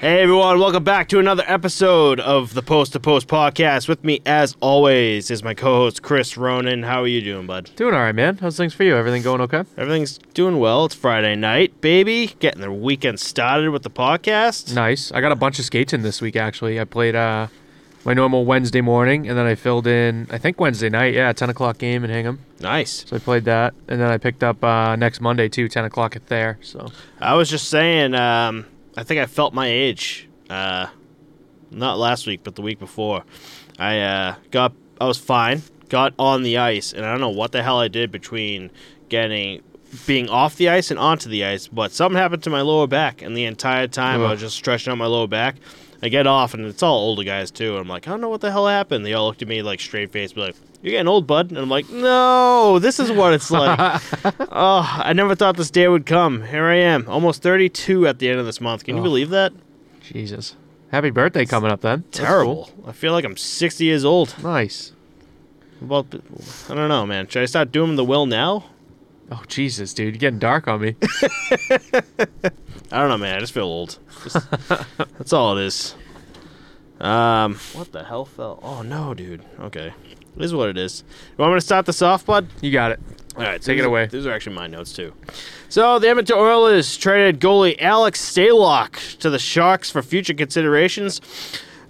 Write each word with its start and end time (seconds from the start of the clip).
Hey 0.00 0.22
everyone, 0.22 0.58
welcome 0.58 0.82
back 0.82 1.08
to 1.08 1.18
another 1.18 1.44
episode 1.46 2.20
of 2.20 2.54
the 2.54 2.62
Post 2.62 2.94
to 2.94 3.00
Post 3.00 3.28
podcast. 3.28 3.86
With 3.86 4.02
me, 4.02 4.22
as 4.24 4.56
always, 4.60 5.30
is 5.30 5.42
my 5.42 5.52
co-host 5.52 6.00
Chris 6.00 6.38
Ronan. 6.38 6.84
How 6.84 7.02
are 7.02 7.06
you 7.06 7.20
doing, 7.20 7.46
bud? 7.46 7.70
Doing 7.76 7.92
all 7.92 8.00
right, 8.00 8.14
man. 8.14 8.38
How's 8.38 8.56
things 8.56 8.72
for 8.72 8.82
you? 8.82 8.96
Everything 8.96 9.20
going 9.22 9.42
okay? 9.42 9.62
Everything's 9.76 10.16
doing 10.32 10.58
well. 10.58 10.86
It's 10.86 10.94
Friday 10.94 11.36
night, 11.36 11.82
baby. 11.82 12.28
Getting 12.38 12.62
the 12.62 12.72
weekend 12.72 13.20
started 13.20 13.72
with 13.72 13.82
the 13.82 13.90
podcast. 13.90 14.74
Nice. 14.74 15.12
I 15.12 15.20
got 15.20 15.32
a 15.32 15.36
bunch 15.36 15.58
of 15.58 15.66
skates 15.66 15.92
in 15.92 16.00
this 16.00 16.22
week. 16.22 16.34
Actually, 16.34 16.80
I 16.80 16.84
played 16.84 17.14
uh, 17.14 17.48
my 18.06 18.14
normal 18.14 18.46
Wednesday 18.46 18.80
morning, 18.80 19.28
and 19.28 19.36
then 19.36 19.44
I 19.44 19.54
filled 19.54 19.86
in. 19.86 20.28
I 20.30 20.38
think 20.38 20.58
Wednesday 20.58 20.88
night. 20.88 21.12
Yeah, 21.12 21.30
ten 21.34 21.50
o'clock 21.50 21.76
game 21.76 22.04
in 22.04 22.10
Hingham. 22.10 22.38
Nice. 22.58 23.04
So 23.06 23.16
I 23.16 23.18
played 23.18 23.44
that, 23.44 23.74
and 23.86 24.00
then 24.00 24.10
I 24.10 24.16
picked 24.16 24.42
up 24.42 24.64
uh, 24.64 24.96
next 24.96 25.20
Monday 25.20 25.50
too, 25.50 25.68
ten 25.68 25.84
o'clock 25.84 26.16
at 26.16 26.28
there. 26.28 26.56
So 26.62 26.88
I 27.20 27.34
was 27.34 27.50
just 27.50 27.68
saying, 27.68 28.14
um, 28.14 28.64
I 29.00 29.02
think 29.02 29.18
I 29.18 29.24
felt 29.24 29.54
my 29.54 29.66
age. 29.66 30.28
Uh, 30.50 30.86
not 31.70 31.98
last 31.98 32.26
week, 32.26 32.42
but 32.44 32.54
the 32.54 32.60
week 32.60 32.78
before. 32.78 33.24
I 33.78 33.98
uh, 34.00 34.34
got, 34.50 34.74
I 35.00 35.06
was 35.06 35.16
fine. 35.16 35.62
Got 35.88 36.12
on 36.18 36.42
the 36.42 36.58
ice, 36.58 36.92
and 36.92 37.06
I 37.06 37.10
don't 37.10 37.22
know 37.22 37.30
what 37.30 37.50
the 37.50 37.62
hell 37.62 37.80
I 37.80 37.88
did 37.88 38.12
between 38.12 38.70
getting 39.08 39.62
being 40.06 40.28
off 40.28 40.56
the 40.56 40.68
ice 40.68 40.90
and 40.90 41.00
onto 41.00 41.30
the 41.30 41.44
ice, 41.44 41.66
but 41.66 41.92
something 41.92 42.16
happened 42.16 42.42
to 42.42 42.50
my 42.50 42.60
lower 42.60 42.86
back, 42.86 43.22
and 43.22 43.34
the 43.34 43.44
entire 43.46 43.88
time 43.88 44.20
I 44.20 44.32
was 44.32 44.40
just 44.40 44.54
stretching 44.54 44.92
out 44.92 44.98
my 44.98 45.06
lower 45.06 45.26
back. 45.26 45.56
I 46.02 46.08
get 46.08 46.26
off, 46.26 46.54
and 46.54 46.64
it's 46.66 46.82
all 46.82 46.96
older 46.98 47.24
guys 47.24 47.50
too. 47.50 47.76
I'm 47.76 47.86
like, 47.88 48.08
I 48.08 48.10
don't 48.10 48.20
know 48.22 48.28
what 48.30 48.40
the 48.40 48.50
hell 48.50 48.66
happened. 48.66 49.04
They 49.04 49.12
all 49.12 49.26
looked 49.26 49.42
at 49.42 49.48
me 49.48 49.60
like 49.62 49.80
straight 49.80 50.10
faced, 50.10 50.34
be 50.34 50.40
like, 50.40 50.56
"You're 50.82 50.92
getting 50.92 51.08
old, 51.08 51.26
bud." 51.26 51.50
And 51.50 51.58
I'm 51.58 51.68
like, 51.68 51.90
No, 51.90 52.78
this 52.78 52.98
is 52.98 53.12
what 53.12 53.34
it's 53.34 53.50
like. 53.50 53.78
oh, 54.50 55.00
I 55.04 55.12
never 55.12 55.34
thought 55.34 55.56
this 55.58 55.70
day 55.70 55.88
would 55.88 56.06
come. 56.06 56.42
Here 56.44 56.64
I 56.64 56.76
am, 56.76 57.06
almost 57.08 57.42
32 57.42 58.06
at 58.06 58.18
the 58.18 58.28
end 58.30 58.40
of 58.40 58.46
this 58.46 58.60
month. 58.60 58.84
Can 58.84 58.96
you 58.96 59.00
Oh. 59.02 59.04
believe 59.04 59.28
that? 59.30 59.52
Jesus, 60.00 60.56
happy 60.90 61.10
birthday 61.10 61.44
coming 61.44 61.70
up 61.70 61.82
then. 61.82 62.04
Terrible. 62.12 62.70
I 62.86 62.92
feel 62.92 63.12
like 63.12 63.24
I'm 63.26 63.36
60 63.36 63.84
years 63.84 64.04
old. 64.04 64.34
Nice. 64.42 64.92
Well, 65.82 66.06
I 66.68 66.74
don't 66.74 66.88
know, 66.88 67.06
man. 67.06 67.26
Should 67.28 67.42
I 67.42 67.46
start 67.46 67.72
doing 67.72 67.96
the 67.96 68.04
will 68.04 68.26
now? 68.26 68.64
Oh 69.30 69.42
Jesus, 69.46 69.94
dude, 69.94 70.14
you're 70.14 70.18
getting 70.18 70.38
dark 70.40 70.66
on 70.68 70.80
me. 70.80 70.96
I 72.92 72.98
don't 72.98 73.08
know, 73.08 73.18
man. 73.18 73.36
I 73.36 73.40
just 73.40 73.52
feel 73.52 73.64
old. 73.64 73.98
Just- 74.24 74.50
that's 74.98 75.32
all 75.32 75.56
it 75.56 75.64
is. 75.64 75.94
Um, 77.00 77.54
what 77.72 77.92
the 77.92 78.04
hell 78.04 78.24
fell? 78.24 78.58
Oh 78.62 78.82
no, 78.82 79.14
dude. 79.14 79.42
Okay, 79.60 79.92
this 80.36 80.46
is 80.46 80.54
what 80.54 80.68
it 80.68 80.76
is. 80.76 81.04
You 81.30 81.42
want 81.42 81.54
me 81.54 81.58
to 81.60 81.64
start 81.64 81.86
this 81.86 82.02
off, 82.02 82.26
bud? 82.26 82.48
You 82.60 82.72
got 82.72 82.90
it. 82.92 83.00
All 83.36 83.42
right, 83.44 83.62
Take 83.62 83.74
it 83.78 83.82
these- 83.82 83.86
away. 83.86 84.06
These 84.06 84.26
are 84.26 84.32
actually 84.32 84.56
my 84.56 84.66
notes 84.66 84.92
too. 84.92 85.12
So 85.68 85.98
the 86.00 86.08
Edmonton 86.08 86.36
Oilers 86.36 86.96
traded 86.96 87.40
goalie 87.40 87.80
Alex 87.80 88.20
Stalock 88.20 89.18
to 89.20 89.30
the 89.30 89.38
Sharks 89.38 89.90
for 89.90 90.02
future 90.02 90.34
considerations. 90.34 91.20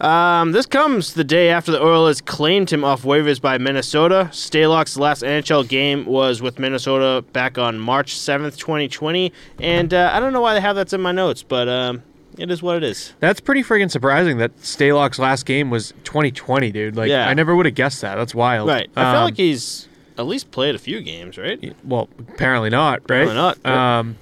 Um, 0.00 0.52
this 0.52 0.64
comes 0.66 1.12
the 1.14 1.24
day 1.24 1.50
after 1.50 1.70
the 1.72 1.82
Oilers 1.82 2.20
claimed 2.22 2.70
him 2.72 2.84
off 2.84 3.02
waivers 3.02 3.40
by 3.40 3.58
Minnesota. 3.58 4.28
Stalock's 4.32 4.96
last 4.96 5.22
NHL 5.22 5.68
game 5.68 6.06
was 6.06 6.40
with 6.40 6.58
Minnesota 6.58 7.22
back 7.32 7.58
on 7.58 7.78
March 7.78 8.16
seventh, 8.16 8.56
twenty 8.56 8.88
twenty, 8.88 9.32
and 9.58 9.92
uh, 9.92 10.10
I 10.12 10.20
don't 10.20 10.32
know 10.32 10.40
why 10.40 10.54
they 10.54 10.60
have 10.62 10.74
that's 10.74 10.94
in 10.94 11.02
my 11.02 11.12
notes, 11.12 11.42
but 11.42 11.68
um, 11.68 12.02
it 12.38 12.50
is 12.50 12.62
what 12.62 12.76
it 12.76 12.82
is. 12.84 13.12
That's 13.20 13.40
pretty 13.40 13.62
friggin' 13.62 13.90
surprising 13.90 14.38
that 14.38 14.56
Stalock's 14.58 15.18
last 15.18 15.44
game 15.44 15.68
was 15.68 15.92
2020, 16.04 16.72
dude. 16.72 16.96
Like, 16.96 17.10
Yeah. 17.10 17.28
I 17.28 17.34
never 17.34 17.54
would 17.54 17.66
have 17.66 17.74
guessed 17.74 18.00
that. 18.00 18.14
That's 18.14 18.34
wild. 18.34 18.68
Right. 18.68 18.88
I 18.96 19.02
feel 19.12 19.18
Um, 19.20 19.24
like 19.26 19.36
he's 19.36 19.86
at 20.16 20.26
least 20.26 20.50
played 20.50 20.74
a 20.74 20.78
few 20.78 21.02
games, 21.02 21.36
right? 21.36 21.74
Well, 21.84 22.08
apparently 22.18 22.70
not, 22.70 23.00
right? 23.10 23.28
Apparently 23.28 23.34
not. 23.34 23.66
Um, 23.66 24.16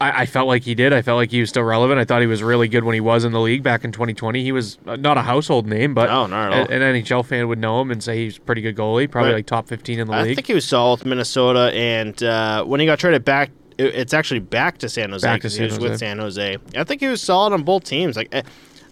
I, 0.00 0.22
I 0.22 0.26
felt 0.26 0.46
like 0.46 0.62
he 0.62 0.74
did. 0.74 0.92
I 0.92 1.02
felt 1.02 1.16
like 1.16 1.30
he 1.30 1.40
was 1.40 1.48
still 1.50 1.64
relevant. 1.64 1.98
I 1.98 2.04
thought 2.04 2.20
he 2.20 2.26
was 2.28 2.42
really 2.42 2.68
good 2.68 2.84
when 2.84 2.94
he 2.94 3.00
was 3.00 3.24
in 3.24 3.32
the 3.32 3.40
league 3.40 3.62
back 3.64 3.84
in 3.84 3.90
2020. 3.92 4.42
He 4.42 4.52
was 4.52 4.78
uh, 4.86 4.94
not 4.96 5.16
a 5.18 5.22
household 5.22 5.66
name, 5.66 5.92
but 5.94 6.06
No, 6.08 6.26
not 6.26 6.52
at 6.52 6.58
all. 6.58 6.64
a- 6.70 6.80
an 6.80 6.94
NHL 7.02 7.24
fan 7.24 7.48
would 7.48 7.58
know 7.58 7.80
him 7.80 7.90
and 7.90 8.02
say 8.02 8.24
he's 8.24 8.36
a 8.36 8.40
pretty 8.40 8.60
good 8.62 8.76
goalie, 8.76 9.10
probably 9.10 9.30
Right. 9.32 9.38
like 9.38 9.46
top 9.46 9.66
15 9.66 9.98
in 9.98 10.06
the 10.06 10.12
I 10.12 10.22
league. 10.22 10.32
I 10.32 10.34
think 10.36 10.46
he 10.46 10.54
was 10.54 10.64
solid 10.64 11.00
with 11.00 11.06
Minnesota, 11.06 11.72
and 11.74 12.22
uh, 12.22 12.64
when 12.64 12.78
he 12.80 12.86
got 12.86 12.98
traded 13.00 13.24
back, 13.24 13.50
it, 13.76 13.94
it's 13.94 14.14
actually 14.14 14.40
back 14.40 14.78
to 14.78 14.88
San 14.88 15.10
Jose. 15.10 15.26
Back 15.26 15.40
to 15.40 15.46
'cause 15.46 15.52
he 15.54 15.58
San 15.58 15.64
was 15.66 15.76
Jose. 15.78 15.88
with 15.90 15.98
San 15.98 16.18
Jose. 16.18 16.56
I 16.76 16.84
think 16.84 17.00
he 17.00 17.08
was 17.08 17.20
solid 17.20 17.52
on 17.52 17.62
both 17.64 17.82
teams. 17.84 18.16
Like 18.16 18.28
eh, 18.32 18.42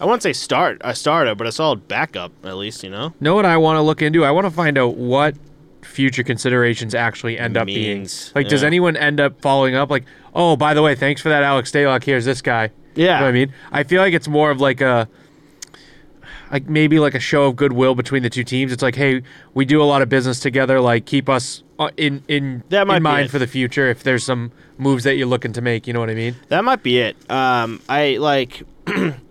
I 0.01 0.05
wouldn't 0.05 0.23
say 0.25 0.33
start 0.33 0.79
a 0.83 0.95
starter, 0.95 1.35
but 1.35 1.47
a 1.47 1.53
solid 1.53 1.87
backup 1.89 2.33
at 2.45 2.57
least. 2.57 2.83
You 2.83 2.91
know, 2.91 3.15
know 3.21 3.35
what 3.37 3.47
I 3.47 3.57
want 3.59 3.77
to 3.79 3.83
look 3.83 4.03
into? 4.03 4.25
I 4.25 4.31
want 4.33 4.47
to 4.47 4.51
find 4.51 4.77
out 4.77 4.97
what 4.97 5.35
future 5.97 6.23
considerations 6.23 6.95
actually 6.95 7.39
end 7.39 7.57
up 7.57 7.67
Means, 7.67 8.31
being. 8.31 8.33
Like, 8.35 8.51
does 8.51 8.63
anyone 8.63 8.97
end 8.99 9.19
up 9.19 9.41
following 9.41 9.75
up? 9.75 9.91
Like, 9.91 10.05
oh, 10.35 10.55
by 10.55 10.75
the 10.75 10.83
way, 10.83 10.95
thanks 10.95 11.23
for 11.23 11.31
that, 11.31 11.43
Alex 11.43 11.73
Stalock. 11.73 12.05
Here's 12.05 12.27
this 12.27 12.43
guy. 12.43 12.71
yeah. 12.95 13.05
You 13.05 13.07
know 13.07 13.15
what 13.23 13.29
I 13.29 13.33
mean? 13.33 13.55
I 13.73 13.83
feel 13.83 14.03
like 14.03 14.13
it's 14.13 14.29
more 14.29 14.51
of 14.51 14.61
like 14.61 14.83
a 14.83 15.09
like 16.53 16.69
maybe 16.69 16.99
like 17.01 17.15
a 17.15 17.21
show 17.21 17.47
of 17.47 17.57
goodwill 17.57 17.95
between 17.95 18.23
the 18.23 18.31
two 18.31 18.45
teams. 18.45 18.73
It's 18.73 18.83
like, 18.83 18.95
hey, 18.95 19.23
we 19.55 19.65
do 19.65 19.83
a 19.83 19.85
lot 19.85 20.03
of 20.03 20.11
business 20.11 20.39
together. 20.39 20.81
Like, 20.81 21.07
keep 21.07 21.31
us 21.31 21.63
uh, 21.79 21.89
in 21.97 22.23
in, 22.29 22.63
That 22.69 22.87
might 22.87 22.99
in 22.99 23.03
mind 23.03 23.31
for 23.31 23.39
the 23.39 23.47
future 23.47 23.89
if 23.89 24.03
there's 24.03 24.23
some 24.23 24.53
moves 24.77 25.05
that 25.05 25.17
you're 25.17 25.27
looking 25.27 25.55
to 25.55 25.63
make. 25.63 25.87
You 25.87 25.95
know 25.95 26.01
what 26.01 26.11
I 26.11 26.15
mean? 26.15 26.37
That 26.49 26.63
might 26.63 26.83
be 26.83 26.99
it. 26.99 27.17
Um, 27.31 27.81
I 27.89 28.19
like. 28.19 28.63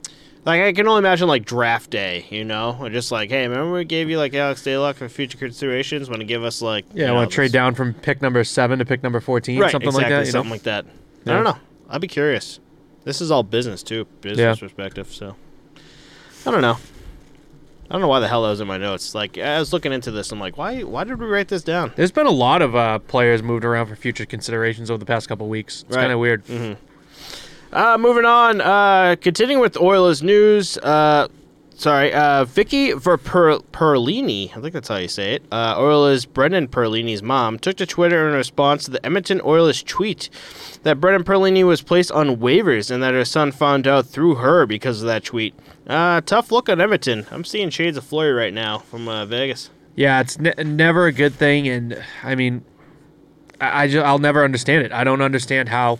Like 0.46 0.62
I 0.62 0.74
can 0.74 0.88
only 0.88 1.00
imagine 1.00 1.28
like 1.28 1.44
draft 1.44 1.90
day, 1.90 2.26
you 2.30 2.46
know, 2.46 2.78
or 2.80 2.90
just 2.92 3.12
like, 3.12 3.30
hey, 3.30 3.48
remember 3.48 3.74
we 3.74 3.84
gave 3.84 4.10
you 4.12 4.20
like 4.20 4.34
Alex 4.36 4.62
Stalock 4.62 4.96
for 4.96 5.10
future 5.10 5.40
considerations? 5.40 6.08
Want 6.08 6.20
to 6.22 6.26
give 6.26 6.44
us 6.44 6.62
like, 6.62 6.86
Yeah, 6.94 7.12
want 7.14 7.30
to 7.32 7.34
trade 7.36 7.52
down 7.52 7.74
from 7.74 7.94
pick 7.96 8.22
number 8.22 8.44
seven 8.44 8.78
to 8.80 8.86
pick 8.86 9.02
number 9.02 9.20
fourteen, 9.20 9.60
right, 9.60 9.72
something 9.72 9.88
exactly, 9.90 10.14
like 10.16 10.26
that. 10.26 10.32
Something 10.32 10.50
know? 10.50 10.54
like 10.54 10.64
that. 10.64 10.86
Yeah. 11.26 11.32
I 11.32 11.36
don't 11.36 11.44
know. 11.46 11.58
I'd 11.90 12.02
be 12.02 12.08
curious. 12.08 12.60
This 13.06 13.22
is 13.22 13.32
all 13.32 13.42
business 13.44 13.82
too, 13.82 14.06
business 14.22 14.40
Yeah. 14.62 14.68
perspective. 14.68 15.12
So 15.12 15.36
I 16.46 16.52
don't 16.52 16.62
know. 16.62 16.78
I 17.90 17.94
don't 17.94 18.02
know 18.02 18.08
why 18.08 18.20
the 18.20 18.28
hell 18.28 18.42
that 18.44 18.50
was 18.50 18.62
in 18.62 18.68
my 18.68 18.78
notes. 18.78 19.16
Like 19.16 19.38
I 19.40 19.58
was 19.60 19.74
looking 19.74 19.94
into 19.94 20.12
this, 20.12 20.32
I'm 20.32 20.40
like, 20.40 20.58
why? 20.58 20.82
Why 20.82 21.04
did 21.06 21.20
we 21.20 21.26
write 21.26 21.48
this 21.48 21.64
down? 21.64 21.92
There's 21.96 22.12
been 22.12 22.26
a 22.28 22.32
lot 22.32 22.62
of 22.62 22.76
uh, 22.76 23.00
players 23.00 23.42
moved 23.42 23.66
around 23.66 23.88
for 23.88 23.96
future 23.96 24.26
considerations 24.26 24.92
over 24.92 24.98
the 25.00 25.06
past 25.06 25.28
couple 25.28 25.48
weeks. 25.50 25.84
It's 25.88 25.96
Right. 25.96 26.04
kind 26.04 26.14
of 26.14 26.20
weird. 26.20 26.44
Uh, 27.76 27.98
moving 27.98 28.24
on. 28.24 28.62
Uh, 28.62 29.18
continuing 29.20 29.60
with 29.62 29.76
Oilers 29.76 30.24
news. 30.24 30.78
Uh, 30.78 31.28
sorry, 31.76 32.14
uh, 32.14 32.46
Vicky 32.46 32.94
Verper- 32.94 33.60
Perlini, 33.74 34.50
I 34.56 34.62
think 34.62 34.72
that's 34.72 34.88
how 34.88 34.96
you 34.96 35.10
say 35.10 35.34
it. 35.34 35.44
Uh, 35.52 35.76
Oilers 35.78 36.26
Brendan 36.26 36.70
Perlini's 36.70 37.22
mom 37.22 37.60
took 37.60 37.76
to 37.76 37.86
Twitter 37.86 38.30
in 38.30 38.34
response 38.34 38.86
to 38.86 38.92
the 38.92 39.06
Edmonton 39.06 39.42
Oilers 39.44 39.84
tweet 39.84 40.30
that 40.84 41.02
Brendan 41.02 41.26
Perlini 41.26 41.66
was 41.66 41.82
placed 41.82 42.14
on 42.14 42.38
waivers 42.38 42.90
and 42.90 43.04
that 43.04 43.14
her 43.14 43.26
son 43.26 43.52
found 43.52 43.88
out 43.88 44.06
through 44.06 44.36
her 44.36 44.66
because 44.66 45.02
of 45.02 45.08
that 45.08 45.26
tweet. 45.26 45.54
Uh, 45.86 46.22
tough 46.22 46.54
look 46.54 46.70
on 46.70 46.80
Edmonton. 46.80 47.28
I'm 47.30 47.44
seeing 47.44 47.70
shades 47.72 47.98
of 47.98 48.06
Fleury 48.06 48.32
right 48.32 48.54
now 48.54 48.78
from 48.80 49.10
uh, 49.10 49.26
Vegas. 49.26 49.70
Yeah, 49.98 50.22
it's 50.22 50.40
ne- 50.40 50.54
never 50.64 51.08
a 51.08 51.12
good 51.12 51.34
thing, 51.34 51.68
and 51.68 52.02
I 52.24 52.36
mean, 52.36 52.64
I, 53.60 53.84
I 53.84 53.98
I'll 53.98 54.18
never 54.18 54.46
understand 54.46 54.86
it. 54.86 54.94
I 54.94 55.04
don't 55.04 55.22
understand 55.22 55.68
how 55.68 56.00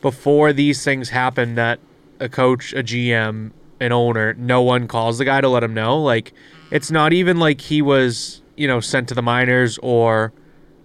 before 0.00 0.52
these 0.52 0.84
things 0.84 1.08
happen 1.10 1.54
that 1.56 1.80
a 2.20 2.28
coach, 2.28 2.72
a 2.72 2.82
GM, 2.82 3.52
an 3.80 3.92
owner, 3.92 4.34
no 4.34 4.62
one 4.62 4.88
calls 4.88 5.18
the 5.18 5.24
guy 5.24 5.40
to 5.40 5.48
let 5.48 5.62
him 5.62 5.74
know. 5.74 6.02
Like, 6.02 6.32
it's 6.70 6.90
not 6.90 7.12
even 7.12 7.38
like 7.38 7.60
he 7.60 7.82
was, 7.82 8.42
you 8.56 8.66
know, 8.66 8.80
sent 8.80 9.08
to 9.08 9.14
the 9.14 9.22
minors 9.22 9.78
or 9.82 10.32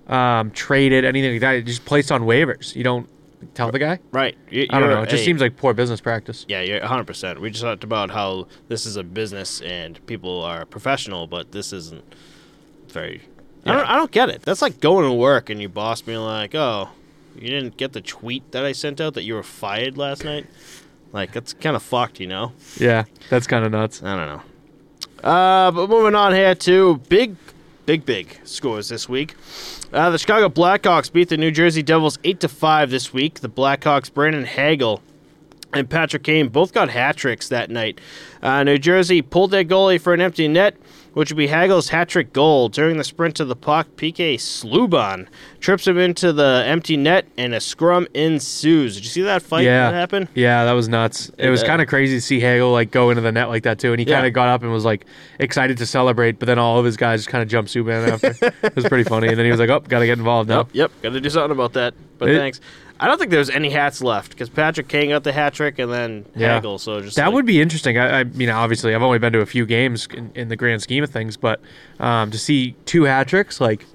um, 0.07 0.51
traded 0.51 1.05
anything 1.05 1.31
like 1.33 1.41
that. 1.41 1.55
It 1.55 1.65
just 1.65 1.85
placed 1.85 2.11
on 2.11 2.21
waivers. 2.23 2.75
You 2.75 2.83
don't 2.83 3.09
tell 3.55 3.71
the 3.71 3.79
guy. 3.79 3.99
Right. 4.11 4.37
You, 4.49 4.67
I 4.69 4.79
don't 4.79 4.89
know. 4.89 5.01
It 5.03 5.09
just 5.09 5.23
a- 5.23 5.25
seems 5.25 5.41
like 5.41 5.57
poor 5.57 5.73
business 5.73 6.01
practice. 6.01 6.45
Yeah, 6.47 6.61
you're 6.61 6.79
100%. 6.79 7.39
We 7.39 7.49
just 7.49 7.63
talked 7.63 7.83
about 7.83 8.11
how 8.11 8.47
this 8.67 8.85
is 8.85 8.95
a 8.95 9.03
business 9.03 9.61
and 9.61 10.03
people 10.05 10.43
are 10.43 10.65
professional, 10.65 11.27
but 11.27 11.51
this 11.51 11.73
isn't 11.73 12.03
very. 12.87 13.21
I, 13.65 13.73
don't, 13.73 13.89
I 13.89 13.95
don't 13.95 14.11
get 14.11 14.29
it. 14.29 14.41
That's 14.41 14.61
like 14.61 14.79
going 14.81 15.05
to 15.05 15.13
work 15.13 15.49
and 15.49 15.59
your 15.59 15.69
boss 15.69 16.01
being 16.01 16.19
like, 16.19 16.53
oh, 16.53 16.89
you 17.35 17.49
didn't 17.49 17.77
get 17.77 17.93
the 17.93 18.01
tweet 18.01 18.51
that 18.51 18.65
I 18.65 18.71
sent 18.71 19.01
out 19.01 19.13
that 19.15 19.23
you 19.23 19.35
were 19.35 19.43
fired 19.43 19.97
last 19.97 20.23
night? 20.23 20.45
Like, 21.11 21.31
that's 21.31 21.53
kind 21.53 21.75
of 21.75 21.83
fucked, 21.83 22.19
you 22.19 22.27
know? 22.27 22.53
Yeah, 22.77 23.05
that's 23.29 23.47
kind 23.47 23.65
of 23.65 23.71
nuts. 23.71 24.01
I 24.03 24.15
don't 24.15 24.27
know. 24.27 25.29
Uh, 25.29 25.71
but 25.71 25.89
moving 25.89 26.15
on 26.15 26.33
here 26.33 26.55
to 26.55 26.97
big, 27.07 27.35
big, 27.85 28.05
big 28.05 28.39
scores 28.43 28.89
this 28.89 29.07
week. 29.07 29.35
Uh, 29.93 30.09
the 30.09 30.17
Chicago 30.17 30.49
Blackhawks 30.49 31.11
beat 31.11 31.29
the 31.29 31.37
New 31.37 31.51
Jersey 31.51 31.83
Devils 31.83 32.17
eight 32.23 32.39
to 32.39 32.49
five 32.49 32.89
this 32.89 33.13
week. 33.13 33.41
The 33.41 33.49
Blackhawks, 33.49 34.11
Brandon 34.11 34.45
Hagel 34.45 35.01
and 35.73 35.89
Patrick 35.89 36.23
Kane 36.23 36.49
both 36.49 36.73
got 36.73 36.89
hat 36.89 37.17
tricks 37.17 37.49
that 37.49 37.69
night. 37.69 37.99
Uh, 38.41 38.63
New 38.63 38.77
Jersey 38.77 39.21
pulled 39.21 39.51
their 39.51 39.63
goalie 39.63 39.99
for 39.99 40.13
an 40.13 40.21
empty 40.21 40.47
net, 40.47 40.75
which 41.13 41.29
would 41.31 41.37
be 41.37 41.47
Hagel's 41.47 41.89
hat 41.89 42.09
trick 42.09 42.33
goal. 42.33 42.69
During 42.69 42.97
the 42.97 43.03
sprint 43.03 43.35
to 43.37 43.45
the 43.45 43.55
puck, 43.55 43.87
PK 43.97 44.35
Subban 44.35 45.27
trips 45.59 45.87
him 45.87 45.97
into 45.97 46.33
the 46.33 46.63
empty 46.65 46.97
net, 46.97 47.25
and 47.37 47.53
a 47.53 47.59
scrum 47.61 48.07
ensues. 48.13 48.95
Did 48.95 49.03
you 49.03 49.09
see 49.09 49.21
that 49.21 49.41
fight 49.41 49.63
Yeah. 49.65 49.91
that 49.91 49.97
happened? 49.97 50.27
Yeah, 50.35 50.65
that 50.65 50.71
was 50.73 50.89
nuts. 50.89 51.31
It 51.37 51.49
was 51.49 51.63
kind 51.63 51.81
of 51.81 51.87
crazy 51.87 52.17
to 52.17 52.21
see 52.21 52.39
Hagel 52.39 52.71
like 52.71 52.91
go 52.91 53.09
into 53.09 53.21
the 53.21 53.31
net 53.31 53.49
like 53.49 53.63
that 53.63 53.79
too, 53.79 53.91
and 53.91 53.99
he 53.99 54.05
Yeah. 54.07 54.15
kind 54.15 54.27
of 54.27 54.33
got 54.33 54.47
up 54.49 54.63
and 54.63 54.71
was 54.71 54.85
like 54.85 55.05
excited 55.39 55.77
to 55.77 55.85
celebrate, 55.85 56.39
but 56.39 56.45
then 56.47 56.59
all 56.59 56.79
of 56.79 56.85
his 56.85 56.97
guys 56.97 57.19
just 57.21 57.29
kind 57.29 57.41
of 57.41 57.47
jumped 57.49 57.71
Subban 57.73 58.07
after. 58.09 58.51
it 58.63 58.75
was 58.75 58.85
pretty 58.85 59.03
funny, 59.03 59.27
and 59.27 59.37
then 59.37 59.45
he 59.45 59.51
was 59.51 59.59
like, 59.59 59.69
"Oh, 59.69 59.79
got 59.79 59.99
to 59.99 60.05
get 60.05 60.17
involved 60.17 60.49
now." 60.49 60.59
Yep, 60.59 60.67
yep. 60.73 60.91
Got 61.01 61.13
to 61.13 61.21
do 61.21 61.29
something 61.29 61.51
about 61.51 61.73
that. 61.73 61.93
but 62.19 62.29
It- 62.29 62.37
thanks. 62.37 62.61
I 63.03 63.07
don't 63.07 63.17
think 63.19 63.31
there's 63.31 63.49
any 63.49 63.69
hats 63.69 64.01
left 64.01 64.31
because 64.31 64.47
Patrick 64.47 64.87
Kane 64.87 65.09
got 65.09 65.25
the 65.25 65.33
hat 65.33 65.53
trick 65.53 65.77
and 65.77 65.91
then 65.91 66.25
Yeah. 66.37 66.55
Hagel. 66.55 66.77
So 66.79 67.01
just 67.01 67.17
That 67.17 67.25
like- 67.25 67.33
would 67.33 67.45
be 67.45 67.59
interesting. 67.61 67.97
I, 67.97 68.21
I 68.21 68.23
mean, 68.23 68.49
obviously, 68.49 68.95
I've 68.95 69.03
only 69.03 69.19
been 69.19 69.33
to 69.33 69.41
a 69.41 69.45
few 69.45 69.65
games 69.65 70.07
in, 70.13 70.31
in 70.35 70.47
the 70.47 70.55
grand 70.55 70.81
scheme 70.81 71.03
of 71.03 71.09
things, 71.09 71.35
but 71.35 71.59
um, 71.99 72.31
to 72.31 72.37
see 72.37 72.75
two 72.85 73.03
hat 73.03 73.27
tricks, 73.27 73.59
like 73.59 73.85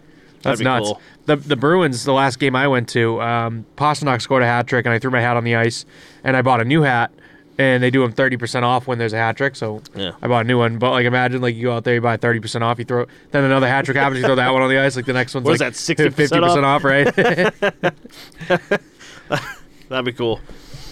that's 0.43 0.61
nuts. 0.61 0.85
cool. 0.89 1.01
The 1.25 1.37
the 1.37 1.57
Bruins, 1.57 2.05
the 2.05 2.13
last 2.13 2.39
game 2.39 2.55
I 2.55 2.69
went 2.69 2.89
to, 2.91 3.21
um, 3.23 3.65
Pastrnak 3.77 4.21
scored 4.21 4.43
a 4.43 4.47
hat 4.47 4.67
trick, 4.67 4.85
and 4.85 4.93
I 4.95 4.99
threw 4.99 5.11
my 5.11 5.23
hat 5.23 5.39
on 5.39 5.45
the 5.45 5.57
ice, 5.57 5.87
and 6.23 6.37
I 6.37 6.43
bought 6.43 6.61
a 6.61 6.65
new 6.65 6.83
hat, 6.83 7.11
and 7.59 7.83
they 7.83 7.91
do 7.91 8.03
them 8.03 8.13
thirty 8.13 8.37
percent 8.37 8.65
off 8.65 8.87
when 8.87 8.99
there's 8.99 9.13
a 9.13 9.17
hat 9.19 9.37
trick. 9.37 9.57
So 9.57 9.83
Yeah. 9.97 10.13
I 10.23 10.29
bought 10.29 10.45
a 10.45 10.49
new 10.49 10.59
one. 10.59 10.79
But 10.79 10.91
like, 10.93 11.07
imagine 11.07 11.41
like 11.43 11.55
you 11.57 11.65
go 11.65 11.73
out 11.77 11.85
there, 11.85 11.95
you 11.95 12.01
buy 12.01 12.17
thirty 12.19 12.41
percent 12.41 12.63
off, 12.63 12.79
you 12.79 12.85
throw, 12.85 13.07
then 13.33 13.45
another 13.45 13.67
hat 13.69 13.85
trick 13.87 13.97
happens, 13.97 14.21
you 14.21 14.27
throw 14.27 14.37
that 14.37 14.53
one 14.53 14.63
on 14.63 14.69
the 14.71 14.79
ice, 14.79 14.97
like 14.97 15.07
the 15.07 15.13
next 15.13 15.35
one's 15.35 15.45
What 15.45 15.59
like 15.61 15.73
that, 15.73 15.73
60% 15.73 16.13
fifty 16.15 16.39
percent 16.41 16.65
off, 16.65 16.85
right? 16.85 17.13
that'd 19.89 20.05
be 20.05 20.13
cool. 20.13 20.41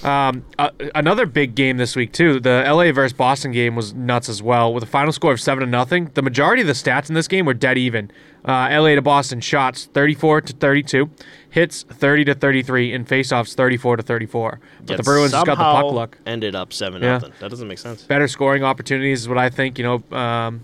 Um, 0.03 0.45
uh, 0.59 0.71
another 0.95 1.27
big 1.27 1.55
game 1.55 1.79
this 1.79 1.97
week 1.97 2.13
too. 2.13 2.39
The 2.39 2.63
LA 2.67 2.93
versus 2.93 3.13
Boston 3.13 3.51
game 3.51 3.75
was 3.75 3.93
nuts 3.95 4.29
as 4.29 4.43
well, 4.43 4.73
with 4.73 4.83
a 4.83 4.87
final 4.87 5.13
score 5.13 5.33
of 5.33 5.41
seven 5.41 5.65
to 5.65 5.71
nothing. 5.71 6.11
The 6.15 6.23
majority 6.23 6.61
of 6.63 6.69
the 6.69 6.75
stats 6.75 7.09
in 7.09 7.15
this 7.15 7.27
game 7.27 7.47
were 7.47 7.55
dead 7.55 7.79
even. 7.79 8.11
Uh, 8.45 8.69
LA 8.71 8.95
to 8.95 9.03
Boston 9.03 9.41
shots 9.41 9.87
thirty-four 9.87 10.43
to 10.43 10.53
thirty-two, 10.53 11.11
hits 11.51 11.83
thirty 11.83 12.25
to 12.27 12.35
thirty-three, 12.35 12.93
and 12.95 13.09
faceoffs 13.09 13.55
thirty-four 13.55 13.97
to 13.97 14.03
thirty-four. 14.05 14.61
But 14.81 14.91
Yet 14.91 14.97
the 14.99 15.03
Bruins 15.03 15.33
just 15.33 15.47
got 15.47 15.59
the 15.59 15.65
puck 15.65 15.93
luck. 15.93 16.19
Ended 16.27 16.55
up 16.55 16.73
seven 16.73 17.03
Yeah. 17.03 17.15
nothing. 17.15 17.33
That 17.41 17.51
doesn't 17.51 17.67
make 17.67 17.79
sense. 17.79 18.03
Better 18.05 18.29
scoring 18.29 18.63
opportunities 18.63 19.23
is 19.23 19.29
what 19.29 19.39
I 19.39 19.49
think. 19.49 19.79
You 19.79 19.85
know, 20.11 20.17
um, 20.17 20.61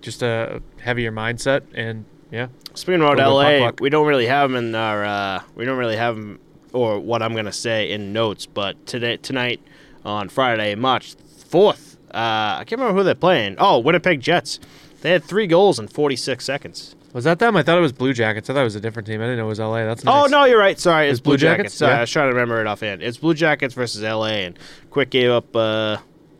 just 0.00 0.22
a 0.22 0.62
heavier 0.80 1.12
mindset, 1.12 1.62
and 1.74 2.06
yeah, 2.30 2.46
Speaking 2.72 3.02
about 3.02 3.18
Little 3.18 3.38
bit 3.42 3.56
of 3.56 3.62
LA, 3.62 3.70
we 3.80 3.90
don't 3.90 4.06
really 4.06 4.26
have 4.26 4.48
them 4.50 4.56
in 4.64 4.74
our. 4.74 5.04
Uh, 5.04 5.42
we 5.56 5.66
don't 5.66 5.76
really 5.76 5.96
have 5.96 6.16
them, 6.16 6.38
or 6.72 6.98
what 7.00 7.22
I'm 7.22 7.34
gonna 7.34 7.52
say 7.52 7.90
in 7.90 8.12
notes. 8.12 8.46
But 8.46 8.86
today, 8.86 9.16
tonight, 9.16 9.60
on 10.04 10.28
Friday, 10.28 10.74
March 10.74 11.14
fourth, 11.46 11.96
uh, 12.12 12.58
I 12.60 12.64
can't 12.66 12.80
remember 12.80 12.98
who 12.98 13.04
they're 13.04 13.14
playing. 13.14 13.56
Oh, 13.58 13.78
Winnipeg 13.78 14.20
Jets. 14.20 14.60
They 15.02 15.10
had 15.10 15.24
three 15.24 15.46
goals 15.46 15.78
in 15.78 15.88
46 15.88 16.44
seconds. 16.44 16.94
was 17.14 17.24
that 17.24 17.38
them? 17.38 17.56
I 17.56 17.62
thought 17.62 17.78
it 17.78 17.80
was 17.80 17.92
Blue 17.92 18.12
Jackets. 18.12 18.50
I 18.50 18.52
thought 18.54 18.60
it 18.60 18.64
was 18.64 18.76
a 18.76 18.80
different 18.80 19.06
team. 19.06 19.20
I 19.20 19.24
didn't 19.24 19.38
know 19.38 19.46
it 19.46 19.48
was 19.48 19.58
LA. 19.58 19.84
That's 19.84 20.04
nice. 20.04 20.24
Oh 20.24 20.26
no, 20.26 20.44
you're 20.44 20.58
right. 20.58 20.78
Sorry, 20.78 21.08
it's, 21.08 21.18
It's 21.18 21.24
Blue 21.24 21.32
Blue 21.32 21.38
Jackets. 21.38 21.78
Jackets? 21.78 21.80
Yeah. 21.80 21.98
I 21.98 22.00
was 22.02 22.10
trying 22.10 22.28
to 22.28 22.34
remember 22.34 22.60
it 22.60 22.66
offhand. 22.66 23.02
It's 23.02 23.16
Blue 23.16 23.34
Jackets 23.34 23.74
versus 23.74 24.02
LA, 24.02 24.26
and 24.46 24.58
Quick 24.90 25.10
gave 25.10 25.30
up. 25.30 25.54
Uh, 25.56 25.96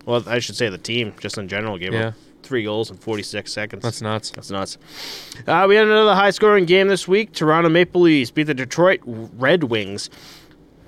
well, 0.07 0.23
I 0.27 0.39
should 0.39 0.57
say 0.57 0.69
the 0.69 0.79
team, 0.79 1.13
just 1.21 1.39
in 1.39 1.49
general, 1.49 1.79
gave 1.79 1.93
Yeah. 1.95 2.09
up 2.09 2.15
three 2.51 2.65
goals 2.65 2.91
in 2.91 2.97
46 2.97 3.53
seconds. 3.53 3.83
That's 3.85 4.03
nuts. 4.03 4.31
That's 4.31 4.51
nuts. 4.51 4.77
Uh, 5.47 5.65
we 5.69 5.77
had 5.77 5.87
another 5.87 6.15
high 6.17 6.31
scoring 6.31 6.65
game 6.67 6.89
this 6.89 7.07
week. 7.07 7.31
Toronto 7.33 7.69
Maple 7.71 8.01
Leafs 8.03 8.33
beat 8.33 8.43
the 8.43 8.55
Detroit 8.55 9.01
Red 9.07 9.63
Wings. 9.65 10.11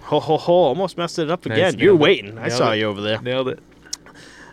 Ho 0.00 0.18
ho 0.18 0.36
ho! 0.36 0.52
Almost 0.52 0.98
messed 0.98 1.20
it 1.20 1.30
up 1.30 1.46
Nice, 1.46 1.56
again. 1.56 1.78
You're 1.78 1.92
nailed 1.92 2.00
it. 2.00 2.02
waiting. 2.02 2.38
I 2.38 2.48
Nailed 2.48 2.52
saw 2.58 2.72
it. 2.72 2.78
you 2.78 2.86
over 2.86 3.00
there. 3.00 3.22
Nailed 3.22 3.48
it. 3.48 3.60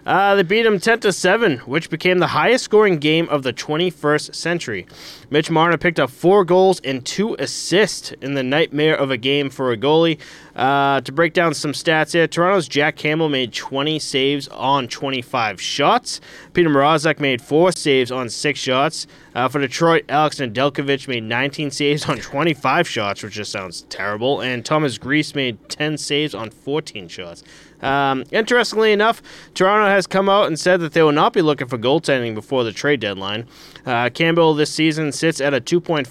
Uh, 0.05 0.33
they 0.35 0.43
beat 0.43 0.63
them 0.63 0.79
10 0.79 1.01
to 1.01 1.11
7, 1.11 1.57
which 1.59 1.89
became 1.89 2.19
the 2.19 2.27
highest 2.27 2.63
scoring 2.63 2.97
game 2.99 3.27
of 3.29 3.43
the 3.43 3.51
21st 3.53 4.33
century. 4.33 4.87
Mitch 5.29 5.51
Marner 5.51 5.77
picked 5.77 5.99
up 5.99 6.09
four 6.09 6.45
goals 6.45 6.79
and 6.83 7.05
two 7.05 7.35
assists 7.37 8.11
in 8.21 8.33
the 8.33 8.41
nightmare 8.41 8.95
of 8.95 9.11
a 9.11 9.17
game 9.17 9.49
for 9.49 9.71
a 9.71 9.77
goalie. 9.77 10.17
Uh, 10.59 10.99
to 10.99 11.13
break 11.13 11.31
down 11.31 11.53
some 11.53 11.71
stats 11.71 12.11
here, 12.11 12.27
Toronto's 12.27 12.67
Jack 12.67 12.97
Campbell 12.97 13.29
made 13.29 13.53
20 13.53 13.97
saves 13.97 14.49
on 14.49 14.89
25 14.89 15.61
shots. 15.61 16.19
Peter 16.51 16.69
Mrazek 16.69 17.17
made 17.21 17.41
four 17.41 17.71
saves 17.71 18.11
on 18.11 18.27
six 18.27 18.59
shots. 18.59 19.07
Uh, 19.33 19.47
for 19.47 19.59
Detroit, 19.59 20.03
Alex 20.09 20.37
Nedeljkovic 20.37 21.07
made 21.07 21.23
19 21.23 21.71
saves 21.71 22.09
on 22.09 22.17
25 22.17 22.89
shots, 22.89 23.23
which 23.23 23.35
just 23.35 23.53
sounds 23.53 23.83
terrible. 23.83 24.41
And 24.41 24.65
Thomas 24.65 24.97
Greiss 24.97 25.33
made 25.33 25.69
10 25.69 25.97
saves 25.97 26.35
on 26.35 26.49
14 26.49 27.07
shots. 27.07 27.41
Um, 27.81 28.25
interestingly 28.31 28.91
enough, 28.91 29.21
Toronto 29.53 29.87
has 29.87 30.05
come 30.07 30.27
out 30.27 30.47
and 30.47 30.59
said 30.59 30.81
that 30.81 30.93
they 30.93 31.01
will 31.01 31.11
not 31.11 31.33
be 31.33 31.41
looking 31.41 31.67
for 31.67 31.77
goaltending 31.77 32.35
before 32.35 32.63
the 32.63 32.73
trade 32.73 32.99
deadline. 32.99 33.47
Uh, 33.85 34.09
Campbell 34.09 34.53
this 34.53 34.73
season 34.73 35.11
sits 35.11 35.39
at 35.39 35.53
a 35.53 35.61
2.55 35.61 36.09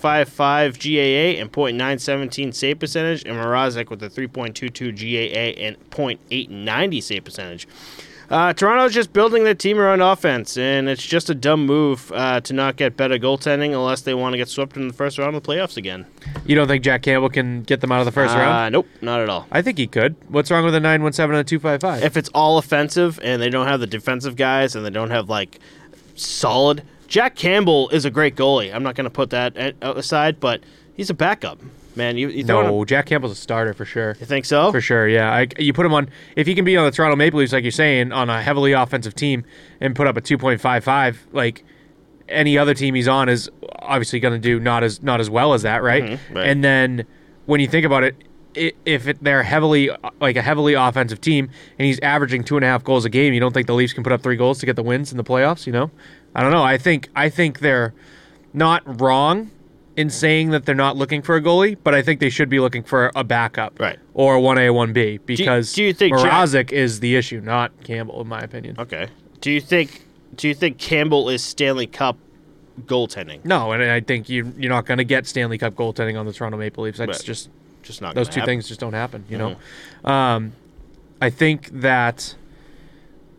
GAA 0.78 1.40
and 1.40 1.52
.917 1.52 2.54
save 2.54 2.78
percentage, 2.78 3.22
and 3.24 3.36
Mrazek 3.36 3.90
with 3.90 4.02
a 4.02 4.08
3.22 4.38 4.94
GAA 4.94 5.61
and 5.62 5.90
.890 5.90 7.02
save 7.02 7.25
percentage. 7.25 7.69
Uh, 8.31 8.52
Toronto's 8.52 8.93
just 8.93 9.14
building 9.14 9.44
their 9.44 9.55
team 9.55 9.79
around 9.79 10.02
offense, 10.02 10.58
and 10.58 10.87
it's 10.87 11.02
just 11.02 11.31
a 11.31 11.35
dumb 11.35 11.64
move 11.64 12.12
uh, 12.14 12.43
to 12.43 12.52
not 12.52 12.76
get 12.76 12.94
better 12.94 13.19
goaltending 13.19 13.73
unless 13.73 14.02
they 14.02 14.12
want 14.12 14.35
to 14.35 14.37
get 14.37 14.49
swept 14.49 14.76
in 14.76 14.87
the 14.87 14.93
first 14.93 15.19
round 15.19 15.35
of 15.35 15.43
the 15.43 15.49
playoffs 15.50 15.79
again. 15.79 16.05
You 16.44 16.55
don't 16.55 16.69
think 16.69 16.85
Jack 16.85 17.02
Campbell 17.02 17.31
can 17.31 17.62
get 17.62 17.81
them 17.81 17.90
out 17.90 18.00
of 18.00 18.05
the 18.05 18.12
first 18.12 18.35
uh, 18.35 18.38
round? 18.38 18.73
Nope, 18.75 18.87
not 19.00 19.20
at 19.20 19.31
all. 19.31 19.46
I 19.50 19.62
think 19.62 19.79
he 19.79 19.87
could. 19.87 20.14
What's 20.29 20.50
wrong 20.50 20.62
with 20.62 20.75
a 20.75 20.81
917 20.81 21.34
and 21.34 21.41
a 21.41 21.44
255? 21.44 22.05
if 22.05 22.19
it's 22.19 22.29
all 22.34 22.58
offensive 22.58 23.19
and 23.23 23.41
they 23.41 23.49
don't 23.49 23.67
have 23.67 23.81
the 23.81 23.87
defensive 23.87 24.37
guys 24.37 24.76
and 24.76 24.84
they 24.84 24.91
don't 24.91 25.11
have 25.11 25.31
like 25.31 25.58
solid 26.14 26.82
Jack 27.08 27.37
Campbell 27.37 27.88
is 27.88 28.05
a 28.05 28.11
great 28.11 28.37
goalie. 28.37 28.73
I'm 28.73 28.82
not 28.82 28.94
going 28.94 29.05
to 29.05 29.11
put 29.11 29.31
that 29.31 29.56
aside, 29.81 30.38
but 30.38 30.61
he's 30.94 31.08
a 31.08 31.14
backup. 31.14 31.58
Man, 31.98 32.16
you, 32.16 32.28
you 32.30 32.44
no, 32.44 32.80
him, 32.80 32.86
Jack 32.86 33.04
Campbell's 33.06 33.32
a 33.32 33.40
starter 33.40 33.74
for 33.74 33.84
sure. 33.84 34.16
You 34.18 34.24
think 34.26 34.46
so? 34.46 34.72
For 34.72 34.80
sure, 34.80 35.06
yeah. 35.08 35.30
I, 35.30 35.48
you 35.58 35.72
put 35.74 35.84
him 35.84 35.92
on 35.92 36.08
if 36.36 36.46
he 36.46 36.54
can 36.54 36.64
be 36.64 36.76
on 36.76 36.84
the 36.86 36.90
Toronto 36.90 37.16
Maple 37.16 37.40
Leafs, 37.40 37.52
like 37.52 37.64
you're 37.64 37.70
saying, 37.70 38.12
on 38.12 38.30
a 38.30 38.40
heavily 38.42 38.72
offensive 38.72 39.14
team 39.14 39.44
and 39.80 39.94
put 39.94 40.06
up 40.06 40.16
a 40.16 40.20
2.55, 40.22 41.16
like 41.32 41.64
any 42.28 42.56
other 42.56 42.72
team 42.74 42.94
he's 42.94 43.08
on 43.08 43.28
is 43.28 43.50
obviously 43.80 44.20
going 44.20 44.34
to 44.34 44.38
do 44.40 44.60
not 44.60 44.82
as 44.84 45.02
not 45.02 45.20
as 45.20 45.28
well 45.28 45.54
as 45.54 45.62
that, 45.62 45.82
right? 45.82 46.02
Mhm, 46.04 46.18
right. 46.34 46.48
And 46.48 46.62
then 46.64 47.04
when 47.46 47.60
you 47.60 47.66
think 47.66 47.84
about 47.86 48.04
it, 48.04 48.14
i- 48.56 48.72
if 48.84 49.08
it, 49.08 49.18
they're 49.22 49.42
heavily 49.42 49.90
like 50.20 50.36
a 50.36 50.42
heavily 50.42 50.74
offensive 50.74 51.20
team 51.20 51.48
and 51.78 51.86
he's 51.86 51.98
averaging 52.00 52.44
two 52.44 52.56
and 52.56 52.64
a 52.64 52.68
half 52.68 52.84
goals 52.84 53.04
a 53.04 53.10
game, 53.10 53.32
you 53.34 53.40
don't 53.40 53.52
think 53.54 53.66
the 53.66 53.74
Leafs 53.74 53.92
can 53.92 54.02
put 54.04 54.12
up 54.12 54.22
three 54.22 54.36
goals 54.36 54.58
to 54.60 54.66
get 54.66 54.76
the 54.76 54.82
wins 54.82 55.10
in 55.10 55.16
the 55.16 55.24
playoffs? 55.24 55.66
You 55.66 55.72
know, 55.72 55.90
I 56.34 56.42
don't 56.42 56.52
know. 56.52 56.62
I 56.62 56.76
think 56.78 57.08
I 57.16 57.28
think 57.30 57.60
they're 57.60 57.94
not 58.52 58.82
wrong 59.00 59.50
in 59.98 60.08
saying 60.10 60.50
that 60.50 60.64
they're 60.64 60.74
not 60.74 60.96
looking 60.96 61.22
for 61.22 61.34
a 61.36 61.42
goalie, 61.42 61.76
but 61.82 61.94
I 61.94 62.02
think 62.02 62.20
they 62.20 62.30
should 62.30 62.48
be 62.48 62.60
looking 62.60 62.82
for 62.84 63.10
a 63.16 63.24
backup, 63.24 63.78
Right. 63.80 63.98
Or 64.14 64.36
a 64.36 64.40
one 64.40 64.56
A 64.58 64.70
one 64.70 64.92
B 64.92 65.18
because 65.26 65.72
do 65.72 65.82
you 65.82 65.92
think 65.92 66.16
Jack- 66.16 66.32
Mrazek 66.32 66.70
is 66.72 67.00
the 67.00 67.16
issue, 67.16 67.40
not 67.40 67.72
Campbell, 67.82 68.20
in 68.20 68.28
my 68.28 68.40
opinion. 68.40 68.76
Okay. 68.78 69.08
Do 69.40 69.50
you 69.50 69.60
think 69.60 70.04
do 70.36 70.46
you 70.48 70.54
think 70.54 70.78
Campbell 70.78 71.28
is 71.28 71.42
Stanley 71.42 71.86
Cup 71.88 72.16
goaltending? 72.86 73.44
No, 73.44 73.72
and 73.72 73.82
I 73.82 74.00
think 74.00 74.28
you 74.28 74.52
you're 74.56 74.70
not 74.70 74.86
going 74.86 74.98
to 74.98 75.04
get 75.04 75.26
Stanley 75.26 75.58
Cup 75.58 75.74
goaltending 75.74 76.18
on 76.18 76.26
the 76.26 76.32
Toronto 76.32 76.58
Maple 76.58 76.84
Leafs. 76.84 76.98
That's 76.98 77.18
Right. 77.18 77.24
just 77.26 77.50
Just 77.82 78.00
not 78.02 78.14
those 78.14 78.28
two 78.28 78.40
happen. 78.40 78.52
things 78.52 78.69
just 78.69 78.81
don't 78.81 78.93
happen. 78.93 79.24
You 79.28 79.38
know, 79.38 79.56
um, 80.05 80.52
I 81.20 81.31
think 81.31 81.70
that 81.81 82.34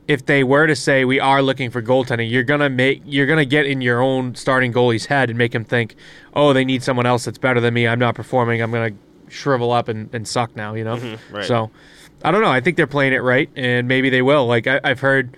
if 0.07 0.25
they 0.25 0.43
were 0.43 0.65
to 0.65 0.75
say 0.75 1.05
we 1.05 1.19
are 1.19 1.41
looking 1.41 1.69
for 1.69 1.81
goaltending, 1.83 2.29
you're 2.31 2.43
gonna 2.43 2.69
make 2.69 3.01
you're 3.05 3.27
gonna 3.27 3.45
get 3.45 3.65
in 3.67 3.79
your 3.81 4.01
own 4.01 4.33
starting 4.35 4.73
goalie's 4.73 5.05
head 5.05 5.29
and 5.29 5.37
make 5.37 5.53
him 5.53 5.63
think, 5.63 5.95
oh, 6.33 6.53
they 6.53 6.65
need 6.65 6.83
someone 6.83 7.05
else 7.05 7.25
that's 7.25 7.37
better 7.37 7.59
than 7.59 7.73
me. 7.73 7.87
I'm 7.87 7.99
not 7.99 8.15
performing. 8.15 8.61
I'm 8.61 8.71
gonna 8.71 8.91
shrivel 9.29 9.71
up 9.71 9.87
and, 9.87 10.09
and 10.13 10.27
suck 10.27 10.55
now. 10.55 10.73
You 10.73 10.83
know, 10.83 10.97
Mhm, 10.97 11.19
right. 11.31 11.45
so 11.45 11.69
I 12.23 12.31
don't 12.31 12.41
know. 12.41 12.51
I 12.51 12.59
think 12.61 12.77
they're 12.77 12.87
playing 12.87 13.13
it 13.13 13.23
right, 13.23 13.49
and 13.55 13.87
maybe 13.87 14.09
they 14.09 14.21
will. 14.21 14.45
Like 14.47 14.67
I, 14.67 14.79
I've 14.83 14.99
heard, 14.99 15.35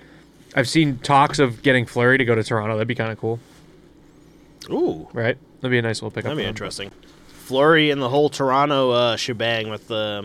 I've 0.55 0.67
seen 0.69 0.97
talks 0.99 1.39
of 1.39 1.61
getting 1.61 1.85
Fleury 1.85 2.17
to 2.17 2.25
go 2.25 2.35
to 2.35 2.43
Toronto. 2.43 2.75
That'd 2.75 2.87
be 2.87 2.95
kind 2.95 3.11
of 3.11 3.17
cool, 3.17 3.39
Ooh, 4.69 5.07
right? 5.13 5.37
That'd 5.61 5.71
be 5.71 5.77
a 5.77 5.81
nice 5.81 5.97
little 6.01 6.11
pickup. 6.11 6.29
that'd 6.29 6.37
be 6.37 6.47
interesting. 6.47 6.91
Fleury 7.27 7.89
and 7.89 8.01
the 8.01 8.09
whole 8.09 8.29
Toronto 8.29 8.91
uh, 8.91 9.15
shebang 9.17 9.69
with 9.69 9.91
uh, 9.91 10.23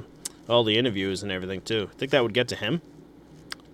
all 0.49 0.65
the 0.65 0.79
interviews 0.79 1.23
and 1.23 1.33
everything 1.33 1.61
too. 1.61 1.89
I 1.93 1.99
think 1.99 2.13
that 2.13 2.23
would 2.23 2.35
get 2.35 2.49
to 2.49 2.57
him? 2.57 2.81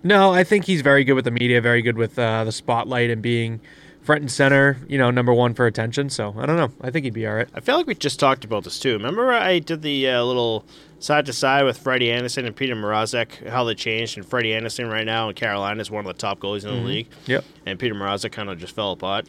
No, 0.03 0.33
I 0.33 0.43
think 0.43 0.65
he's 0.65 0.81
very 0.81 1.03
good 1.03 1.13
with 1.13 1.25
the 1.25 1.31
media, 1.31 1.61
very 1.61 1.81
good 1.81 1.97
with 1.97 2.17
uh, 2.19 2.43
the 2.43 2.51
spotlight 2.51 3.09
and 3.09 3.21
being 3.21 3.61
front 4.03 4.21
and 4.21 4.31
center. 4.31 4.77
You 4.87 4.97
know, 4.97 5.09
number 5.11 5.33
one 5.33 5.53
for 5.53 5.65
attention. 5.65 6.09
So 6.09 6.35
I 6.37 6.45
don't 6.45 6.57
know. 6.57 6.71
I 6.81 6.91
think 6.91 7.05
he'd 7.05 7.13
be 7.13 7.25
all 7.27 7.35
right. 7.35 7.47
I 7.53 7.59
feel 7.61 7.75
like 7.77 7.87
we 7.87 7.95
just 7.95 8.19
talked 8.19 8.45
about 8.45 8.63
this 8.63 8.79
too. 8.79 8.93
Remember 8.93 9.31
I 9.33 9.59
did 9.59 9.81
the 9.81 10.09
uh, 10.09 10.23
little 10.23 10.65
side 10.99 11.25
to 11.25 11.33
side 11.33 11.63
with 11.65 11.77
Freddie 11.77 12.11
Andersen 12.11 12.45
and 12.45 12.55
Peter 12.55 12.75
Mrazek, 12.75 13.47
how 13.49 13.63
they 13.63 13.75
changed, 13.75 14.17
and 14.17 14.25
Freddie 14.25 14.53
Andersen 14.53 14.87
right 14.89 15.05
now 15.05 15.27
in 15.29 15.35
Carolina 15.35 15.81
is 15.81 15.91
one 15.91 16.05
of 16.05 16.07
the 16.07 16.19
top 16.19 16.39
goalies 16.39 16.63
in 16.63 16.69
Mm-hmm. 16.71 16.79
the 16.83 16.87
league, 16.89 17.07
Yep. 17.25 17.45
and 17.65 17.79
Peter 17.79 17.93
Mrazek 17.95 18.31
kind 18.31 18.49
of 18.49 18.57
just 18.59 18.73
fell 18.75 18.91
apart. 18.93 19.27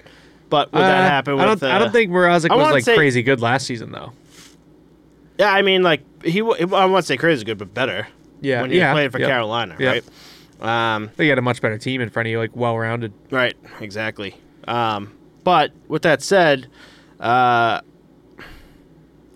But 0.51 0.73
would 0.73 0.83
that 0.83 1.05
Uh, 1.07 1.09
happen? 1.09 1.41
I 1.41 1.45
don't. 1.47 1.63
I 1.63 1.77
uh, 1.77 1.79
don't 1.81 1.91
think 1.93 2.11
Mrazek 2.13 2.51
was 2.55 2.71
like 2.73 2.85
say- 2.85 2.95
crazy 2.97 3.23
good 3.23 3.41
last 3.41 3.67
season 3.67 3.91
though. 3.93 4.13
Yeah, 5.39 5.53
I 5.53 5.63
mean, 5.63 5.83
like 5.83 6.03
he. 6.25 6.41
I 6.41 6.85
won't 6.85 7.05
say 7.05 7.17
crazy 7.17 7.45
good, 7.45 7.59
but 7.59 7.75
better. 7.75 8.07
Yeah. 8.41 8.61
when 8.61 8.71
he 8.71 8.77
yeah. 8.77 8.93
playing 8.93 9.11
for 9.11 9.19
yep. 9.19 9.29
Carolina, 9.31 9.75
Yep. 9.79 10.05
right? 10.61 10.95
Um, 10.95 11.11
They 11.17 11.29
had 11.29 11.39
a 11.39 11.43
much 11.43 11.61
better 11.63 11.79
team 11.79 12.01
in 12.03 12.11
front 12.11 12.27
of 12.29 12.31
you, 12.31 12.39
like 12.39 12.55
well 12.55 12.79
rounded. 12.79 13.13
Right, 13.31 13.57
exactly. 13.81 14.37
Um, 14.67 15.13
but 15.43 15.73
with 15.89 16.03
that 16.03 16.23
said, 16.23 16.69
uh, 17.21 17.81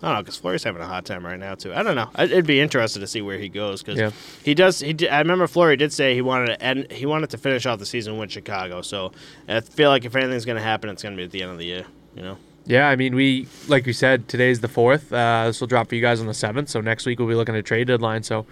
I 0.01 0.07
don't 0.07 0.13
know 0.13 0.21
because 0.21 0.37
Fleury's 0.37 0.63
having 0.63 0.81
a 0.81 0.87
hard 0.87 1.05
time 1.05 1.25
right 1.25 1.37
now 1.39 1.55
too. 1.55 1.73
I 1.73 1.83
don't 1.83 1.95
know. 1.95 2.09
It'd 2.17 2.47
be 2.47 2.61
interesting 2.61 3.01
to 3.01 3.07
see 3.07 3.21
where 3.21 3.37
he 3.37 3.49
goes 3.49 3.83
because 3.83 3.99
Yeah. 3.99 4.11
he 4.43 4.53
does. 4.53 4.79
He 4.79 4.93
did, 4.93 5.09
I 5.09 5.19
remember 5.19 5.45
Fleury 5.45 5.75
did 5.75 5.91
say 5.91 6.15
he 6.15 6.21
wanted 6.21 6.47
to 6.47 6.63
end. 6.63 6.91
He 6.91 7.05
wanted 7.05 7.29
to 7.31 7.37
finish 7.37 7.65
off 7.65 7.79
the 7.79 7.85
season 7.85 8.17
with 8.17 8.31
Chicago. 8.31 8.81
So 8.81 9.11
I 9.49 9.59
feel 9.59 9.89
like 9.89 10.05
if 10.05 10.15
anything's 10.15 10.45
going 10.45 10.55
to 10.57 10.63
happen, 10.63 10.89
it's 10.89 11.03
going 11.03 11.13
to 11.15 11.17
be 11.17 11.25
at 11.25 11.31
the 11.31 11.41
end 11.41 11.51
of 11.51 11.57
the 11.57 11.65
year. 11.65 11.85
You 12.15 12.21
know. 12.23 12.37
Yeah, 12.65 12.87
I 12.87 12.95
mean, 12.95 13.13
we 13.15 13.47
like 13.67 13.85
we 13.85 13.93
said, 13.93 14.27
today's 14.29 14.61
the 14.61 14.67
fourth. 14.69 15.11
Uh, 15.11 15.45
this 15.47 15.59
will 15.59 15.67
drop 15.67 15.89
for 15.89 15.95
you 15.95 16.01
guys 16.01 16.21
on 16.21 16.27
the 16.27 16.33
seventh. 16.33 16.69
So 16.69 16.79
next 16.79 17.05
week 17.05 17.19
we'll 17.19 17.27
be 17.27 17.35
looking 17.35 17.55
at 17.55 17.65
trade 17.65 17.87
deadline. 17.87 18.23
So 18.23 18.45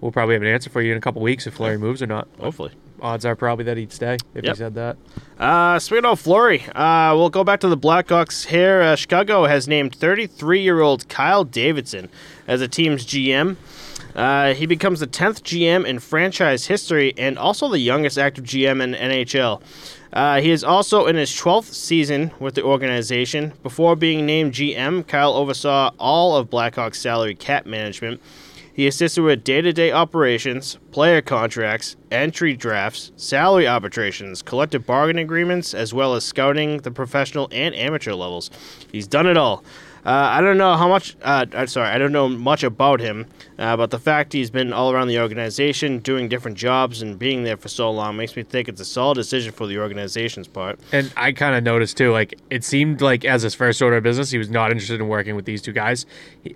we'll 0.00 0.12
probably 0.12 0.34
have 0.36 0.42
an 0.42 0.48
answer 0.48 0.70
for 0.70 0.80
you 0.80 0.92
in 0.92 0.96
a 0.98 1.00
couple 1.02 1.20
weeks 1.20 1.46
if 1.46 1.54
Fleury 1.54 1.76
moves 1.76 2.00
or 2.00 2.06
not. 2.06 2.28
Hopefully. 2.40 2.72
Odds 3.04 3.26
are 3.26 3.36
probably 3.36 3.66
that 3.66 3.76
he'd 3.76 3.92
stay 3.92 4.14
if 4.34 4.42
Yep. 4.44 4.54
he 4.54 4.58
said 4.58 4.74
that. 4.76 4.96
Uh, 5.38 5.78
speaking 5.78 6.06
of 6.06 6.18
Fleury, 6.18 6.64
uh, 6.74 7.12
we'll 7.14 7.28
go 7.28 7.44
back 7.44 7.60
to 7.60 7.68
the 7.68 7.76
Blackhawks 7.76 8.46
here. 8.46 8.80
Uh, 8.80 8.96
Chicago 8.96 9.44
has 9.44 9.68
named 9.68 9.94
33-year-old 9.98 11.06
Kyle 11.10 11.44
Davidson 11.44 12.08
as 12.48 12.60
the 12.60 12.68
team's 12.68 13.04
GM. 13.04 13.56
Uh, 14.14 14.54
he 14.54 14.64
becomes 14.64 15.00
the 15.00 15.06
10th 15.06 15.42
GM 15.42 15.84
in 15.84 15.98
franchise 15.98 16.66
history 16.66 17.12
and 17.18 17.36
also 17.36 17.68
the 17.68 17.78
youngest 17.80 18.16
active 18.16 18.44
GM 18.44 18.82
in 18.82 18.94
NHL. 18.94 19.60
Uh, 20.12 20.40
he 20.40 20.50
is 20.50 20.64
also 20.64 21.06
in 21.06 21.16
his 21.16 21.30
12th 21.30 21.74
season 21.74 22.30
with 22.38 22.54
the 22.54 22.62
organization. 22.62 23.52
Before 23.62 23.96
being 23.96 24.24
named 24.24 24.54
GM, 24.54 25.06
Kyle 25.06 25.34
oversaw 25.34 25.90
all 25.98 26.36
of 26.36 26.48
Blackhawks' 26.48 26.96
salary 26.96 27.34
cap 27.34 27.66
management. 27.66 28.22
He 28.74 28.88
assisted 28.88 29.22
with 29.22 29.44
day 29.44 29.62
to 29.62 29.72
day 29.72 29.92
operations, 29.92 30.80
player 30.90 31.22
contracts, 31.22 31.94
entry 32.10 32.56
drafts, 32.56 33.12
salary 33.14 33.68
arbitrations, 33.68 34.42
collective 34.42 34.84
bargaining 34.84 35.24
agreements, 35.24 35.74
as 35.74 35.94
well 35.94 36.14
as 36.16 36.24
scouting 36.24 36.78
the 36.78 36.90
professional 36.90 37.48
and 37.52 37.72
amateur 37.76 38.14
levels. 38.14 38.50
He's 38.90 39.06
done 39.06 39.28
it 39.28 39.36
all. 39.36 39.62
Uh, 40.04 40.10
I 40.10 40.40
don't 40.42 40.58
know 40.58 40.76
how 40.76 40.88
much. 40.88 41.16
Uh, 41.22 41.46
I'm 41.54 41.66
sorry, 41.66 41.88
I 41.88 41.98
don't 41.98 42.12
know 42.12 42.28
much 42.28 42.62
about 42.62 43.00
him, 43.00 43.26
uh, 43.58 43.76
but 43.76 43.90
the 43.90 43.98
fact 43.98 44.32
he's 44.32 44.50
been 44.50 44.72
all 44.72 44.92
around 44.92 45.08
the 45.08 45.18
organization, 45.18 45.98
doing 46.00 46.28
different 46.28 46.58
jobs, 46.58 47.00
and 47.00 47.18
being 47.18 47.44
there 47.44 47.56
for 47.56 47.68
so 47.68 47.90
long 47.90 48.16
makes 48.16 48.36
me 48.36 48.42
think 48.42 48.68
it's 48.68 48.80
a 48.80 48.84
solid 48.84 49.14
decision 49.14 49.52
for 49.52 49.66
the 49.66 49.78
organization's 49.78 50.46
part. 50.46 50.78
And 50.92 51.12
I 51.16 51.32
kind 51.32 51.56
of 51.56 51.64
noticed 51.64 51.96
too, 51.96 52.12
like 52.12 52.38
it 52.50 52.64
seemed 52.64 53.00
like 53.00 53.24
as 53.24 53.42
his 53.42 53.54
first 53.54 53.80
order 53.80 53.96
of 53.96 54.02
business, 54.02 54.30
he 54.30 54.38
was 54.38 54.50
not 54.50 54.70
interested 54.70 55.00
in 55.00 55.08
working 55.08 55.36
with 55.36 55.46
these 55.46 55.62
two 55.62 55.72
guys. 55.72 56.04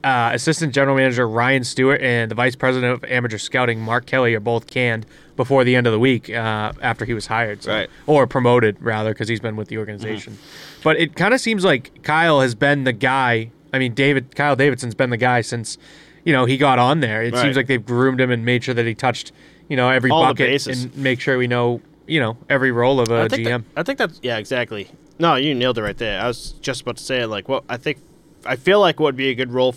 Uh, 0.04 0.30
Assistant 0.34 0.74
General 0.74 0.96
Manager 0.96 1.26
Ryan 1.26 1.64
Stewart 1.64 2.02
and 2.02 2.30
the 2.30 2.34
Vice 2.34 2.56
President 2.56 2.92
of 2.92 3.10
Amateur 3.10 3.38
Scouting 3.38 3.80
Mark 3.80 4.04
Kelly 4.04 4.34
are 4.34 4.40
both 4.40 4.66
canned 4.66 5.06
before 5.38 5.62
the 5.64 5.74
end 5.76 5.86
of 5.86 5.92
the 5.94 5.98
week 5.98 6.28
uh, 6.28 6.72
after 6.82 7.04
he 7.06 7.14
was 7.14 7.26
hired, 7.28 7.62
so- 7.62 7.72
Right. 7.72 7.88
or 8.06 8.26
promoted 8.26 8.76
rather, 8.82 9.14
because 9.14 9.28
he's 9.28 9.40
been 9.40 9.56
with 9.56 9.68
the 9.68 9.78
organization. 9.78 10.36
But 10.82 10.98
it 10.98 11.14
kind 11.14 11.32
of 11.32 11.40
seems 11.40 11.64
like 11.64 12.02
Kyle 12.02 12.40
has 12.42 12.54
been 12.54 12.84
the 12.84 12.92
guy. 12.92 13.50
I 13.72 13.78
mean, 13.78 13.94
David 13.94 14.34
Kyle 14.36 14.56
Davidson's 14.56 14.94
been 14.96 15.10
the 15.10 15.16
guy 15.16 15.40
since 15.40 15.78
you 16.24 16.32
know 16.32 16.44
he 16.44 16.56
got 16.58 16.78
on 16.78 17.00
there. 17.00 17.22
It 17.22 17.32
Right. 17.32 17.40
seems 17.42 17.56
like 17.56 17.68
they've 17.68 17.84
groomed 17.84 18.20
him 18.20 18.30
and 18.30 18.44
made 18.44 18.64
sure 18.64 18.74
that 18.74 18.84
he 18.86 18.94
touched 18.94 19.32
you 19.68 19.76
know 19.76 19.88
every 19.90 20.10
All 20.10 20.22
bucket 20.24 20.66
and 20.66 20.94
make 20.96 21.20
sure 21.20 21.38
we 21.38 21.46
know 21.46 21.80
you 22.06 22.18
know 22.20 22.36
every 22.50 22.72
role 22.72 22.98
of 23.00 23.08
a 23.10 23.22
I 23.22 23.28
GM. 23.28 23.44
That, 23.44 23.62
I 23.76 23.82
think 23.84 23.98
that's 23.98 24.18
yeah, 24.22 24.38
exactly. 24.38 24.90
No, 25.20 25.36
you 25.36 25.54
nailed 25.54 25.78
it 25.78 25.82
right 25.82 25.96
there. 25.98 26.20
I 26.20 26.26
was 26.26 26.52
just 26.60 26.82
about 26.82 26.96
to 26.96 27.02
say. 27.04 27.24
Like, 27.26 27.48
what 27.48 27.62
I 27.68 27.76
think, 27.76 27.98
I 28.44 28.56
feel 28.56 28.80
like 28.80 28.98
what 29.00 29.06
would 29.06 29.16
be 29.16 29.28
a 29.30 29.34
good 29.34 29.52
role. 29.52 29.74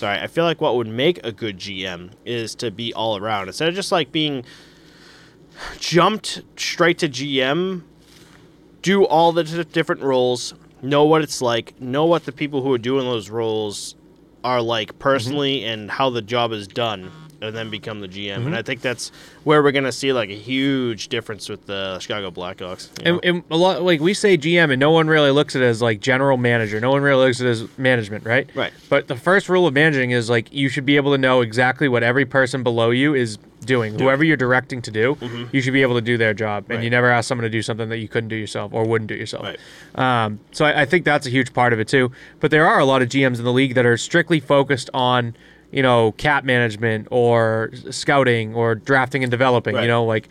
Sorry, 0.00 0.18
I 0.18 0.28
feel 0.28 0.44
like 0.44 0.62
what 0.62 0.76
would 0.76 0.86
make 0.86 1.22
a 1.26 1.30
good 1.30 1.58
GM 1.58 2.12
is 2.24 2.54
to 2.54 2.70
be 2.70 2.94
all 2.94 3.18
around 3.18 3.48
instead 3.48 3.68
of 3.68 3.74
just 3.74 3.92
like 3.92 4.10
being 4.10 4.46
jumped 5.78 6.40
straight 6.56 6.96
to 7.00 7.08
GM. 7.10 7.82
Do 8.80 9.04
all 9.04 9.32
the 9.32 9.44
different 9.64 10.00
roles, 10.00 10.54
know 10.80 11.04
what 11.04 11.20
it's 11.20 11.42
like, 11.42 11.78
know 11.78 12.06
what 12.06 12.24
the 12.24 12.32
people 12.32 12.62
who 12.62 12.72
are 12.72 12.78
doing 12.78 13.04
those 13.04 13.28
roles 13.28 13.94
are 14.42 14.62
like 14.62 14.88
mm-hmm. 14.88 14.98
personally, 15.00 15.64
and 15.66 15.90
how 15.90 16.08
the 16.08 16.22
job 16.22 16.52
is 16.52 16.66
done, 16.66 17.12
and 17.42 17.54
then 17.56 17.70
become 17.70 18.00
the 18.00 18.08
GM. 18.08 18.46
And 18.46 18.54
I 18.54 18.62
think 18.62 18.80
that's 18.80 19.10
where 19.44 19.62
we're 19.62 19.72
gonna 19.72 19.92
see 19.92 20.12
like 20.12 20.30
a 20.30 20.34
huge 20.36 21.08
difference 21.08 21.48
with 21.48 21.66
the 21.66 21.98
Chicago 22.00 22.30
Blackhawks. 22.30 22.88
you 23.04 23.12
know? 23.12 23.20
And, 23.22 23.36
and 23.36 23.44
a 23.50 23.56
lot 23.56 23.82
like 23.82 24.00
we 24.00 24.14
say 24.14 24.36
GM, 24.36 24.70
and 24.70 24.78
no 24.80 24.90
one 24.90 25.08
really 25.08 25.30
looks 25.30 25.56
at 25.56 25.62
it 25.62 25.66
as 25.66 25.80
like 25.82 26.00
general 26.00 26.36
manager. 26.36 26.80
No 26.80 26.90
one 26.90 27.02
really 27.02 27.26
looks 27.26 27.40
at 27.40 27.46
it 27.46 27.50
as 27.50 27.78
management, 27.78 28.24
right? 28.24 28.48
Right. 28.54 28.72
But 28.88 29.08
the 29.08 29.16
first 29.16 29.48
rule 29.48 29.66
of 29.66 29.74
managing 29.74 30.10
is 30.10 30.28
like 30.30 30.52
you 30.52 30.68
should 30.68 30.84
be 30.86 30.96
able 30.96 31.12
to 31.12 31.18
know 31.18 31.40
exactly 31.40 31.88
what 31.88 32.02
every 32.02 32.24
person 32.26 32.62
below 32.62 32.90
you 32.90 33.14
is 33.14 33.38
doing. 33.64 33.98
Whoever 33.98 34.24
you're 34.24 34.38
directing 34.38 34.80
to 34.82 34.90
do, 34.90 35.18
you 35.52 35.60
should 35.60 35.74
be 35.74 35.82
able 35.82 35.94
to 35.96 36.00
do 36.00 36.16
their 36.16 36.32
job, 36.34 36.64
and 36.64 36.64
Mm-hmm. 36.70 36.76
Right. 36.76 36.84
you 36.84 36.90
never 36.90 37.10
ask 37.10 37.28
someone 37.28 37.42
to 37.42 37.50
do 37.50 37.60
something 37.62 37.88
that 37.90 37.98
you 37.98 38.08
couldn't 38.08 38.28
do 38.28 38.36
yourself 38.36 38.72
or 38.72 38.84
wouldn't 38.86 39.08
do 39.08 39.14
yourself. 39.14 39.44
Right. 39.44 40.24
Um, 40.24 40.40
so 40.52 40.64
I, 40.64 40.82
I 40.82 40.84
think 40.86 41.04
that's 41.04 41.26
a 41.26 41.30
huge 41.30 41.52
part 41.52 41.72
of 41.74 41.78
it 41.80 41.86
too. 41.88 42.10
But 42.40 42.50
there 42.50 42.66
are 42.66 42.78
a 42.78 42.84
lot 42.86 43.02
of 43.02 43.08
GMs 43.10 43.38
in 43.38 43.44
the 43.44 43.52
league 43.52 43.74
that 43.74 43.84
are 43.84 43.98
strictly 43.98 44.40
focused 44.40 44.88
on, 44.94 45.34
you 45.70 45.82
know, 45.82 46.12
cap 46.12 46.44
management 46.44 47.08
or 47.10 47.70
scouting 47.90 48.54
or 48.54 48.74
drafting 48.74 49.22
and 49.22 49.30
developing. 49.30 49.74
Right. 49.74 49.82
You 49.82 49.88
know, 49.88 50.04
like 50.04 50.28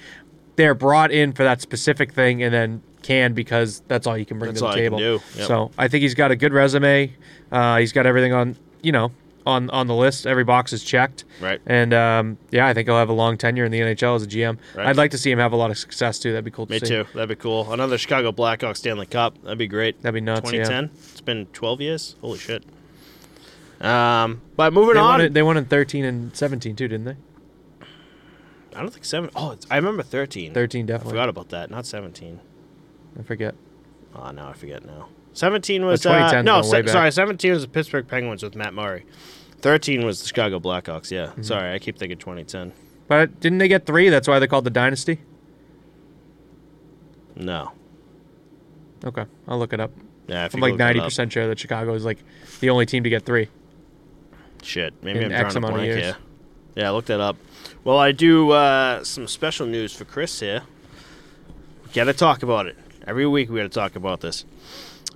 they're 0.55 0.75
brought 0.75 1.11
in 1.11 1.33
for 1.33 1.43
that 1.43 1.61
specific 1.61 2.13
thing 2.13 2.43
and 2.43 2.53
then 2.53 2.81
can 3.01 3.33
because 3.33 3.81
that's 3.87 4.05
all 4.05 4.17
you 4.17 4.25
can 4.25 4.37
bring 4.39 4.49
That's 4.51 4.59
to 4.59 4.65
the 4.65 4.69
all 4.69 4.77
you 4.77 4.89
can 4.89 4.97
table. 4.99 5.21
Yep. 5.35 5.47
So 5.47 5.71
I 5.77 5.87
think 5.87 6.01
he's 6.01 6.15
got 6.15 6.31
a 6.31 6.35
good 6.35 6.51
resume. 6.53 7.13
Uh, 7.51 7.77
he's 7.77 7.93
got 7.93 8.05
everything 8.05 8.33
on, 8.33 8.57
you 8.81 8.91
know, 8.91 9.11
on 9.45 9.69
on 9.69 9.87
the 9.87 9.95
list. 9.95 10.27
Every 10.27 10.43
box 10.43 10.73
is 10.73 10.83
checked. 10.83 11.23
Right. 11.39 11.61
And 11.65 11.93
um, 11.93 12.37
yeah, 12.51 12.67
I 12.67 12.73
think 12.73 12.87
he'll 12.89 12.97
have 12.97 13.09
a 13.09 13.13
long 13.13 13.37
tenure 13.37 13.63
in 13.63 13.71
the 13.71 13.79
NHL 13.79 14.17
as 14.17 14.23
a 14.23 14.27
GM. 14.27 14.57
Right. 14.75 14.87
I'd 14.87 14.97
like 14.97 15.11
to 15.11 15.17
see 15.17 15.31
him 15.31 15.39
have 15.39 15.53
a 15.53 15.55
lot 15.55 15.71
of 15.71 15.77
success 15.77 16.19
too. 16.19 16.31
That'd 16.33 16.43
be 16.45 16.51
cool 16.51 16.65
to 16.67 16.73
Me 16.73 16.79
see. 16.79 16.87
too. 16.87 17.05
That'd 17.13 17.29
be 17.29 17.35
cool. 17.35 17.71
Another 17.71 17.97
Chicago 17.97 18.31
Blackhawks 18.33 18.77
Stanley 18.77 19.05
Cup. 19.05 19.41
That'd 19.43 19.57
be 19.57 19.67
great. 19.67 20.01
That'd 20.01 20.13
be 20.13 20.21
nuts. 20.21 20.51
yeah. 20.51 20.63
2010. 20.63 20.91
It's 21.11 21.21
been 21.21 21.45
12 21.47 21.81
years. 21.81 22.15
Holy 22.21 22.37
shit. 22.37 22.63
Um, 23.81 24.41
but 24.57 24.73
moving 24.73 24.95
They 24.95 24.99
on. 24.99 25.21
it, 25.21 25.33
they 25.33 25.41
won 25.43 25.55
in 25.57 25.65
13 25.65 26.03
and 26.05 26.35
17 26.35 26.75
too, 26.75 26.87
didn't 26.87 27.05
they? 27.05 27.15
I 28.75 28.81
don't 28.81 28.91
think 28.91 29.05
seven. 29.05 29.29
Oh, 29.35 29.51
it's, 29.51 29.65
I 29.71 29.77
remember 29.77 30.03
13. 30.03 30.53
13 30.53 30.85
definitely. 30.85 31.09
I 31.11 31.13
forgot 31.13 31.29
about 31.29 31.49
that. 31.49 31.69
Not 31.71 31.85
17. 31.85 32.39
I 33.19 33.23
forget. 33.23 33.55
Oh, 34.15 34.31
now 34.31 34.49
I 34.49 34.53
forget 34.53 34.85
now. 34.85 35.07
17 35.33 35.85
was 35.85 36.03
But 36.03 36.09
2010 36.09 36.47
uh, 36.47 36.55
no, 36.57 36.61
se- 36.61 36.87
sorry. 36.87 37.11
17 37.11 37.51
was 37.51 37.61
the 37.63 37.67
Pittsburgh 37.67 38.07
Penguins 38.07 38.43
with 38.43 38.55
Matt 38.55 38.73
Murray. 38.73 39.05
13 39.61 40.05
was 40.05 40.21
the 40.21 40.27
Chicago 40.27 40.59
Blackhawks. 40.59 41.11
Yeah, 41.11 41.27
Mm-hmm. 41.27 41.41
sorry, 41.43 41.73
I 41.73 41.79
keep 41.79 41.97
thinking 41.97 42.17
2010. 42.17 42.73
But 43.07 43.39
didn't 43.39 43.57
they 43.57 43.67
get 43.67 43.85
three? 43.85 44.09
That's 44.09 44.27
why 44.27 44.39
they 44.39 44.47
called 44.47 44.65
the 44.65 44.69
dynasty. 44.69 45.19
No, 47.35 47.71
Okay, 49.05 49.25
I'll 49.47 49.57
look 49.57 49.71
it 49.71 49.79
up. 49.79 49.91
yeah, 50.27 50.47
I'm 50.53 50.59
like 50.59 50.75
90 50.75 50.99
percent 51.01 51.31
sure 51.31 51.47
that 51.47 51.57
Chicago 51.57 51.93
is 51.93 52.03
like 52.03 52.17
the 52.59 52.69
only 52.69 52.85
team 52.85 53.03
to 53.03 53.09
get 53.09 53.25
three. 53.25 53.47
Shit, 54.63 54.93
maybe 55.03 55.23
I'm 55.25 55.31
X 55.31 55.53
drawing 55.53 55.63
a 55.63 55.73
blank 55.73 55.93
here. 55.93 56.17
Yeah, 56.75 56.91
look 56.91 57.05
that 57.05 57.19
up. 57.19 57.37
Well, 57.83 57.97
I 57.97 58.11
do 58.11 58.51
uh, 58.51 59.03
some 59.03 59.27
special 59.27 59.65
news 59.65 59.93
for 59.93 60.05
Chris 60.05 60.39
here. 60.39 60.63
We 61.85 61.91
Got 61.93 62.05
to 62.05 62.13
talk 62.13 62.43
about 62.43 62.67
it 62.67 62.77
every 63.07 63.25
week. 63.25 63.49
We 63.49 63.57
got 63.57 63.63
to 63.63 63.69
talk 63.69 63.95
about 63.95 64.21
this. 64.21 64.45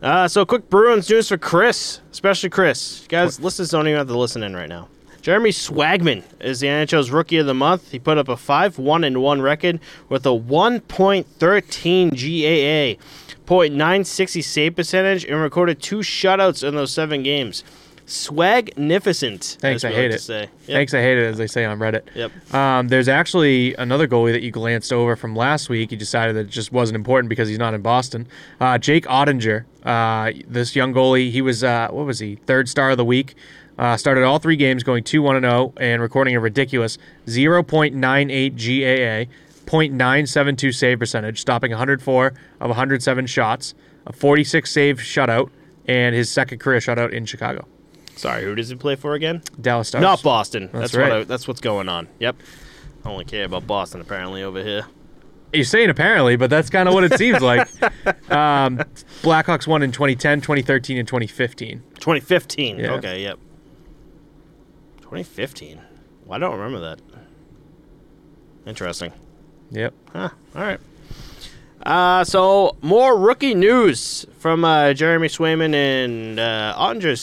Uh, 0.01 0.27
so, 0.27 0.45
quick 0.45 0.69
Bruins 0.69 1.09
news 1.09 1.29
for 1.29 1.37
Chris, 1.37 2.01
especially 2.11 2.49
Chris. 2.49 3.03
You 3.03 3.07
guys, 3.07 3.39
listeners 3.39 3.69
don't 3.69 3.87
even 3.87 3.97
have 3.99 4.07
to 4.07 4.17
listen 4.17 4.43
in 4.43 4.55
right 4.55 4.67
now. 4.67 4.89
Jeremy 5.21 5.51
Swayman 5.51 6.23
is 6.41 6.59
the 6.59 6.67
NHL's 6.67 7.09
Rookie 7.09 7.37
of 7.37 7.45
the 7.45 7.53
Month. 7.53 7.91
He 7.91 7.99
put 7.99 8.17
up 8.17 8.27
a 8.27 8.35
5 8.35 8.77
1 8.77 9.03
and 9.05 9.21
1 9.21 9.41
record 9.41 9.79
with 10.09 10.25
a 10.25 10.29
1.13 10.29 12.09
GAA, 12.09 13.01
.960 13.45 14.43
save 14.43 14.75
percentage, 14.75 15.23
and 15.23 15.39
recorded 15.39 15.81
two 15.81 15.99
shutouts 15.99 16.67
in 16.67 16.75
those 16.75 16.91
seven 16.91 17.23
games. 17.23 17.63
Swagnificent. 18.05 19.57
Thanks, 19.59 19.83
I 19.83 19.91
hate 19.91 20.11
like 20.11 20.15
it. 20.15 20.21
Say. 20.21 20.41
Yep. 20.41 20.49
Thanks, 20.65 20.93
I 20.93 21.01
hate 21.01 21.17
it 21.17 21.25
as 21.25 21.37
they 21.37 21.47
say 21.47 21.65
on 21.65 21.79
Reddit. 21.79 22.03
Yep. 22.15 22.53
Um, 22.53 22.87
there's 22.89 23.07
actually 23.07 23.73
another 23.75 24.07
goalie 24.07 24.33
that 24.33 24.41
you 24.41 24.51
glanced 24.51 24.91
over 24.91 25.15
from 25.15 25.35
last 25.35 25.69
week. 25.69 25.91
You 25.91 25.97
decided 25.97 26.35
that 26.35 26.41
it 26.41 26.49
just 26.49 26.71
wasn't 26.71 26.95
important 26.95 27.29
because 27.29 27.47
he's 27.47 27.57
not 27.57 27.73
in 27.73 27.81
Boston. 27.81 28.27
Uh, 28.59 28.77
Jake 28.77 29.05
Oettinger, 29.05 29.65
uh, 29.83 30.31
this 30.47 30.75
young 30.75 30.93
goalie, 30.93 31.31
he 31.31 31.41
was 31.41 31.63
uh, 31.63 31.87
what 31.91 32.05
was 32.05 32.19
he? 32.19 32.35
Third 32.35 32.67
star 32.67 32.91
of 32.91 32.97
the 32.97 33.05
week. 33.05 33.35
Uh, 33.77 33.97
started 33.97 34.23
all 34.23 34.37
three 34.37 34.55
games 34.55 34.83
going 34.83 35.03
2 35.03 35.21
1 35.21 35.41
0 35.41 35.73
and 35.77 36.01
recording 36.01 36.35
a 36.35 36.39
ridiculous 36.39 36.97
0.98 37.25 38.51
GAA, 38.53 39.31
0.972 39.65 40.75
save 40.75 40.99
percentage, 40.99 41.41
stopping 41.41 41.71
104 41.71 42.27
of 42.27 42.69
107 42.69 43.25
shots, 43.25 43.73
a 44.05 44.13
46 44.13 44.69
save 44.69 44.97
shutout, 44.99 45.49
and 45.87 46.13
his 46.13 46.29
second 46.29 46.59
career 46.59 46.79
shutout 46.79 47.11
in 47.11 47.25
Chicago. 47.25 47.65
Sorry, 48.15 48.43
who 48.43 48.55
does 48.55 48.69
he 48.69 48.75
play 48.75 48.95
for 48.95 49.13
again? 49.13 49.41
Dallas 49.59 49.89
Stars. 49.89 50.01
Not 50.01 50.23
Boston. 50.23 50.69
That's, 50.71 50.91
That's 50.91 50.93
what 50.93 51.01
right. 51.01 51.11
I, 51.13 51.23
that's 51.23 51.47
what's 51.47 51.61
going 51.61 51.89
on. 51.89 52.07
Yep. 52.19 52.35
I 53.05 53.09
only 53.09 53.25
care 53.25 53.45
about 53.45 53.67
Boston 53.67 54.01
apparently 54.01 54.43
over 54.43 54.63
here. 54.63 54.85
You're 55.51 55.65
saying 55.65 55.89
apparently, 55.89 56.35
but 56.35 56.49
that's 56.49 56.69
kind 56.69 56.87
of 56.89 56.95
what 56.95 57.03
it 57.03 57.17
seems 57.17 57.41
like. 57.41 57.69
Um, 58.29 58.77
Blackhawks 59.21 59.67
won 59.67 59.83
in 59.83 59.91
2010, 59.91 60.41
2013, 60.41 60.97
and 60.97 61.07
2015. 61.07 61.83
2015. 61.99 62.79
Yeah. 62.79 62.93
Okay, 62.93 63.21
yep. 63.21 63.37
2015. 65.01 65.79
Well, 66.25 66.35
I 66.35 66.39
don't 66.39 66.57
remember 66.57 66.79
that. 66.79 66.99
Interesting. 68.65 69.13
Yep. 69.69 69.93
Huh. 70.13 70.29
All 70.55 70.61
right. 70.61 70.79
Uh, 71.85 72.23
so 72.23 72.75
more 72.81 73.17
rookie 73.17 73.53
news 73.53 74.25
from 74.39 74.65
uh, 74.65 74.93
Jeremy 74.93 75.27
Swayman 75.27 75.75
and 75.75 76.39
uh, 76.39 76.73
Oettinger's 76.77 77.19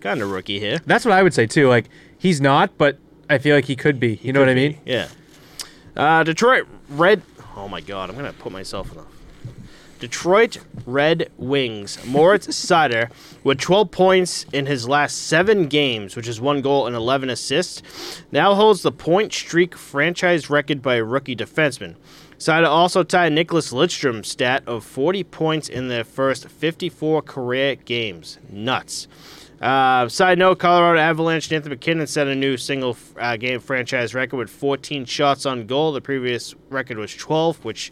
kind 0.00 0.20
of 0.22 0.30
rookie 0.30 0.60
here. 0.60 0.78
That's 0.86 1.04
what 1.04 1.12
I 1.12 1.22
would 1.22 1.34
say 1.34 1.46
too. 1.46 1.68
Like 1.68 1.86
he's 2.18 2.40
not, 2.40 2.76
but 2.78 2.98
I 3.28 3.38
feel 3.38 3.56
like 3.56 3.64
he 3.66 3.76
could 3.76 3.98
be. 3.98 4.20
You 4.22 4.32
know 4.32 4.40
what 4.40 4.48
I 4.48 4.52
Could 4.52 4.56
be, 4.56 4.68
mean? 4.70 4.78
Yeah. 4.84 5.08
Uh, 5.96 6.22
Detroit 6.22 6.66
Red. 6.90 7.22
Oh 7.56 7.68
my 7.68 7.80
God, 7.80 8.10
I'm 8.10 8.16
gonna 8.16 8.32
put 8.32 8.52
myself 8.52 8.92
in 8.92 8.98
a. 8.98 9.04
Detroit 9.98 10.58
Red 10.84 11.30
Wings. 11.38 11.98
Moritz 12.04 12.46
Seider, 12.48 13.10
with 13.42 13.58
12 13.58 13.90
points 13.90 14.44
in 14.52 14.66
his 14.66 14.86
last 14.86 15.26
seven 15.26 15.68
games, 15.68 16.16
which 16.16 16.28
is 16.28 16.38
one 16.38 16.60
goal 16.60 16.86
and 16.86 16.94
11 16.94 17.30
assists, 17.30 18.22
now 18.30 18.54
holds 18.54 18.82
the 18.82 18.92
point 18.92 19.32
streak 19.32 19.74
franchise 19.74 20.50
record 20.50 20.82
by 20.82 20.96
a 20.96 21.04
rookie 21.04 21.34
defenseman. 21.34 21.96
Seider 22.38 22.68
also 22.68 23.02
tied 23.02 23.32
Nicholas 23.32 23.72
Lidstrom's 23.72 24.28
stat 24.28 24.62
of 24.66 24.84
40 24.84 25.24
points 25.24 25.68
in 25.68 25.88
their 25.88 26.04
first 26.04 26.48
54 26.48 27.22
career 27.22 27.76
games. 27.76 28.38
Nuts. 28.50 29.08
Uh, 29.60 30.06
side 30.08 30.38
note: 30.38 30.58
Colorado 30.58 31.00
Avalanche 31.00 31.50
Nathan 31.50 31.70
MacKinnon 31.70 32.06
set 32.06 32.26
a 32.26 32.34
new 32.34 32.58
single 32.58 32.94
uh, 33.18 33.38
game 33.38 33.58
franchise 33.58 34.14
record 34.14 34.36
with 34.36 34.50
14 34.50 35.06
shots 35.06 35.46
on 35.46 35.66
goal. 35.66 35.92
The 35.92 36.02
previous 36.02 36.54
record 36.68 36.98
was 36.98 37.14
12, 37.14 37.64
which 37.64 37.90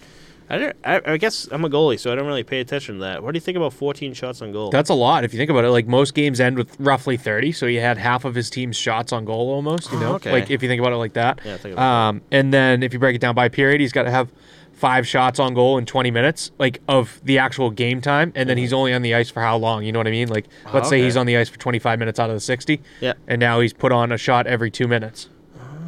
I, 0.50 0.58
don't, 0.58 0.76
I, 0.84 1.00
I 1.06 1.16
guess 1.16 1.48
I'm 1.50 1.64
a 1.64 1.70
goalie, 1.70 1.98
so 1.98 2.12
I 2.12 2.14
don't 2.14 2.26
really 2.26 2.42
pay 2.44 2.60
attention 2.60 2.96
to 2.96 3.00
that. 3.00 3.22
What 3.22 3.32
do 3.32 3.36
you 3.36 3.40
think 3.40 3.56
about 3.56 3.72
14 3.72 4.12
shots 4.12 4.42
on 4.42 4.52
goal? 4.52 4.70
That's 4.70 4.90
a 4.90 4.94
lot 4.94 5.24
if 5.24 5.32
you 5.32 5.38
think 5.38 5.50
about 5.50 5.64
it. 5.64 5.70
Like 5.70 5.86
most 5.86 6.14
games 6.14 6.38
end 6.40 6.56
with 6.58 6.76
roughly 6.78 7.16
30, 7.16 7.52
so 7.52 7.66
he 7.66 7.76
had 7.76 7.96
half 7.98 8.24
of 8.24 8.34
his 8.34 8.50
team's 8.50 8.76
shots 8.76 9.12
on 9.12 9.24
goal 9.24 9.50
almost. 9.50 9.90
You 9.90 9.98
Oh, 9.98 10.00
know, 10.00 10.14
okay. 10.16 10.32
like 10.32 10.50
if 10.50 10.62
you 10.62 10.68
think 10.68 10.80
about 10.80 10.92
it 10.92 10.96
like 10.96 11.14
that. 11.14 11.40
Yeah, 11.44 11.56
think 11.56 11.72
about 11.74 12.08
um, 12.08 12.22
and 12.30 12.52
then 12.52 12.82
if 12.82 12.92
you 12.92 12.98
break 12.98 13.14
it 13.16 13.20
down 13.20 13.34
by 13.34 13.48
period, 13.48 13.80
he's 13.80 13.92
got 13.92 14.02
to 14.02 14.10
have 14.10 14.30
five 14.74 15.06
shots 15.06 15.38
on 15.38 15.54
goal 15.54 15.78
in 15.78 15.86
20 15.86 16.10
minutes, 16.10 16.50
like 16.58 16.82
of 16.88 17.20
the 17.24 17.38
actual 17.38 17.70
game 17.70 18.00
time, 18.02 18.32
and 18.34 18.46
then 18.48 18.58
he's 18.58 18.72
only 18.72 18.92
on 18.92 19.00
the 19.02 19.14
ice 19.14 19.30
for 19.30 19.40
how 19.40 19.56
long? 19.56 19.82
You 19.84 19.92
know 19.92 20.00
what 20.00 20.08
I 20.08 20.10
mean? 20.10 20.28
Like 20.28 20.46
let's 20.74 20.88
say 20.90 20.96
Mm-hmm. 20.96 21.00
okay. 21.00 21.04
he's 21.04 21.16
on 21.16 21.26
the 21.26 21.36
ice 21.38 21.48
for 21.48 21.58
25 21.58 21.98
minutes 21.98 22.20
out 22.20 22.28
of 22.28 22.36
the 22.36 22.40
60, 22.40 22.82
Yeah. 23.00 23.14
and 23.28 23.40
now 23.40 23.60
he's 23.60 23.72
put 23.72 23.92
on 23.92 24.12
a 24.12 24.18
shot 24.18 24.46
every 24.46 24.70
two 24.70 24.88
minutes. 24.88 25.28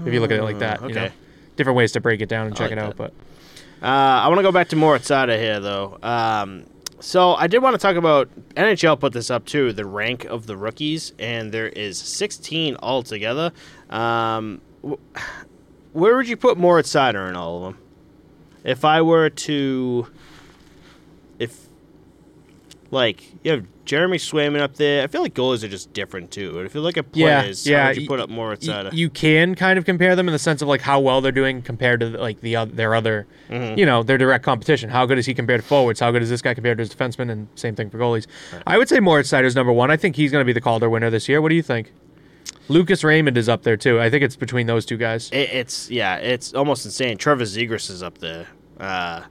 If 0.07 0.15
you 0.15 0.21
look 0.21 0.31
at 0.31 0.39
it 0.39 0.45
like 0.45 0.61
that, 0.61 0.81
you 0.89 0.95
know, 0.95 1.11
different 1.57 1.77
ways 1.77 1.93
to 1.93 2.01
break 2.01 2.21
it 2.23 2.29
down 2.29 2.47
and 2.47 2.55
check 2.57 2.71
like 2.71 2.73
it 2.73 2.79
out, 2.79 2.97
that. 2.97 3.13
but. 3.13 3.13
Uh, 3.87 4.23
I 4.25 4.26
want 4.26 4.38
to 4.38 4.43
go 4.43 4.50
back 4.50 4.71
to 4.71 4.76
Moritz 4.76 5.09
Seider 5.09 5.38
here, 5.38 5.61
though. 5.61 5.97
Um, 6.02 6.64
so 6.99 7.35
I 7.35 7.47
did 7.47 7.62
want 7.62 7.75
to 7.75 7.78
talk 7.78 7.95
about 7.95 8.28
NHL 8.57 8.99
put 8.99 9.12
this 9.12 9.31
up 9.31 9.47
too, 9.47 9.73
the 9.73 9.87
rank 9.87 10.25
of 10.25 10.47
the 10.47 10.57
rookies, 10.57 11.12
and 11.21 11.52
there 11.52 11.69
is 11.69 11.97
16 11.97 12.78
altogether. 12.83 13.52
Um, 13.88 14.61
where 15.93 16.16
would 16.16 16.28
you 16.28 16.37
put 16.37 16.59
Moritz 16.59 16.93
Seider 16.93 17.28
in 17.28 17.37
all 17.37 17.59
of 17.59 17.62
them? 17.62 17.83
If 18.64 18.85
I 18.85 19.02
were 19.02 19.31
to, 19.31 20.09
if 21.38 21.66
like 22.97 23.23
you 23.45 23.53
have 23.53 23.65
Jeremy 23.85 24.19
Swayman 24.19 24.61
up 24.61 24.75
there, 24.75 25.05
I 25.05 25.07
feel 25.07 25.23
like 25.23 25.35
goalies 25.35 25.62
are 25.62 25.69
just 25.69 25.93
different 25.93 26.33
too. 26.33 26.53
But 26.55 26.67
if 26.67 26.75
you 26.75 26.81
look 26.81 26.97
at 26.97 27.12
players, 27.12 27.65
yeah, 27.67 27.87
would 27.88 27.97
you 27.99 28.09
put 28.09 28.19
up 28.19 28.29
Moritz 28.29 28.67
Y- 28.67 28.75
Seider? 28.75 28.93
you 28.93 29.09
can 29.09 29.55
kind 29.55 29.79
of 29.79 29.85
compare 29.85 30.17
them 30.17 30.26
in 30.29 30.33
the 30.33 30.38
sense 30.41 30.61
of 30.62 30.67
like 30.67 30.81
how 30.81 30.99
well 30.99 31.21
they're 31.21 31.31
doing 31.31 31.62
compared 31.62 32.00
to 32.00 32.09
like 32.09 32.41
the 32.41 32.57
oth- 32.57 32.73
their 32.73 32.95
other, 32.97 33.29
Mm-hmm. 33.49 33.79
you 33.79 33.87
know, 33.87 34.03
their 34.03 34.19
direct 34.19 34.45
competition. 34.45 34.91
How 34.91 35.07
good 35.07 35.19
is 35.19 35.26
he 35.26 35.35
compared 35.35 35.61
to 35.62 35.67
forwards? 35.69 36.00
How 36.00 36.11
good 36.11 36.23
is 36.23 36.29
this 36.31 36.43
guy 36.43 36.53
compared 36.55 36.79
to 36.79 36.83
his 36.83 36.93
defenseman? 36.93 37.31
And 37.31 37.47
same 37.55 37.76
thing 37.76 37.91
for 37.91 37.99
goalies. 37.99 38.26
I 38.67 38.76
would 38.76 38.88
say 38.88 38.99
Moritz 38.99 39.31
Seider's 39.31 39.55
number 39.55 39.73
one. 39.73 39.91
I 39.93 39.97
think 39.97 40.17
he's 40.17 40.33
going 40.33 40.41
to 40.43 40.47
be 40.47 40.53
the 40.53 40.61
Calder 40.61 40.91
winner 40.91 41.11
this 41.11 41.29
year. 41.29 41.41
What 41.41 41.50
do 41.50 41.55
you 41.55 41.62
think? 41.62 41.93
Lucas 42.69 43.05
Raymond 43.05 43.38
is 43.38 43.49
up 43.49 43.62
there 43.62 43.76
too. 43.76 44.00
I 44.00 44.11
think 44.11 44.25
it's 44.25 44.35
between 44.35 44.67
those 44.67 44.85
two 44.85 44.97
guys. 44.97 45.31
It, 45.31 45.50
it's 45.53 45.88
yeah, 45.91 46.17
it's 46.17 46.53
almost 46.55 46.85
insane. 46.85 47.17
Trevor 47.19 47.45
Zegras 47.45 47.88
is 47.91 48.03
up 48.03 48.19
there. 48.19 48.49
Uh, 48.81 49.23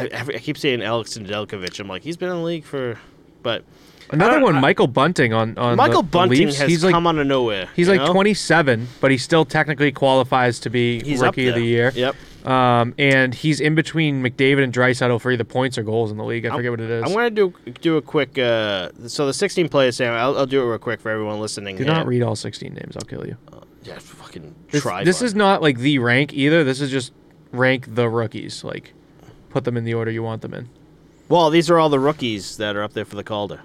I, 0.00 0.08
I 0.34 0.38
keep 0.38 0.58
saying 0.58 0.82
Alex 0.82 1.16
Nedeljkovic. 1.16 1.78
I'm 1.80 1.88
like, 1.88 2.02
he's 2.02 2.16
been 2.16 2.28
in 2.30 2.36
the 2.36 2.42
league 2.42 2.64
for, 2.64 2.98
but 3.42 3.64
Another 4.10 4.40
one, 4.40 4.56
I- 4.56 4.60
Michael 4.60 4.86
Bunting 4.86 5.32
on 5.34 5.56
on 5.58 5.76
Michael 5.76 6.02
the, 6.02 6.06
the 6.08 6.12
Bunting 6.12 6.46
Leafs. 6.46 6.58
has 6.58 6.68
he's 6.68 6.82
like 6.84 6.92
come 6.92 7.06
out 7.06 7.18
of 7.18 7.26
nowhere. 7.26 7.68
he's 7.76 7.88
like 7.88 8.00
know? 8.00 8.12
27, 8.12 8.88
but 9.00 9.10
he 9.10 9.18
still 9.18 9.44
technically 9.44 9.92
qualifies 9.92 10.60
to 10.60 10.70
be 10.70 11.02
He's 11.02 11.20
rookie 11.20 11.48
of 11.48 11.54
the 11.54 11.62
year. 11.64 11.92
Yep. 11.94 12.16
Um, 12.46 12.94
and 12.96 13.34
he's 13.34 13.60
in 13.60 13.74
between 13.74 14.22
McDavid 14.22 14.62
and 14.64 14.72
Draisaitl 14.72 15.20
for 15.20 15.30
either 15.30 15.44
points 15.44 15.76
or 15.76 15.82
goals 15.82 16.10
in 16.10 16.16
the 16.16 16.24
league. 16.24 16.46
I 16.46 16.56
forget 16.56 16.70
what 16.70 16.80
it 16.80 16.88
is. 16.88 17.04
I'm 17.04 17.12
gonna 17.12 17.28
do 17.28 17.52
do 17.82 17.98
a 17.98 18.02
quick. 18.02 18.38
Uh, 18.38 18.90
so 19.06 19.26
the 19.26 19.34
16 19.34 19.68
players, 19.68 19.96
Sam. 19.96 20.14
I'll, 20.14 20.38
I'll 20.38 20.46
do 20.46 20.62
it 20.62 20.66
real 20.66 20.78
quick 20.78 21.00
for 21.00 21.10
everyone 21.10 21.40
listening. 21.40 21.76
Do 21.76 21.84
here. 21.84 21.92
not 21.92 22.06
read 22.06 22.22
all 22.22 22.36
16 22.36 22.72
names. 22.72 22.96
I'll 22.96 23.02
kill 23.02 23.26
you. 23.26 23.36
Yeah, 23.82 23.98
fucking 23.98 24.54
This, 24.70 24.82
try. 24.82 25.04
this 25.04 25.18
bud. 25.20 25.24
is 25.26 25.34
not 25.34 25.60
like 25.60 25.78
the 25.78 25.98
rank 25.98 26.32
either. 26.32 26.64
This 26.64 26.80
is 26.80 26.90
just 26.90 27.12
rank 27.52 27.94
the 27.94 28.08
rookies. 28.08 28.64
Like, 28.64 28.94
put 29.50 29.64
them 29.64 29.76
in 29.76 29.84
the 29.84 29.94
order 29.94 30.10
you 30.10 30.22
want 30.22 30.42
them 30.42 30.54
in. 30.54 30.68
well. 31.28 31.50
These 31.50 31.70
are 31.70 31.78
all 31.78 31.88
the 31.88 32.00
rookies 32.00 32.56
that 32.58 32.76
are 32.76 32.82
up 32.82 32.92
there 32.92 33.04
for 33.04 33.16
the 33.16 33.24
Calder. 33.24 33.60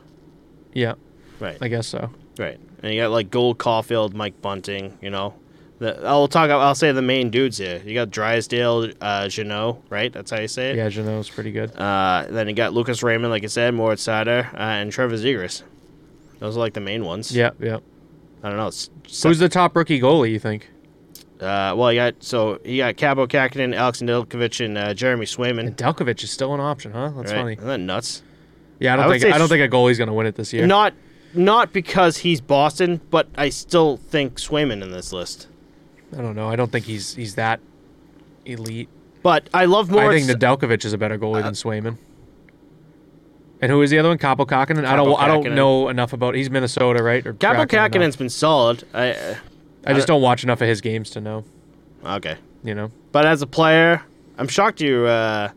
Yeah, 0.73 0.93
Right. 1.39 1.57
I 1.61 1.67
guess 1.67 1.87
so. 1.87 2.09
Right, 2.39 2.59
and 2.81 2.93
you 2.93 3.01
got 3.01 3.11
like 3.11 3.29
Cole 3.31 3.53
Caufield, 3.53 4.13
Mike 4.13 4.41
Bunting. 4.41 4.97
You 5.01 5.11
know, 5.11 5.35
the, 5.79 6.03
I'll 6.03 6.27
talk. 6.27 6.49
I'll 6.49 6.73
say 6.73 6.91
the 6.91 7.01
main 7.01 7.29
dudes 7.29 7.57
here. 7.59 7.79
You 7.85 7.93
got 7.93 8.09
Drysdale, 8.09 8.91
uh, 9.01 9.27
Jeannot, 9.27 9.81
right? 9.89 10.11
That's 10.11 10.31
how 10.31 10.39
you 10.39 10.47
say 10.47 10.71
it. 10.71 10.77
Yeah, 10.77 10.89
Jeannot's 10.89 11.29
pretty 11.29 11.51
good. 11.51 11.75
Uh, 11.75 12.25
then 12.29 12.47
you 12.47 12.55
got 12.55 12.73
Lucas 12.73 13.03
Raymond, 13.03 13.29
like 13.29 13.43
I 13.43 13.47
said, 13.47 13.73
Moritz 13.75 14.03
Seider, 14.07 14.51
uh, 14.53 14.57
and 14.57 14.91
Trevor 14.91 15.15
Zegras. 15.15 15.61
Those 16.39 16.57
are 16.57 16.59
like 16.59 16.73
the 16.73 16.81
main 16.81 17.05
ones. 17.05 17.35
Yeah, 17.35 17.51
yeah. 17.59 17.77
I 18.41 18.49
don't 18.49 18.57
know. 18.57 18.67
It's, 18.67 18.89
Who's 19.21 19.39
the 19.39 19.47
top 19.47 19.75
rookie 19.75 20.01
goalie? 20.01 20.31
You 20.31 20.39
think? 20.39 20.69
Uh, 21.43 21.75
well, 21.75 21.91
you 21.91 21.99
got 21.99 22.23
so 22.23 22.59
you 22.63 22.77
got 22.77 22.95
Kaapo 22.95 23.27
Kahkonen, 23.27 23.75
Alex 23.75 24.01
Nedeljkovic, 24.01 24.63
and 24.63 24.77
uh, 24.77 24.93
Jeremy 24.93 25.25
Swayman. 25.25 25.75
Delkovich 25.75 26.23
is 26.23 26.31
still 26.31 26.53
an 26.53 26.59
option, 26.59 26.91
huh? 26.93 27.09
That's 27.15 27.31
right? 27.31 27.39
funny. 27.39 27.53
Isn't 27.53 27.67
that 27.67 27.79
nuts? 27.79 28.23
Yeah, 28.79 28.91
I 28.91 28.93
I 28.93 28.97
don't 28.97 29.05
would 29.07 29.11
think 29.13 29.21
say 29.23 29.29
I 29.29 29.37
don't 29.37 29.45
s- 29.45 29.49
think 29.49 29.73
a 29.73 29.75
goalie's 29.75 29.97
gonna 29.97 30.13
win 30.13 30.25
it 30.27 30.35
this 30.35 30.53
year. 30.53 30.65
Not 30.65 30.93
not 31.33 31.73
because 31.73 32.17
he's 32.17 32.41
Boston, 32.41 33.01
but 33.09 33.27
I 33.35 33.49
still 33.49 33.97
think 33.97 34.35
Swayman 34.37 34.81
in 34.81 34.91
this 34.91 35.11
list. 35.11 35.47
I 36.17 36.21
don't 36.21 36.35
know. 36.35 36.49
I 36.49 36.55
don't 36.55 36.71
think 36.71 36.85
he's 36.85 37.15
he's 37.15 37.35
that 37.35 37.59
elite. 38.45 38.89
But 39.21 39.49
I 39.53 39.65
love 39.65 39.89
more. 39.89 40.09
I 40.11 40.19
think 40.19 40.29
Nedeljkovic 40.29 40.83
is 40.85 40.93
a 40.93 40.97
better 40.97 41.17
goalie 41.17 41.43
than 41.43 41.53
Swayman. 41.53 41.97
And 43.61 43.71
who 43.71 43.81
is 43.81 43.89
the 43.91 43.97
other 43.99 44.09
one? 44.09 44.17
Kaapo 44.17 44.45
Kahkonen. 44.45 44.83
I 44.85 44.95
don't. 44.97 45.17
I 45.17 45.27
don't 45.27 45.55
know 45.55 45.87
enough 45.87 46.11
about. 46.13 46.35
He's 46.35 46.49
Minnesota, 46.49 47.01
right? 47.01 47.25
Or 47.25 47.33
Cabo 47.33 47.55
Kraken, 47.65 47.79
I 47.79 47.87
don't 47.87 48.01
know. 48.01 48.07
Kahkonen's 48.07 48.15
been 48.17 48.29
solid. 48.29 48.83
I 48.93 49.11
uh, 49.11 49.35
I 49.85 49.93
just 49.93 50.07
don't 50.07 50.21
watch 50.21 50.43
enough 50.43 50.61
of 50.61 50.67
his 50.67 50.81
games 50.81 51.09
to 51.11 51.21
know. 51.21 51.43
okay. 52.05 52.37
You 52.63 52.75
know. 52.75 52.91
But 53.11 53.25
as 53.25 53.41
a 53.41 53.47
player, 53.47 54.01
I'm 54.37 54.47
shocked 54.47 54.81
you. 54.81 55.05
Uh, 55.05 55.51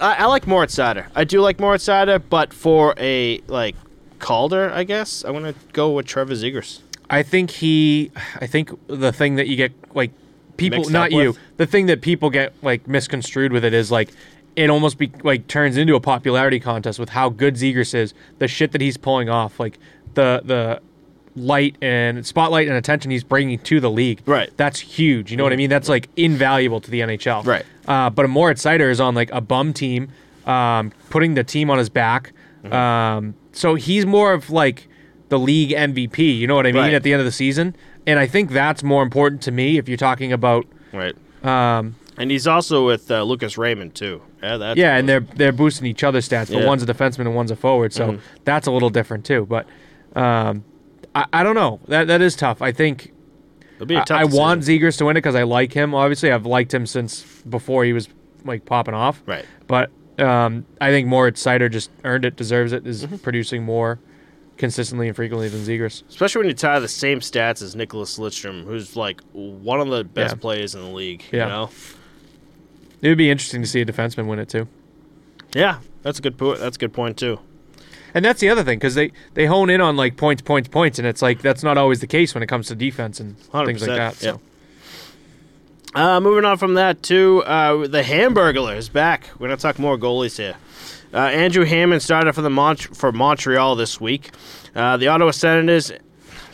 I, 0.00 0.14
I 0.14 0.24
like 0.26 0.46
Moritz 0.46 0.74
Seider. 0.74 1.06
I 1.14 1.24
do 1.24 1.40
like 1.40 1.60
Moritz 1.60 1.84
Seider, 1.84 2.22
but 2.28 2.52
for 2.52 2.94
a 2.98 3.38
like 3.46 3.76
Calder, 4.18 4.70
I 4.70 4.84
guess 4.84 5.24
I'm 5.24 5.32
gonna 5.32 5.54
go 5.72 5.90
with 5.92 6.06
Trevor 6.06 6.34
Zegras. 6.34 6.80
I 7.10 7.22
think 7.22 7.50
he. 7.50 8.10
I 8.40 8.46
think 8.46 8.70
the 8.88 9.12
thing 9.12 9.36
that 9.36 9.46
you 9.46 9.56
get 9.56 9.72
like 9.94 10.10
people, 10.56 10.80
Mixed 10.80 10.92
not 10.92 11.06
up 11.06 11.12
you. 11.12 11.28
with? 11.28 11.38
The 11.56 11.66
thing 11.66 11.86
that 11.86 12.02
people 12.02 12.30
get 12.30 12.52
like 12.62 12.86
misconstrued 12.86 13.52
with 13.52 13.64
it 13.64 13.72
is 13.72 13.90
like 13.90 14.10
it 14.56 14.70
almost 14.70 14.98
be 14.98 15.10
like 15.22 15.46
turns 15.46 15.76
into 15.76 15.94
a 15.94 16.00
popularity 16.00 16.60
contest 16.60 16.98
with 16.98 17.10
how 17.10 17.28
good 17.28 17.54
Zegras 17.54 17.94
is, 17.94 18.12
the 18.38 18.48
shit 18.48 18.72
that 18.72 18.80
he's 18.80 18.96
pulling 18.96 19.28
off, 19.28 19.60
like 19.60 19.78
the 20.14 20.42
the 20.44 20.80
light 21.38 21.76
and 21.82 22.26
spotlight 22.26 22.68
and 22.68 22.76
attention 22.76 23.10
he's 23.10 23.24
bringing 23.24 23.58
to 23.60 23.80
the 23.80 23.90
league. 23.90 24.20
Right. 24.26 24.50
That's 24.56 24.80
huge. 24.80 25.30
You 25.30 25.36
know 25.36 25.44
what 25.44 25.52
I 25.52 25.56
mean? 25.56 25.70
That's 25.70 25.88
like 25.88 26.08
invaluable 26.16 26.80
to 26.80 26.90
the 26.90 27.00
NHL. 27.00 27.46
Right. 27.46 27.64
Uh, 27.86 28.10
but 28.10 28.24
a 28.24 28.28
Moritz 28.28 28.64
Seider 28.64 28.90
is 28.90 29.00
on 29.00 29.14
like 29.14 29.30
a 29.32 29.40
bum 29.40 29.72
team, 29.72 30.10
um, 30.46 30.92
putting 31.10 31.34
the 31.34 31.44
team 31.44 31.70
on 31.70 31.78
his 31.78 31.88
back. 31.88 32.32
Mm-hmm. 32.62 32.72
Um, 32.74 33.34
so 33.52 33.74
he's 33.76 34.04
more 34.04 34.32
of 34.32 34.50
like 34.50 34.88
the 35.28 35.38
league 35.38 35.70
MVP. 35.70 36.38
You 36.38 36.46
know 36.46 36.54
what 36.54 36.66
I 36.66 36.72
mean? 36.72 36.82
Right. 36.82 36.94
At 36.94 37.02
the 37.02 37.12
end 37.12 37.20
of 37.20 37.26
the 37.26 37.32
season, 37.32 37.76
and 38.06 38.18
I 38.18 38.26
think 38.26 38.50
that's 38.50 38.82
more 38.82 39.02
important 39.02 39.42
to 39.42 39.50
me 39.52 39.78
if 39.78 39.88
you're 39.88 39.96
talking 39.98 40.32
about. 40.32 40.66
Right. 40.92 41.14
Um, 41.44 41.96
And 42.16 42.30
he's 42.30 42.46
also 42.46 42.84
with 42.86 43.10
uh, 43.10 43.22
Lucas 43.22 43.56
Raymond 43.56 43.94
too. 43.94 44.22
Yeah, 44.42 44.56
that's 44.56 44.78
yeah, 44.78 44.96
and 44.96 45.08
they're 45.08 45.20
they're 45.20 45.52
boosting 45.52 45.86
each 45.86 46.02
other's 46.04 46.28
stats, 46.28 46.46
but 46.46 46.50
Yeah. 46.50 46.58
Mm-hmm. 46.60 46.68
one's 46.68 46.82
a 46.82 46.86
defenseman 46.86 47.20
and 47.26 47.34
one's 47.34 47.50
a 47.50 47.56
forward, 47.56 47.92
so 47.92 48.18
that's 48.44 48.66
a 48.66 48.70
little 48.72 48.90
different 48.90 49.24
too. 49.24 49.46
But 49.46 49.66
um, 50.16 50.64
I, 51.32 51.40
I 51.40 51.42
don't 51.42 51.54
know. 51.54 51.80
That 51.88 52.06
that 52.08 52.20
is 52.20 52.36
tough. 52.36 52.60
I 52.62 52.72
think 52.72 53.12
It'll 53.76 53.86
be 53.86 53.94
a 53.94 54.00
I, 54.00 54.04
tough 54.04 54.20
I 54.20 54.24
want. 54.24 54.62
Zegras 54.62 54.98
to 54.98 55.04
win 55.04 55.16
it 55.16 55.20
because 55.20 55.34
I 55.34 55.44
like 55.44 55.72
him. 55.72 55.94
Obviously, 55.94 56.30
I've 56.32 56.46
liked 56.46 56.72
him 56.74 56.86
since 56.86 57.22
before 57.42 57.84
he 57.84 57.92
was 57.92 58.08
like 58.44 58.64
popping 58.64 58.94
off. 58.94 59.22
Right. 59.26 59.44
But 59.66 59.90
um, 60.18 60.66
I 60.80 60.90
think 60.90 61.06
Moritz 61.06 61.42
Seider 61.44 61.70
just 61.70 61.90
earned 62.04 62.24
it, 62.24 62.34
deserves 62.36 62.72
it, 62.72 62.84
Mm-hmm. 62.84 63.16
producing 63.18 63.64
more 63.64 64.00
consistently 64.56 65.06
and 65.06 65.14
frequently 65.14 65.48
than 65.48 65.60
Zegras. 65.60 66.02
Especially 66.08 66.40
when 66.40 66.48
you 66.48 66.54
tie 66.54 66.80
the 66.80 66.88
same 66.88 67.20
stats 67.20 67.62
as 67.62 67.76
Nicholas 67.76 68.18
Lidstrom, 68.18 68.64
who's 68.64 68.96
like 68.96 69.20
one 69.32 69.80
of 69.80 69.88
the 69.88 70.02
best 70.02 70.34
Yeah. 70.36 70.40
players 70.40 70.74
in 70.74 70.80
the 70.82 70.88
league. 70.90 71.22
Yeah. 71.30 71.44
You 71.44 71.48
know. 71.48 71.70
It 73.00 73.08
would 73.10 73.18
be 73.18 73.30
interesting 73.30 73.62
to 73.62 73.68
see 73.68 73.80
a 73.80 73.86
defenseman 73.86 74.26
win 74.26 74.40
it 74.40 74.48
too. 74.48 74.66
Yeah, 75.54 75.78
that's 76.02 76.18
a 76.18 76.22
good 76.22 76.36
point. 76.36 76.58
That's 76.58 76.76
a 76.76 76.80
good 76.80 76.92
point 76.92 77.16
too. 77.16 77.38
And 78.14 78.24
that's 78.24 78.40
the 78.40 78.48
other 78.48 78.64
thing 78.64 78.78
because 78.78 78.94
they, 78.94 79.12
they 79.34 79.46
hone 79.46 79.70
in 79.70 79.80
on 79.80 79.96
like 79.96 80.16
points, 80.16 80.42
points, 80.42 80.68
points, 80.68 80.98
and 80.98 81.06
it's 81.06 81.22
like 81.22 81.42
that's 81.42 81.62
not 81.62 81.76
always 81.78 82.00
the 82.00 82.06
case 82.06 82.34
when 82.34 82.42
it 82.42 82.46
comes 82.46 82.68
to 82.68 82.74
defense 82.74 83.20
and 83.20 83.36
things 83.66 83.80
like 83.86 83.96
that. 83.96 84.14
So. 84.16 84.40
yeah. 85.94 86.16
Uh, 86.16 86.20
moving 86.20 86.44
on 86.44 86.58
from 86.58 86.74
that 86.74 87.02
to 87.04 87.42
uh, 87.44 87.86
the 87.86 88.02
Hamburglar 88.02 88.76
is 88.76 88.88
back. 88.88 89.30
We're 89.38 89.48
gonna 89.48 89.56
talk 89.58 89.78
more 89.78 89.96
goalies 89.96 90.36
here. 90.36 90.56
Uh, 91.12 91.18
Andrew 91.18 91.64
Hammond 91.64 92.02
started 92.02 92.34
for 92.34 92.42
the 92.42 92.50
Mont- 92.50 92.94
for 92.96 93.10
Montreal 93.12 93.74
this 93.76 93.98
week. 94.00 94.30
Uh, 94.74 94.96
the 94.98 95.08
Ottawa 95.08 95.30
Senators. 95.30 95.90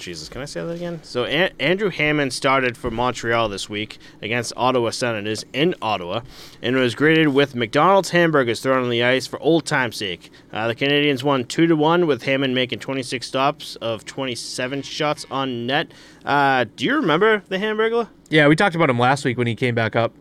Jesus, 0.05 0.29
can 0.29 0.43
I 0.43 0.45
say 0.45 0.63
that 0.63 0.73
again? 0.73 1.01
So 1.03 1.25
An- 1.25 1.55
Andrew 1.59 1.89
Hammond 1.89 2.35
started 2.35 2.77
for 2.77 2.91
Montreal 2.91 3.49
this 3.49 3.71
week 3.71 3.99
against 4.21 4.53
Ottawa 4.55 4.91
Senators 4.91 5.47
in 5.55 5.75
Ottawa, 5.81 6.21
and 6.61 6.77
was 6.77 6.95
greeted 6.95 7.29
with 7.29 7.55
McDonald's 7.55 8.11
hamburgers 8.11 8.61
thrown 8.61 8.85
on 8.85 8.91
the 8.91 9.03
ice 9.03 9.27
for 9.27 9.41
old 9.41 9.65
time's 9.65 9.97
sake. 9.97 10.31
Uh, 10.53 10.69
the 10.69 10.75
Canadiens 10.75 11.23
won 11.23 11.45
two 11.45 11.67
to 11.67 11.75
one, 11.75 12.07
with 12.07 12.23
Hammond 12.25 12.55
making 12.55 12.81
26 12.81 13.27
stops 13.27 13.77
of 13.77 14.05
27 14.05 14.83
shots 14.83 15.25
on 15.31 15.67
net. 15.67 15.91
Uh, 16.23 16.67
do 16.77 16.85
you 16.85 16.97
remember 16.97 17.43
the 17.49 17.57
Hamburglar? 17.57 18.09
Yeah, 18.29 18.47
we 18.49 18.57
talked 18.57 18.77
about 18.77 18.91
him 18.91 18.99
last 18.99 19.25
week 19.25 19.39
when 19.39 19.47
he 19.47 19.55
came 19.55 19.75
back 19.75 19.97
up. 19.97 20.13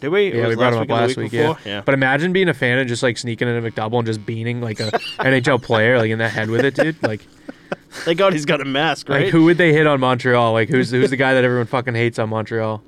Did 0.00 0.08
we? 0.10 0.34
Yeah, 0.34 0.48
we 0.48 0.56
brought 0.56 0.74
him 0.74 0.80
up 0.80 0.90
last 0.90 1.16
week 1.16 1.32
week. 1.32 1.40
Yeah. 1.40 1.54
yeah. 1.64 1.80
But 1.80 1.94
imagine 1.94 2.34
being 2.34 2.50
a 2.50 2.54
fan 2.54 2.78
and 2.78 2.86
just 2.86 3.02
like 3.02 3.16
sneaking 3.16 3.48
into 3.48 3.70
McDouble 3.70 3.96
and 3.96 4.06
just 4.06 4.26
beaning 4.26 4.60
like 4.60 4.78
a 4.78 4.90
NHL 5.20 5.62
player 5.62 5.96
like 5.96 6.10
in 6.10 6.18
the 6.18 6.28
head 6.28 6.50
with 6.50 6.66
it, 6.66 6.74
dude. 6.74 7.02
Like, 7.02 7.26
Thank 7.90 8.18
God 8.18 8.32
he's 8.32 8.44
got 8.44 8.60
a 8.60 8.64
mask, 8.64 9.08
right? 9.08 9.22
like 9.24 9.32
who 9.32 9.44
would 9.44 9.56
they 9.58 9.72
hit 9.72 9.86
on 9.86 10.00
Montreal? 10.00 10.52
Like, 10.52 10.68
who's 10.68 10.90
who's 10.90 11.10
the 11.10 11.16
guy 11.16 11.34
that 11.34 11.44
everyone 11.44 11.66
fucking 11.66 11.94
hates 11.94 12.18
on 12.18 12.28
Montreal? 12.28 12.82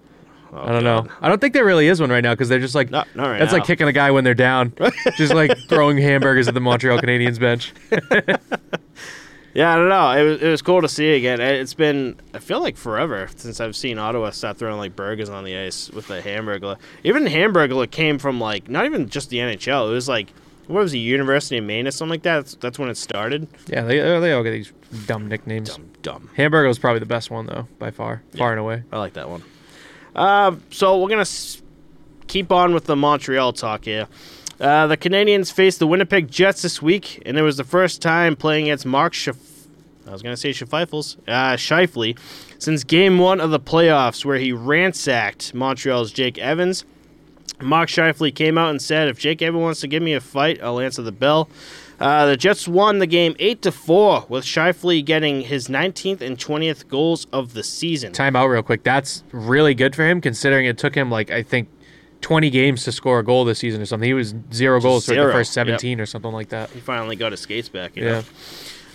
Oh, 0.52 0.62
I 0.62 0.72
don't 0.72 0.84
know. 0.84 1.06
I 1.20 1.28
don't 1.28 1.40
think 1.40 1.52
there 1.54 1.64
really 1.64 1.88
is 1.88 2.00
one 2.00 2.10
right 2.10 2.22
now 2.22 2.32
because 2.32 2.48
they're 2.48 2.58
just 2.58 2.74
like 2.74 2.90
Not, 2.90 3.06
not 3.14 3.28
right 3.28 3.38
that's 3.38 3.52
now. 3.52 3.58
like 3.58 3.66
kicking 3.66 3.86
a 3.88 3.92
guy 3.92 4.10
when 4.10 4.24
they're 4.24 4.34
down, 4.34 4.72
just 5.16 5.34
like 5.34 5.56
throwing 5.68 5.98
hamburgers 5.98 6.48
at 6.48 6.54
the 6.54 6.60
Montreal 6.60 6.98
Canadiens 6.98 7.38
bench. 7.38 7.72
Yeah, 9.54 9.72
I 9.72 9.76
don't 9.76 9.88
know. 9.88 10.10
It 10.12 10.22
was, 10.22 10.42
it 10.42 10.48
was 10.48 10.62
cool 10.62 10.82
to 10.82 10.88
see 10.88 11.14
again. 11.16 11.40
It- 11.40 11.60
It's 11.60 11.74
been 11.74 12.16
I 12.32 12.38
feel 12.38 12.60
like 12.60 12.76
forever 12.76 13.28
since 13.34 13.60
I've 13.60 13.74
seen 13.74 13.98
Ottawa 13.98 14.30
start 14.30 14.56
throwing 14.58 14.76
like 14.78 14.94
burgers 14.94 15.28
on 15.30 15.42
the 15.42 15.56
ice 15.56 15.90
with 15.90 16.06
the 16.06 16.20
hamburger. 16.20 16.76
Even 17.02 17.26
hamburger 17.26 17.84
came 17.86 18.18
from 18.18 18.38
like 18.38 18.68
not 18.68 18.84
even 18.84 19.08
just 19.08 19.30
the 19.30 19.38
NHL. 19.38 19.88
It 19.88 19.92
was 19.92 20.08
like 20.08 20.32
what 20.68 20.82
was 20.82 20.92
the 20.92 20.98
University 20.98 21.58
of 21.58 21.64
Maine 21.64 21.86
or 21.86 21.90
something 21.90 22.10
like 22.10 22.22
that. 22.22 22.36
That's, 22.36 22.54
that's 22.56 22.78
when 22.78 22.88
it 22.88 22.96
started. 22.96 23.48
Yeah, 23.66 23.82
they 23.82 23.98
they 23.98 24.32
all 24.32 24.42
get 24.42 24.52
these 24.52 24.72
dumb 25.06 25.26
nicknames. 25.28 25.70
Dumb, 25.74 25.90
dumb. 26.02 26.30
Hamburger 26.36 26.68
was 26.68 26.78
probably 26.78 27.00
the 27.00 27.06
best 27.06 27.30
one 27.30 27.46
though, 27.46 27.66
by 27.78 27.90
far, 27.90 28.22
far 28.36 28.52
and 28.52 28.60
away. 28.60 28.84
I 28.92 28.98
like 28.98 29.14
that 29.14 29.28
one. 29.28 29.42
Um, 30.14 30.62
so 30.70 30.98
we're 31.00 31.08
gonna 31.10 31.22
s- 31.22 31.62
keep 32.26 32.50
on 32.52 32.74
with 32.74 32.84
the 32.84 32.96
Montreal 32.96 33.52
talk 33.52 33.84
here. 33.84 34.06
Uh, 34.60 34.86
the 34.88 34.96
Canadiens 34.96 35.52
faced 35.52 35.78
the 35.78 35.86
Winnipeg 35.86 36.28
Jets 36.30 36.62
this 36.62 36.82
week, 36.82 37.22
and 37.24 37.38
it 37.38 37.42
was 37.42 37.56
the 37.56 37.64
first 37.64 38.02
time 38.02 38.34
playing 38.34 38.64
against 38.64 38.84
Mark 38.86 39.14
Schiff. 39.14 39.36
I 40.06 40.10
was 40.10 40.22
gonna 40.22 40.36
say 40.36 40.50
Scheifels, 40.50 41.16
uh, 41.28 41.54
Shifley, 41.56 42.18
since 42.58 42.82
Game 42.82 43.18
One 43.18 43.40
of 43.40 43.50
the 43.50 43.60
playoffs, 43.60 44.24
where 44.24 44.38
he 44.38 44.52
ransacked 44.52 45.54
Montreal's 45.54 46.10
Jake 46.12 46.38
Evans. 46.38 46.84
Mark 47.60 47.88
Scheifele 47.88 48.34
came 48.34 48.56
out 48.58 48.70
and 48.70 48.80
said, 48.80 49.08
"If 49.08 49.18
Jake 49.18 49.42
Evans 49.42 49.62
wants 49.62 49.80
to 49.80 49.88
give 49.88 50.02
me 50.02 50.14
a 50.14 50.20
fight, 50.20 50.60
I'll 50.62 50.80
answer 50.80 51.02
the 51.02 51.12
bell." 51.12 51.48
Uh, 52.00 52.26
the 52.26 52.36
Jets 52.36 52.68
won 52.68 53.00
the 53.00 53.06
game 53.06 53.34
eight 53.40 53.60
to 53.62 53.72
four, 53.72 54.24
with 54.28 54.44
Scheifele 54.44 55.04
getting 55.04 55.40
his 55.40 55.68
19th 55.68 56.20
and 56.20 56.38
20th 56.38 56.86
goals 56.88 57.26
of 57.32 57.54
the 57.54 57.64
season. 57.64 58.12
Time 58.12 58.36
out 58.36 58.46
real 58.46 58.62
quick. 58.62 58.84
That's 58.84 59.24
really 59.32 59.74
good 59.74 59.96
for 59.96 60.08
him 60.08 60.20
considering 60.20 60.66
it 60.66 60.78
took 60.78 60.94
him 60.94 61.10
like 61.10 61.30
I 61.32 61.42
think 61.42 61.68
20 62.20 62.50
games 62.50 62.84
to 62.84 62.92
score 62.92 63.18
a 63.18 63.24
goal 63.24 63.44
this 63.44 63.58
season 63.58 63.80
or 63.80 63.86
something. 63.86 64.06
He 64.06 64.14
was 64.14 64.34
zero 64.52 64.80
goals 64.80 65.06
for 65.06 65.14
the 65.14 65.32
first 65.32 65.52
17 65.52 66.00
or 66.00 66.06
something 66.06 66.32
like 66.32 66.50
that. 66.50 66.70
He 66.70 66.80
finally 66.80 67.16
got 67.16 67.32
his 67.32 67.40
skates 67.40 67.68
back. 67.68 67.96
Yeah. 67.96 68.04
know? 68.04 68.22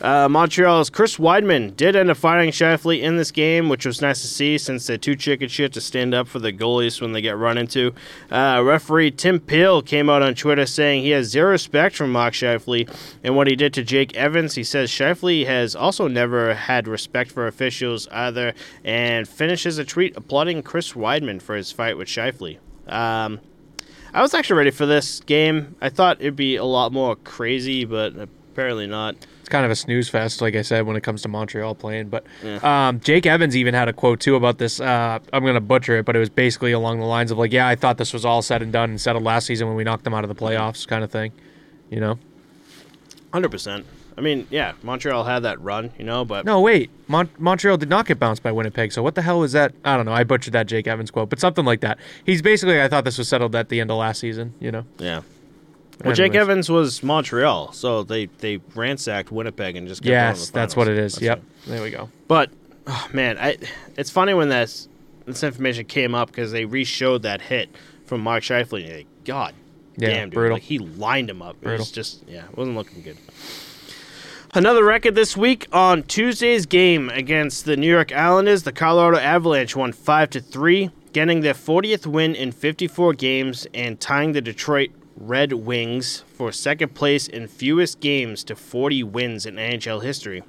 Uh, 0.04 0.28
Montreal's 0.28 0.90
Chris 0.90 1.16
Wideman 1.16 1.78
did 1.78 1.96
end 1.96 2.10
up 2.10 2.18
firing 2.18 2.52
Scheifele 2.52 3.02
in 3.02 3.16
this 3.16 3.32
game, 3.32 3.70
which 3.70 3.86
was 3.86 4.02
nice 4.02 4.22
to 4.22 4.28
see 4.28 4.58
since 4.58 4.86
they're 4.86 4.98
too 4.98 5.16
chicken 5.16 5.48
shit 5.48 5.72
to 5.74 5.82
stand 5.82 6.14
up 6.14 6.28
for 6.28 6.40
the 6.40 6.52
goalies 6.52 7.00
when 7.00 7.14
they 7.14 7.22
get 7.22 7.38
run 7.38 7.58
into. 7.58 7.94
Uh, 8.30 8.62
referee 8.66 9.12
Tim 9.12 9.40
Peel 9.40 9.82
came 9.82 10.10
out 10.10 10.22
on 10.22 10.36
Twitter 10.36 10.66
saying 10.66 11.04
he 11.04 11.12
has 11.12 11.28
zero 11.28 11.52
respect 11.52 11.96
for 11.96 12.06
Mark 12.06 12.34
Scheifele 12.34 12.94
and 13.24 13.38
what 13.38 13.48
he 13.48 13.56
did 13.56 13.74
to 13.76 13.84
Jake 13.84 14.14
Evans. 14.14 14.56
He 14.56 14.66
says 14.66 14.92
Scheifele 14.92 15.46
has 15.46 15.74
also 15.74 16.10
never 16.10 16.54
had 16.54 16.86
respect 16.86 17.32
for 17.32 17.48
officials 17.48 18.10
either 18.10 18.54
and 18.84 19.26
finishes 19.26 19.78
a 19.78 19.86
tweet 19.86 20.18
applauding 20.18 20.64
Chris 20.64 20.92
Wideman 20.92 21.42
for 21.42 21.56
his 21.56 21.72
fight 21.72 21.98
with 21.98 22.10
Scheifele. 22.10 22.58
Um, 22.88 23.40
I 24.14 24.22
was 24.22 24.34
actually 24.34 24.58
ready 24.58 24.72
for 24.72 24.86
this 24.86 25.22
game. 25.22 25.78
I 25.80 25.88
thought 25.88 26.20
it'd 26.20 26.36
be 26.36 26.58
a 26.58 26.66
lot 26.66 26.92
more 26.92 27.16
crazy, 27.16 27.86
but 27.86 28.28
apparently 28.54 28.88
not. 28.88 29.16
It's 29.40 29.50
kind 29.50 29.66
of 29.66 29.72
a 29.72 29.76
snooze 29.76 30.08
fest, 30.08 30.42
like 30.42 30.56
I 30.56 30.62
said, 30.62 30.86
when 30.86 30.96
it 30.96 31.02
comes 31.02 31.22
to 31.24 31.28
Montreal 31.28 31.76
playing. 31.76 32.08
But 32.10 32.24
Yeah. 32.44 32.60
um, 32.88 33.00
Jake 33.02 33.26
Evans 33.26 33.58
even 33.58 33.74
had 33.74 33.88
a 33.90 33.94
quote 33.94 34.20
too 34.20 34.36
about 34.36 34.58
this. 34.58 34.80
Uh, 34.80 35.20
I'm 35.34 35.44
going 35.44 35.56
to 35.56 35.60
butcher 35.62 35.98
it, 35.98 36.06
but 36.06 36.16
it 36.16 36.20
was 36.20 36.30
basically 36.30 36.72
along 36.72 37.00
the 37.00 37.06
lines 37.06 37.32
of 37.32 37.38
like, 37.38 37.52
"Yeah, 37.52 37.68
I 37.68 37.76
thought 37.76 37.98
this 37.98 38.14
was 38.14 38.24
all 38.26 38.42
said 38.42 38.62
and 38.62 38.72
done 38.72 38.92
and 38.92 39.02
settled 39.02 39.24
last 39.24 39.46
season 39.48 39.68
when 39.68 39.76
we 39.76 39.84
knocked 39.84 40.04
them 40.06 40.14
out 40.14 40.24
of 40.24 40.30
the 40.30 40.36
playoffs," 40.36 40.88
kind 40.88 41.04
of 41.04 41.12
thing. 41.12 41.32
You 41.90 42.00
know? 42.00 42.20
Hundred 43.34 43.50
percent. 43.50 43.86
I 44.16 44.22
mean, 44.22 44.46
yeah, 44.52 44.74
Montreal 44.84 45.24
had 45.24 45.40
that 45.40 45.60
run, 45.60 45.90
you 45.98 46.06
know, 46.06 46.24
but 46.24 46.46
No, 46.46 46.62
wait. 46.62 46.92
Mon- 47.08 47.30
Montreal 47.40 47.78
did 47.78 47.90
not 47.90 48.06
get 48.06 48.20
bounced 48.20 48.44
by 48.44 48.52
Winnipeg. 48.52 48.92
So 48.92 49.02
what 49.02 49.16
the 49.16 49.24
hell 49.24 49.40
was 49.40 49.54
that? 49.54 49.74
I 49.84 49.98
don't 49.98 50.06
know. 50.06 50.14
I 50.14 50.24
butchered 50.24 50.54
that 50.54 50.68
Jake 50.68 50.86
Evans 50.86 51.10
quote, 51.10 51.30
but 51.32 51.40
something 51.40 51.66
like 51.66 51.82
that. 51.82 51.98
He's 52.24 52.42
basically, 52.44 52.80
I 52.80 52.88
thought 52.88 53.06
this 53.06 53.18
was 53.18 53.28
settled 53.28 53.56
at 53.56 53.70
the 53.70 53.82
end 53.82 53.90
of 53.90 53.98
last 53.98 54.20
season. 54.20 54.54
You 54.60 54.72
know? 54.72 54.86
yeah. 55.00 55.22
Well, 56.04 56.14
Jake 56.14 56.32
Anyways. 56.32 56.42
Evans 56.42 56.70
was 56.70 57.04
Montreal, 57.04 57.72
so 57.72 58.04
they 58.04 58.26
they 58.26 58.58
ransacked 58.76 59.32
Winnipeg 59.32 59.76
and 59.76 59.88
just 59.88 60.02
kept 60.02 60.10
Yes, 60.10 60.50
that's 60.50 60.76
what 60.76 60.88
it 60.88 60.98
is. 60.98 61.22
Yep. 61.22 61.42
There 61.68 61.82
we 61.82 61.92
go. 61.92 62.10
But 62.28 62.50
oh, 62.88 63.08
man, 63.14 63.38
I 63.38 63.58
it's 63.98 64.10
funny 64.10 64.34
when 64.34 64.50
this 64.50 64.88
this 65.26 65.44
information 65.44 65.86
came 65.86 66.14
up 66.14 66.28
because 66.28 66.52
they 66.52 66.66
re-showed 66.66 67.22
that 67.24 67.42
hit 67.42 67.70
from 68.06 68.20
Mark 68.22 68.44
Scheifele. 68.44 68.98
Like, 68.98 69.08
God 69.24 69.54
Yeah, 69.96 70.10
damn, 70.10 70.30
dude, 70.30 70.36
brutal. 70.36 70.56
like 70.56 70.64
he 70.64 70.80
lined 70.80 71.30
him 71.30 71.42
up. 71.42 71.56
It 71.62 71.68
was 71.80 71.90
just 71.92 72.24
yeah, 72.28 72.44
it 72.52 72.58
wasn't 72.58 72.76
looking 72.76 73.02
good. 73.02 73.18
Another 74.56 74.84
record 74.84 75.16
this 75.16 75.36
week 75.36 75.68
on 75.72 76.04
Tuesday's 76.04 76.68
game 76.68 77.10
against 77.10 77.66
the 77.66 77.76
New 77.76 77.90
York 77.90 78.12
Islanders, 78.12 78.64
the 78.64 78.72
Colorado 78.72 79.18
Avalanche 79.18 79.76
won 79.76 79.92
five 79.94 80.30
to 80.32 80.40
three, 80.40 80.92
getting 81.12 81.42
their 81.42 81.56
40th 81.56 82.06
win 82.06 82.36
in 82.36 82.52
54 82.52 83.14
games 83.14 83.66
and 83.74 84.00
tying 84.00 84.34
the 84.34 84.42
Detroit 84.42 84.92
Red 85.16 85.54
Wings 85.54 86.24
for 86.34 86.52
second 86.52 86.96
place 86.96 87.28
in 87.28 87.48
fewest 87.48 88.00
games 88.00 88.44
to 88.46 88.56
40 88.56 89.04
wins 89.04 89.46
in 89.46 89.56
NHL 89.56 90.04
history. 90.04 90.44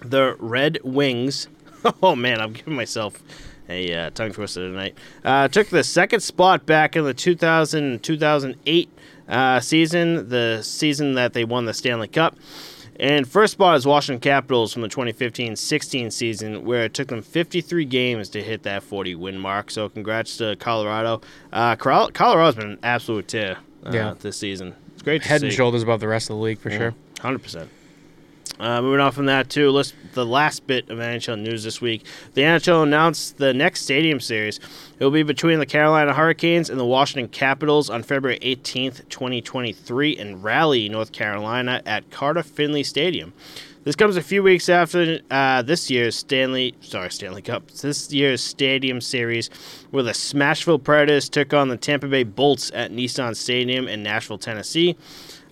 The 0.00 0.36
Red 0.38 0.78
Wings, 0.82 1.48
oh 2.02 2.16
man, 2.16 2.40
I'm 2.40 2.52
giving 2.52 2.74
myself 2.74 3.22
a 3.68 3.92
uh, 3.92 4.10
tongue 4.10 4.32
twister 4.32 4.68
tonight. 4.68 4.96
Uh, 5.24 5.48
took 5.48 5.68
the 5.68 5.84
second 5.84 6.20
spot 6.20 6.66
back 6.66 6.96
in 6.96 7.04
the 7.04 7.14
2000 7.14 8.02
2008 8.02 8.90
uh, 9.28 9.60
season, 9.60 10.28
the 10.28 10.62
season 10.62 11.14
that 11.14 11.32
they 11.32 11.44
won 11.44 11.64
the 11.64 11.74
Stanley 11.74 12.08
Cup. 12.08 12.36
And 12.98 13.28
first 13.28 13.52
spot 13.52 13.76
is 13.76 13.86
Washington 13.86 14.20
Capitals 14.20 14.72
from 14.72 14.80
the 14.80 14.88
2015-16 14.88 16.10
season, 16.10 16.64
where 16.64 16.84
it 16.84 16.94
took 16.94 17.08
them 17.08 17.20
53 17.20 17.84
games 17.84 18.30
to 18.30 18.42
hit 18.42 18.62
that 18.62 18.82
40 18.82 19.14
win 19.16 19.38
mark. 19.38 19.70
So 19.70 19.90
congrats 19.90 20.38
to 20.38 20.56
Colorado. 20.56 21.20
Uh, 21.52 21.76
Colorado's 21.76 22.54
been 22.54 22.70
an 22.70 22.78
absolute 22.82 23.28
tear 23.28 23.58
uh, 23.86 23.90
Yeah. 23.92 24.14
this 24.20 24.36
season. 24.38 24.74
It's 24.94 25.02
great 25.02 25.22
to 25.22 25.28
Head 25.28 25.42
and 25.42 25.52
shoulders 25.52 25.82
above 25.82 26.00
the 26.00 26.08
rest 26.08 26.30
of 26.30 26.36
the 26.36 26.42
league 26.42 26.58
for 26.58 26.70
sure. 26.70 26.94
Hundred 27.20 27.42
percent. 27.42 27.70
Uh, 28.58 28.80
moving 28.80 29.00
on 29.00 29.12
from 29.12 29.26
that 29.26 29.50
too, 29.50 29.70
let's 29.70 29.92
the 30.14 30.24
last 30.24 30.66
bit 30.66 30.88
of 30.88 30.98
NHL 30.98 31.38
news 31.38 31.62
this 31.62 31.82
week. 31.82 32.06
The 32.32 32.40
NHL 32.40 32.84
announced 32.84 33.36
the 33.36 33.52
next 33.52 33.82
Stadium 33.82 34.18
Series. 34.18 34.58
It 34.98 35.04
will 35.04 35.10
be 35.10 35.22
between 35.22 35.58
the 35.58 35.66
Carolina 35.66 36.14
Hurricanes 36.14 36.70
and 36.70 36.80
the 36.80 36.84
Washington 36.86 37.28
Capitals 37.28 37.90
on 37.90 38.02
February 38.02 38.38
18th, 38.40 39.06
2023, 39.10 40.12
in 40.16 40.40
Raleigh, 40.40 40.88
North 40.88 41.12
Carolina, 41.12 41.82
at 41.84 42.10
Carter 42.10 42.42
Finley 42.42 42.82
Stadium. 42.82 43.34
This 43.86 43.94
comes 43.94 44.16
a 44.16 44.20
few 44.20 44.42
weeks 44.42 44.68
after 44.68 45.20
uh, 45.30 45.62
this 45.62 45.88
year's 45.92 46.16
Stanley, 46.16 46.74
sorry, 46.80 47.08
Stanley 47.08 47.40
Cup. 47.40 47.70
This 47.70 48.12
year's 48.12 48.42
Stadium 48.42 49.00
Series, 49.00 49.48
where 49.92 50.02
the 50.02 50.10
Smashville 50.10 50.82
Predators 50.82 51.28
took 51.28 51.54
on 51.54 51.68
the 51.68 51.76
Tampa 51.76 52.08
Bay 52.08 52.24
Bolts 52.24 52.72
at 52.74 52.90
Nissan 52.90 53.36
Stadium 53.36 53.86
in 53.86 54.02
Nashville, 54.02 54.38
Tennessee. 54.38 54.96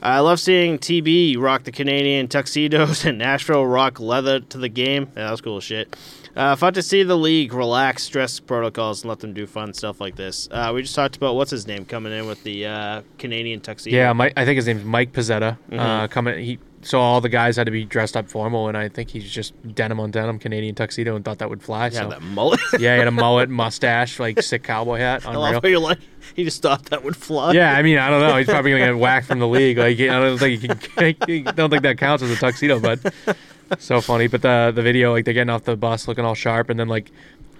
I 0.02 0.18
love 0.18 0.40
seeing 0.40 0.80
TB 0.80 1.38
rock 1.38 1.62
the 1.62 1.70
Canadian 1.70 2.26
tuxedos 2.26 3.04
and 3.04 3.18
Nashville 3.18 3.64
rock 3.64 4.00
leather 4.00 4.40
to 4.40 4.58
the 4.58 4.68
game. 4.68 5.12
Yeah, 5.16 5.26
that 5.26 5.30
was 5.30 5.40
cool 5.40 5.60
shit. 5.60 5.94
Uh, 6.34 6.56
fun 6.56 6.74
to 6.74 6.82
see 6.82 7.04
the 7.04 7.16
league 7.16 7.54
relax 7.54 8.02
stress 8.02 8.40
protocols 8.40 9.04
and 9.04 9.08
let 9.08 9.20
them 9.20 9.32
do 9.32 9.46
fun 9.46 9.72
stuff 9.72 10.00
like 10.00 10.16
this. 10.16 10.48
Uh, 10.50 10.72
we 10.74 10.82
just 10.82 10.96
talked 10.96 11.16
about 11.16 11.36
what's 11.36 11.52
his 11.52 11.68
name 11.68 11.84
coming 11.84 12.12
in 12.12 12.26
with 12.26 12.42
the 12.42 12.66
uh, 12.66 13.02
Canadian 13.18 13.60
tuxedo. 13.60 13.96
Yeah, 13.96 14.12
Mike, 14.12 14.32
I 14.36 14.44
think 14.44 14.56
his 14.56 14.66
name's 14.66 14.82
Mike 14.82 15.12
Pizzetta. 15.12 15.56
Mm-hmm. 15.70 15.78
Uh, 15.78 16.08
coming, 16.08 16.44
he 16.44 16.58
so 16.84 17.00
all 17.00 17.20
the 17.20 17.28
guys 17.28 17.56
had 17.56 17.64
to 17.64 17.70
be 17.70 17.84
dressed 17.84 18.16
up 18.16 18.28
formal, 18.28 18.68
and 18.68 18.76
I 18.76 18.88
think 18.88 19.10
he's 19.10 19.28
just 19.30 19.54
denim 19.74 19.98
on 19.98 20.10
denim 20.10 20.38
Canadian 20.38 20.74
tuxedo, 20.74 21.16
and 21.16 21.24
thought 21.24 21.38
that 21.38 21.48
would 21.50 21.62
fly. 21.62 21.86
yeah, 21.86 22.02
so 22.02 22.08
that 22.10 22.22
mullet. 22.22 22.60
yeah, 22.74 22.94
he 22.94 22.98
had 22.98 23.08
a 23.08 23.10
mullet, 23.10 23.48
mustache, 23.50 24.20
like 24.20 24.40
sick 24.42 24.62
cowboy 24.62 24.98
hat. 24.98 25.24
I 25.24 25.30
Unreal. 25.30 25.40
love 25.40 25.62
how 25.62 25.68
you're 25.68 25.78
like, 25.80 25.98
he 26.36 26.44
just 26.44 26.62
thought 26.62 26.84
that 26.86 27.02
would 27.02 27.16
fly. 27.16 27.52
Yeah, 27.52 27.72
I 27.72 27.82
mean, 27.82 27.98
I 27.98 28.10
don't 28.10 28.20
know. 28.20 28.36
He's 28.36 28.46
probably 28.46 28.72
gonna 28.72 28.86
get 28.86 28.98
whacked 28.98 29.26
from 29.26 29.38
the 29.38 29.48
league. 29.48 29.78
Like, 29.78 29.98
I 29.98 30.06
don't 30.06 30.38
think 30.38 30.60
he 30.60 30.68
can. 30.68 30.78
I 31.48 31.52
don't 31.52 31.70
think 31.70 31.82
that 31.82 31.98
counts 31.98 32.22
as 32.22 32.30
a 32.30 32.36
tuxedo, 32.36 32.78
but 32.78 33.00
so 33.78 34.00
funny. 34.00 34.26
But 34.26 34.42
the 34.42 34.72
the 34.74 34.82
video, 34.82 35.12
like, 35.12 35.24
they're 35.24 35.34
getting 35.34 35.50
off 35.50 35.64
the 35.64 35.76
bus 35.76 36.06
looking 36.06 36.24
all 36.24 36.34
sharp, 36.34 36.68
and 36.70 36.78
then 36.78 36.88
like 36.88 37.10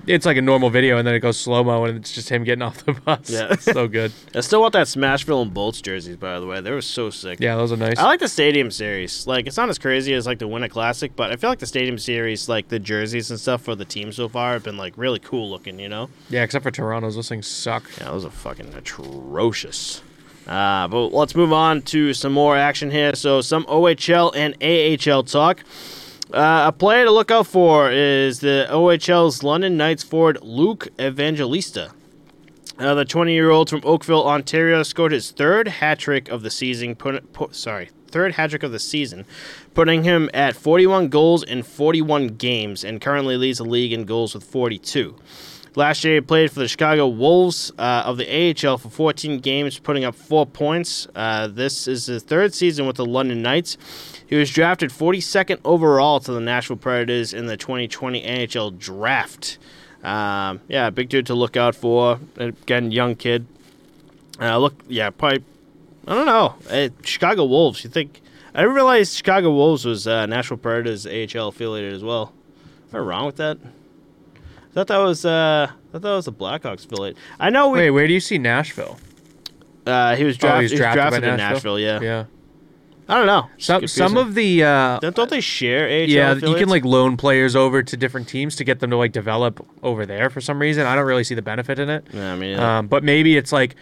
it's 0.07 0.27
like 0.27 0.37
a 0.37 0.43
normal 0.43 0.71
video, 0.71 0.99
and 0.99 1.07
then 1.07 1.15
it 1.15 1.21
goes 1.21 1.39
slow 1.39 1.65
mo, 1.65 1.85
and 1.85 1.99
it's 1.99 2.13
just 2.13 2.29
him 2.29 2.45
getting 2.45 2.63
off 2.63 2.85
the 2.85 2.93
bus. 2.93 3.31
Yeah. 3.31 3.49
It's 3.55 3.65
so 3.65 3.87
good. 3.87 4.13
I 4.35 4.41
still 4.41 4.61
want 4.61 4.73
that 4.73 4.87
Smashville 4.87 5.43
and 5.43 5.55
Bolts 5.55 5.81
jerseys, 5.81 6.17
by 6.17 6.41
the 6.41 6.47
way. 6.47 6.61
They 6.61 6.71
were 6.71 6.81
so 6.81 7.11
sick. 7.11 7.39
Yeah, 7.41 7.57
those 7.57 7.73
are 7.73 7.77
nice. 7.77 7.99
I 7.99 8.05
like 8.05 8.21
the 8.21 8.29
Stadium 8.29 8.71
Series. 8.71 9.27
Like, 9.27 9.47
it's 9.47 9.57
not 9.57 9.69
as 9.69 9.79
crazy 9.79 10.13
as 10.15 10.27
like 10.27 10.39
the 10.39 10.49
Winter 10.49 10.69
Classic, 10.69 11.15
but 11.15 11.31
I 11.31 11.37
feel 11.37 11.51
like 11.51 11.61
the 11.61 11.67
Stadium 11.67 11.99
Series, 11.99 12.49
like 12.49 12.69
the 12.69 12.79
jerseys 12.79 13.31
and 13.31 13.39
stuff 13.39 13.63
for 13.63 13.75
the 13.75 13.85
team 13.85 14.13
so 14.13 14.29
far, 14.29 14.55
have 14.55 14.65
been 14.65 14.77
like 14.77 14.95
really 14.97 15.19
cool 15.21 15.49
looking. 15.49 15.79
You 15.79 15.89
know? 15.89 16.11
yeah, 16.31 16.43
except 16.43 16.63
for 16.63 16.71
Toronto's, 16.71 17.15
those 17.15 17.29
things 17.29 17.47
suck. 17.47 17.85
Yeah, 17.99 18.11
those 18.11 18.25
are 18.25 18.31
fucking 18.31 18.75
atrocious. 18.75 20.03
Uh, 20.47 20.89
but 20.89 21.09
let's 21.09 21.35
move 21.35 21.53
on 21.53 21.81
to 21.83 22.13
some 22.13 22.33
more 22.33 22.57
action 22.57 22.91
here. 22.91 23.15
So, 23.15 23.41
some 23.41 23.65
OHL 23.65 24.33
and 24.35 24.55
AHL 24.63 25.23
talk. 25.23 25.61
Uh, 26.35 26.65
a 26.67 26.73
player 26.73 27.05
to 27.05 27.13
look 27.13 27.31
out 27.31 27.47
for 27.47 27.93
is 27.93 28.41
the 28.41 28.67
OHL's 28.69 29.45
London 29.45 29.77
Knights 29.77 30.03
forward 30.03 30.39
Luke 30.43 30.89
Evangelista. 31.01 31.93
Uh, 32.77 32.93
the 32.95 33.05
20 33.05 33.33
year 33.33 33.51
old 33.51 33.71
from 33.71 33.81
Oakville, 33.85 34.27
Ontario, 34.27 34.83
scored 34.83 35.13
his 35.13 35.31
third 35.31 35.69
hat 35.69 36.01
trick 36.01 36.29
of 36.29 36.43
the 36.43 36.51
season. 36.51 36.97
Put, 36.97 37.33
put, 37.33 37.55
sorry, 37.55 37.91
third 38.09 38.33
hat 38.33 38.51
trick 38.51 38.65
of 38.65 38.73
the 38.73 38.81
season, 38.81 39.27
putting 39.75 40.03
him 40.03 40.29
at 40.35 40.57
41 40.57 41.07
goals 41.07 41.45
in 41.45 41.63
41 41.63 42.27
games, 42.31 42.83
and 42.83 43.01
currently 43.01 43.37
leads 43.37 43.59
the 43.59 43.65
league 43.65 43.93
in 43.93 44.05
goals 44.05 44.35
with 44.35 44.43
42. 44.43 45.15
Last 45.77 46.05
year, 46.05 46.15
he 46.15 46.21
played 46.21 46.53
for 46.53 46.61
the 46.61 46.69
Chicago 46.69 47.09
Wolves 47.09 47.73
uh, 47.79 48.05
of 48.07 48.17
the 48.17 48.27
AHL 48.65 48.79
for 48.79 48.91
14 48.91 49.41
games, 49.41 49.79
putting 49.81 50.05
up 50.05 50.15
four 50.15 50.47
points. 50.47 51.09
Uh, 51.17 51.49
this 51.49 51.89
is 51.89 52.07
his 52.07 52.23
third 52.23 52.55
season 52.55 52.87
with 52.87 52.95
the 52.95 53.05
London 53.05 53.43
Knights. 53.43 53.77
He 54.25 54.37
was 54.37 54.51
drafted 54.51 54.91
42nd 54.91 55.59
overall 55.65 56.21
to 56.21 56.33
the 56.33 56.41
Nashville 56.41 56.77
Predators 56.77 57.35
in 57.35 57.47
the 57.47 57.57
2020 57.57 58.23
NHL 58.23 58.79
Draft. 58.79 59.59
Um, 60.05 60.61
yeah, 60.69 60.91
big 60.91 61.09
dude 61.09 61.27
to 61.27 61.35
look 61.35 61.57
out 61.57 61.75
for. 61.75 62.21
Again, 62.37 62.93
young 62.93 63.17
kid. 63.17 63.47
Uh, 64.41 64.59
look, 64.59 64.81
yeah, 64.87 65.11
probably. 65.11 65.43
I 66.07 66.15
don't 66.15 66.27
know. 66.27 66.55
Uh, 66.71 66.91
Chicago 67.03 67.47
Wolves. 67.47 67.83
You 67.83 67.91
think? 67.91 68.21
I 68.55 68.61
didn't 68.61 68.77
realize 68.77 69.17
Chicago 69.17 69.51
Wolves 69.51 69.85
was 69.85 70.07
uh, 70.07 70.27
Nashville 70.27 70.59
Predators 70.59 71.05
AHL 71.05 71.49
affiliated 71.49 71.93
as 71.95 72.05
well. 72.05 72.33
Am 72.93 72.97
I 72.97 73.03
wrong 73.03 73.27
with 73.27 73.37
that? 73.37 73.59
I 74.75 74.83
thought 74.83 74.89
that 74.89 74.99
was 74.99 75.25
uh, 75.25 75.69
I 75.71 75.93
thought 75.93 76.03
that 76.03 76.15
was 76.15 76.25
the 76.25 76.33
Blackhawks 76.33 76.85
affiliate. 76.85 77.17
I 77.39 77.51
know 77.51 77.69
we. 77.69 77.79
Wait, 77.79 77.91
where 77.91 78.09
do 78.09 78.13
you 78.13 78.19
see 78.21 78.39
Nashville? 78.39 78.99
Uh, 79.87 80.17
he 80.17 80.25
was, 80.25 80.37
Oh, 80.37 80.39
draft- 80.41 80.63
he's 80.63 80.71
he 80.71 80.75
was 80.75 80.81
drafted 80.81 80.97
by 81.03 81.09
drafted 81.11 81.25
in 81.25 81.37
Nashville? 81.37 81.77
Nashville. 81.77 81.79
Yeah. 81.79 82.01
Yeah. 82.01 82.25
I 83.07 83.19
don't 83.19 83.27
know. 83.27 83.51
Some 83.59 83.87
some 83.87 84.17
of 84.17 84.35
the 84.35 84.65
uh, 84.65 84.99
don't, 84.99 85.15
don't 85.15 85.29
they 85.31 85.43
share 85.43 85.85
AHL? 85.87 86.09
yeah, 86.09 86.35
you 86.35 86.55
can 86.57 86.71
like 86.71 86.85
loan 86.87 87.19
players 87.19 87.55
over 87.55 87.83
to 87.83 87.97
different 87.99 88.29
teams 88.29 88.57
to 88.57 88.65
get 88.65 88.81
them 88.81 88.89
to 88.91 88.97
like 88.97 89.13
develop 89.13 89.65
over 89.83 90.07
there 90.07 90.31
for 90.31 90.41
some 90.41 90.59
reason. 90.59 90.87
I 90.87 90.97
don't 90.97 91.05
really 91.07 91.23
see 91.25 91.35
the 91.35 91.43
benefit 91.43 91.79
in 91.79 91.91
it. 91.91 92.07
Yeah, 92.13 92.33
I 92.33 92.37
mean, 92.37 92.59
Um, 92.59 92.87
but 92.89 93.05
maybe 93.05 93.37
it's 93.37 93.53
like 93.53 93.77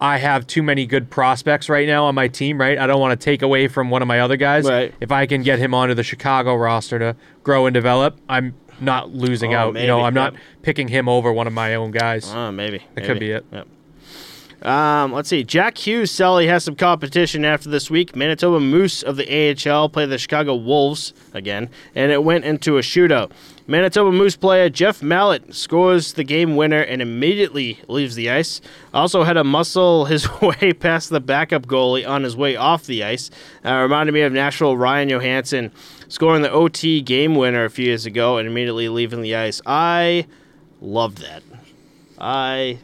I 0.00 0.18
have 0.18 0.46
too 0.46 0.62
many 0.62 0.86
good 0.86 1.10
prospects 1.10 1.68
right 1.68 1.88
now 1.88 2.04
on 2.04 2.14
my 2.14 2.28
team, 2.28 2.60
right? 2.60 2.78
I 2.78 2.86
don't 2.86 3.00
want 3.00 3.20
to 3.20 3.24
take 3.24 3.42
away 3.42 3.66
from 3.66 3.90
one 3.90 4.00
of 4.00 4.06
my 4.06 4.20
other 4.20 4.36
guys. 4.36 4.64
Right. 4.64 4.94
If 5.00 5.10
I 5.10 5.26
can 5.26 5.42
get 5.42 5.58
him 5.58 5.74
onto 5.74 5.94
the 5.94 6.04
Chicago 6.04 6.54
roster 6.54 7.00
to 7.00 7.16
grow 7.42 7.66
and 7.66 7.74
develop, 7.74 8.16
I'm 8.28 8.54
not 8.80 9.10
losing 9.12 9.54
Oh, 9.54 9.58
out. 9.58 9.76
you 9.80 9.86
know, 9.86 10.02
I'm 10.02 10.14
not 10.14 10.34
picking 10.62 10.88
him 10.88 11.08
over 11.08 11.32
one 11.32 11.46
of 11.46 11.52
my 11.52 11.74
own 11.74 11.90
guys. 11.90 12.30
Oh, 12.32 12.50
maybe. 12.52 12.82
That 12.94 13.04
could 13.04 13.18
be 13.18 13.30
it. 13.32 13.44
Yep. 13.52 13.66
Um, 14.62 15.12
let's 15.12 15.28
see. 15.28 15.44
Jack 15.44 15.78
Hughes 15.78 16.10
Sully 16.10 16.48
has 16.48 16.64
some 16.64 16.74
competition 16.74 17.44
after 17.44 17.68
this 17.70 17.90
week. 17.92 18.16
Manitoba 18.16 18.58
Moose 18.58 19.04
of 19.04 19.16
the 19.16 19.24
AHL 19.70 19.88
play 19.88 20.04
the 20.04 20.18
Chicago 20.18 20.56
Wolves 20.56 21.12
again, 21.32 21.70
and 21.94 22.10
it 22.10 22.24
went 22.24 22.44
into 22.44 22.76
a 22.76 22.80
shootout. 22.80 23.30
Manitoba 23.68 24.10
Moose 24.10 24.34
player 24.34 24.68
Jeff 24.68 25.00
Malott 25.00 25.54
scores 25.54 26.14
the 26.14 26.24
game 26.24 26.56
winner 26.56 26.80
and 26.80 27.00
immediately 27.00 27.78
leaves 27.86 28.16
the 28.16 28.30
ice. 28.30 28.60
Also 28.92 29.22
had 29.22 29.34
to 29.34 29.44
muscle 29.44 30.04
his 30.06 30.28
way 30.40 30.72
past 30.72 31.10
the 31.10 31.20
backup 31.20 31.66
goalie 31.66 32.08
on 32.08 32.24
his 32.24 32.34
way 32.36 32.56
off 32.56 32.84
the 32.84 33.04
ice. 33.04 33.30
Uh, 33.64 33.74
reminded 33.74 34.10
me 34.12 34.22
of 34.22 34.32
Nashville 34.32 34.76
Ryan 34.76 35.08
Johansen 35.10 35.70
scoring 36.08 36.42
the 36.42 36.50
OT 36.50 37.00
game 37.00 37.34
winner 37.34 37.64
a 37.64 37.70
few 37.70 37.86
years 37.86 38.06
ago 38.06 38.38
and 38.38 38.48
immediately 38.48 38.88
leaving 38.88 39.22
the 39.22 39.36
ice. 39.36 39.60
I 39.66 40.26
loved 40.80 41.18
that. 41.18 41.42
I 42.18 42.78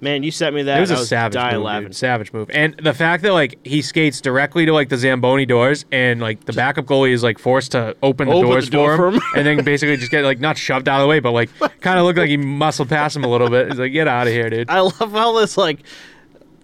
man, 0.00 0.22
you 0.22 0.30
sent 0.30 0.54
me 0.54 0.62
that. 0.64 0.76
It 0.78 0.80
was 0.80 0.90
a 0.90 1.06
savage 1.06 1.34
dying 1.34 1.56
move, 1.56 1.64
laughing. 1.64 1.88
dude. 1.88 1.96
Savage 1.96 2.32
move. 2.32 2.50
And 2.50 2.74
the 2.76 2.92
fact 2.92 3.22
that 3.22 3.32
like 3.32 3.58
he 3.64 3.82
skates 3.82 4.20
directly 4.20 4.66
to 4.66 4.72
like 4.72 4.88
the 4.88 4.96
Zamboni 4.98 5.46
doors 5.46 5.84
and 5.90 6.20
like 6.20 6.44
the 6.44 6.52
backup 6.52 6.84
goalie 6.84 7.12
is 7.12 7.22
like 7.22 7.38
forced 7.38 7.72
to 7.72 7.96
open 8.02 8.28
the 8.28 8.34
Open 8.34 8.48
doors 8.50 8.66
the 8.66 8.70
door 8.72 8.96
for 8.96 9.08
him, 9.08 9.14
for 9.14 9.18
him. 9.20 9.32
and 9.36 9.46
then 9.46 9.64
basically 9.64 9.96
just 9.96 10.10
get 10.10 10.24
like 10.24 10.40
not 10.40 10.56
shoved 10.58 10.88
out 10.88 11.00
of 11.00 11.04
the 11.04 11.08
way, 11.08 11.20
but 11.20 11.32
like 11.32 11.50
kind 11.80 11.98
of 11.98 12.04
looked 12.04 12.18
like 12.18 12.28
he 12.28 12.36
muscled 12.36 12.88
past 12.88 13.16
him 13.16 13.24
a 13.24 13.28
little 13.28 13.48
bit. 13.50 13.68
He's 13.68 13.78
like, 13.78 13.92
get 13.92 14.06
out 14.08 14.26
of 14.26 14.32
here, 14.32 14.50
dude. 14.50 14.68
I 14.70 14.80
love 14.80 15.12
how 15.12 15.38
this 15.38 15.56
like 15.56 15.80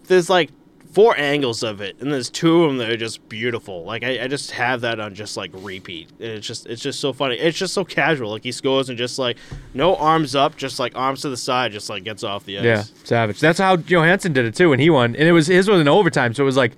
there's 0.04 0.28
like 0.28 0.50
four 0.92 1.16
angles 1.16 1.62
of 1.62 1.80
it, 1.80 1.96
and 2.00 2.12
there's 2.12 2.30
two 2.30 2.64
of 2.64 2.70
them 2.70 2.78
that 2.78 2.90
are 2.90 2.96
just 2.96 3.28
beautiful. 3.28 3.84
Like 3.84 4.02
I, 4.02 4.24
I 4.24 4.28
just 4.28 4.50
have 4.52 4.80
that 4.82 5.00
on 5.00 5.14
just 5.14 5.36
like 5.36 5.50
repeat. 5.54 6.10
And 6.18 6.28
it's 6.28 6.46
just 6.46 6.66
it's 6.66 6.82
just 6.82 7.00
so 7.00 7.12
funny. 7.12 7.36
It's 7.36 7.58
just 7.58 7.74
so 7.74 7.84
casual. 7.84 8.30
Like 8.30 8.42
he 8.42 8.52
scores 8.52 8.88
and 8.88 8.98
just 8.98 9.18
like 9.18 9.36
no 9.74 9.96
arms 9.96 10.34
up, 10.34 10.56
just 10.56 10.78
like 10.78 10.96
arms 10.96 11.22
to 11.22 11.28
the 11.28 11.36
side, 11.36 11.72
just 11.72 11.88
like 11.88 12.04
gets 12.04 12.24
off 12.24 12.44
the 12.44 12.58
ice. 12.58 12.64
Yeah, 12.64 12.84
savage. 13.04 13.40
That's 13.40 13.58
how 13.58 13.76
Johansen 13.76 14.32
did 14.32 14.44
it 14.44 14.54
too 14.54 14.70
when 14.70 14.80
he 14.80 14.90
won, 14.90 15.16
and 15.16 15.28
it 15.28 15.32
was 15.32 15.46
his 15.46 15.68
was 15.68 15.80
an 15.80 15.88
overtime, 15.88 16.34
so 16.34 16.42
it 16.42 16.46
was 16.46 16.56
like 16.56 16.72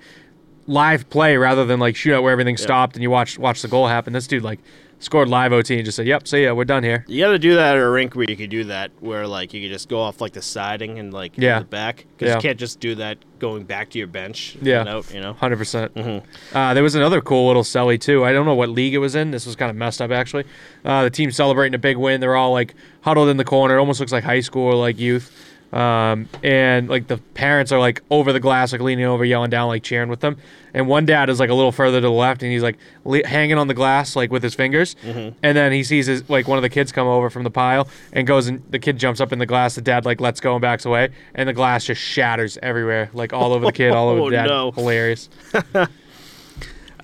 live 0.67 1.09
play 1.11 1.37
rather 1.37 1.65
than 1.65 1.81
like 1.81 1.95
shootout 1.95 2.23
where 2.23 2.33
everything 2.33 2.57
stopped 2.57 2.95
and 2.95 3.03
you 3.03 3.11
watch 3.11 3.39
watch 3.39 3.63
the 3.63 3.69
goal 3.69 3.89
happen. 3.89 4.13
This 4.13 4.27
dude 4.27 4.43
like 4.43 4.61
scored 5.03 5.29
live 5.29 5.53
OT 5.53 5.77
and 5.77 5.85
just 5.85 5.97
said, 5.97 6.07
"Yep, 6.07 6.27
so 6.29 6.37
yeah, 6.37 6.53
we're 6.53 6.65
done 6.65 6.83
here." 6.83 7.05
You 7.09 7.23
got 7.25 7.33
to 7.33 7.39
do 7.39 7.55
that 7.57 7.77
at 7.77 7.83
a 7.83 7.89
rink 7.91 8.15
where 8.15 8.25
you 8.29 8.37
could 8.37 8.51
do 8.51 8.65
that, 8.65 8.91
where 9.01 9.27
like 9.27 9.53
you 9.53 9.61
could 9.61 9.73
just 9.73 9.89
go 9.89 10.01
off 10.01 10.21
like 10.21 10.33
the 10.33 10.43
siding 10.43 10.99
and 10.99 11.13
like 11.13 11.37
in 11.37 11.43
Yeah. 11.45 11.59
the 11.59 11.65
back, 11.65 12.07
because 12.17 12.31
Yeah. 12.31 12.37
you 12.37 12.41
can't 12.41 12.59
just 12.59 12.81
do 12.81 12.95
that 12.97 13.19
going 13.39 13.65
back 13.65 13.91
to 13.91 13.99
your 13.99 14.07
bench. 14.07 14.57
Yeah. 14.63 14.85
out, 14.89 15.13
you 15.13 15.21
know. 15.21 15.33
Hundred 15.35 15.57
percent. 15.59 15.95
Mhm. 15.95 16.23
Uh, 16.55 16.75
there 16.75 16.83
was 16.83 16.95
another 16.95 17.21
cool 17.21 17.49
little 17.49 17.65
celly 17.65 18.01
too. 18.01 18.25
I 18.25 18.33
don't 18.33 18.47
know 18.47 18.55
what 18.55 18.69
league 18.69 18.95
it 18.95 18.99
was 18.99 19.15
in. 19.15 19.31
This 19.33 19.45
was 19.47 19.57
kind 19.57 19.71
of 19.71 19.77
messed 19.77 20.01
up 20.01 20.11
actually. 20.11 20.45
Uh, 20.85 21.03
the 21.05 21.11
team 21.11 21.31
celebrating 21.33 21.75
a 21.75 21.79
big 21.79 21.97
win. 21.97 22.21
They're 22.21 22.37
all 22.37 22.53
like 22.53 22.75
huddled 23.03 23.29
in 23.29 23.37
the 23.37 23.45
corner. 23.45 23.77
It 23.77 23.81
almost 23.81 23.99
looks 24.01 24.13
like 24.13 24.25
high 24.25 24.41
school 24.41 24.65
or 24.67 24.75
like 24.75 24.99
youth. 25.01 25.31
Um, 25.73 26.29
and 26.43 26.89
like 26.91 27.07
the 27.07 27.17
parents 27.17 27.73
are 27.73 27.81
like 27.81 28.03
over 28.11 28.33
the 28.33 28.41
glass, 28.41 28.73
like 28.73 28.83
leaning 28.83 29.07
over, 29.07 29.25
yelling 29.25 29.49
down, 29.51 29.69
like 29.69 29.83
cheering 29.83 30.11
with 30.11 30.21
them. 30.21 30.37
And 30.75 30.87
one 30.87 31.07
dad 31.07 31.31
is 31.31 31.41
like 31.41 31.49
a 31.51 31.55
little 31.55 31.73
further 31.73 31.99
to 31.99 32.07
the 32.07 32.11
left, 32.11 32.43
and 32.43 32.53
he's 32.53 32.63
like 32.63 32.77
le- 33.05 33.27
hanging 33.27 33.57
on 33.59 33.69
the 33.69 33.75
glass, 33.75 34.15
like 34.15 34.31
with 34.31 34.43
his 34.43 34.55
fingers. 34.55 34.97
And 35.03 35.35
then 35.43 35.73
he 35.73 35.83
sees 35.83 36.07
his 36.07 36.29
like 36.29 36.47
one 36.47 36.59
of 36.59 36.63
the 36.63 36.69
kids 36.69 36.93
come 36.93 37.07
over 37.07 37.31
from 37.31 37.43
the 37.43 37.51
pile 37.51 37.89
and 38.13 38.27
goes 38.27 38.49
and 38.49 38.63
the 38.71 38.79
kid 38.79 38.99
jumps 38.99 39.21
up 39.21 39.33
in 39.33 39.39
the 39.39 39.47
glass. 39.47 39.75
The 39.75 39.81
dad 39.83 40.05
like 40.05 40.21
lets 40.21 40.41
go 40.41 40.53
and 40.55 40.61
backs 40.61 40.85
away, 40.85 41.09
and 41.35 41.49
the 41.49 41.53
glass 41.55 41.85
just 41.87 42.01
shatters 42.03 42.59
everywhere, 42.63 43.09
like 43.15 43.33
all 43.33 43.53
over 43.55 43.65
the 43.67 43.73
kid, 43.73 43.93
all 43.93 44.11
over 44.11 44.21
Oh, 44.23 44.31
the 44.31 44.37
dad. 44.37 44.47
no. 44.49 44.73
Hilarious. 44.73 45.29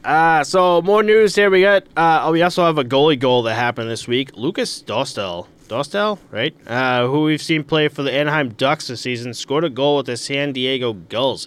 Uh, 0.04 0.44
so 0.44 0.82
more 0.82 1.02
news 1.02 1.34
here. 1.34 1.48
We 1.50 1.62
got. 1.62 1.84
Uh, 1.96 2.20
oh, 2.24 2.32
we 2.32 2.42
also 2.42 2.64
have 2.64 2.78
a 2.78 2.84
goalie 2.84 3.18
goal 3.18 3.42
that 3.44 3.54
happened 3.54 3.90
this 3.90 4.06
week. 4.06 4.30
Lukas 4.36 4.82
Dostal, 4.82 5.46
Dostal, 5.68 6.18
right? 6.30 6.54
Uh, 6.66 7.06
who 7.06 7.22
we've 7.22 7.42
seen 7.42 7.62
play 7.62 7.88
for 7.88 8.02
the 8.02 8.12
Anaheim 8.12 8.50
Ducks 8.50 8.88
this 8.88 9.02
season, 9.02 9.34
scored 9.34 9.64
a 9.64 9.70
goal 9.70 9.98
with 9.98 10.06
the 10.06 10.16
San 10.16 10.52
Diego 10.52 10.94
Gulls. 10.94 11.46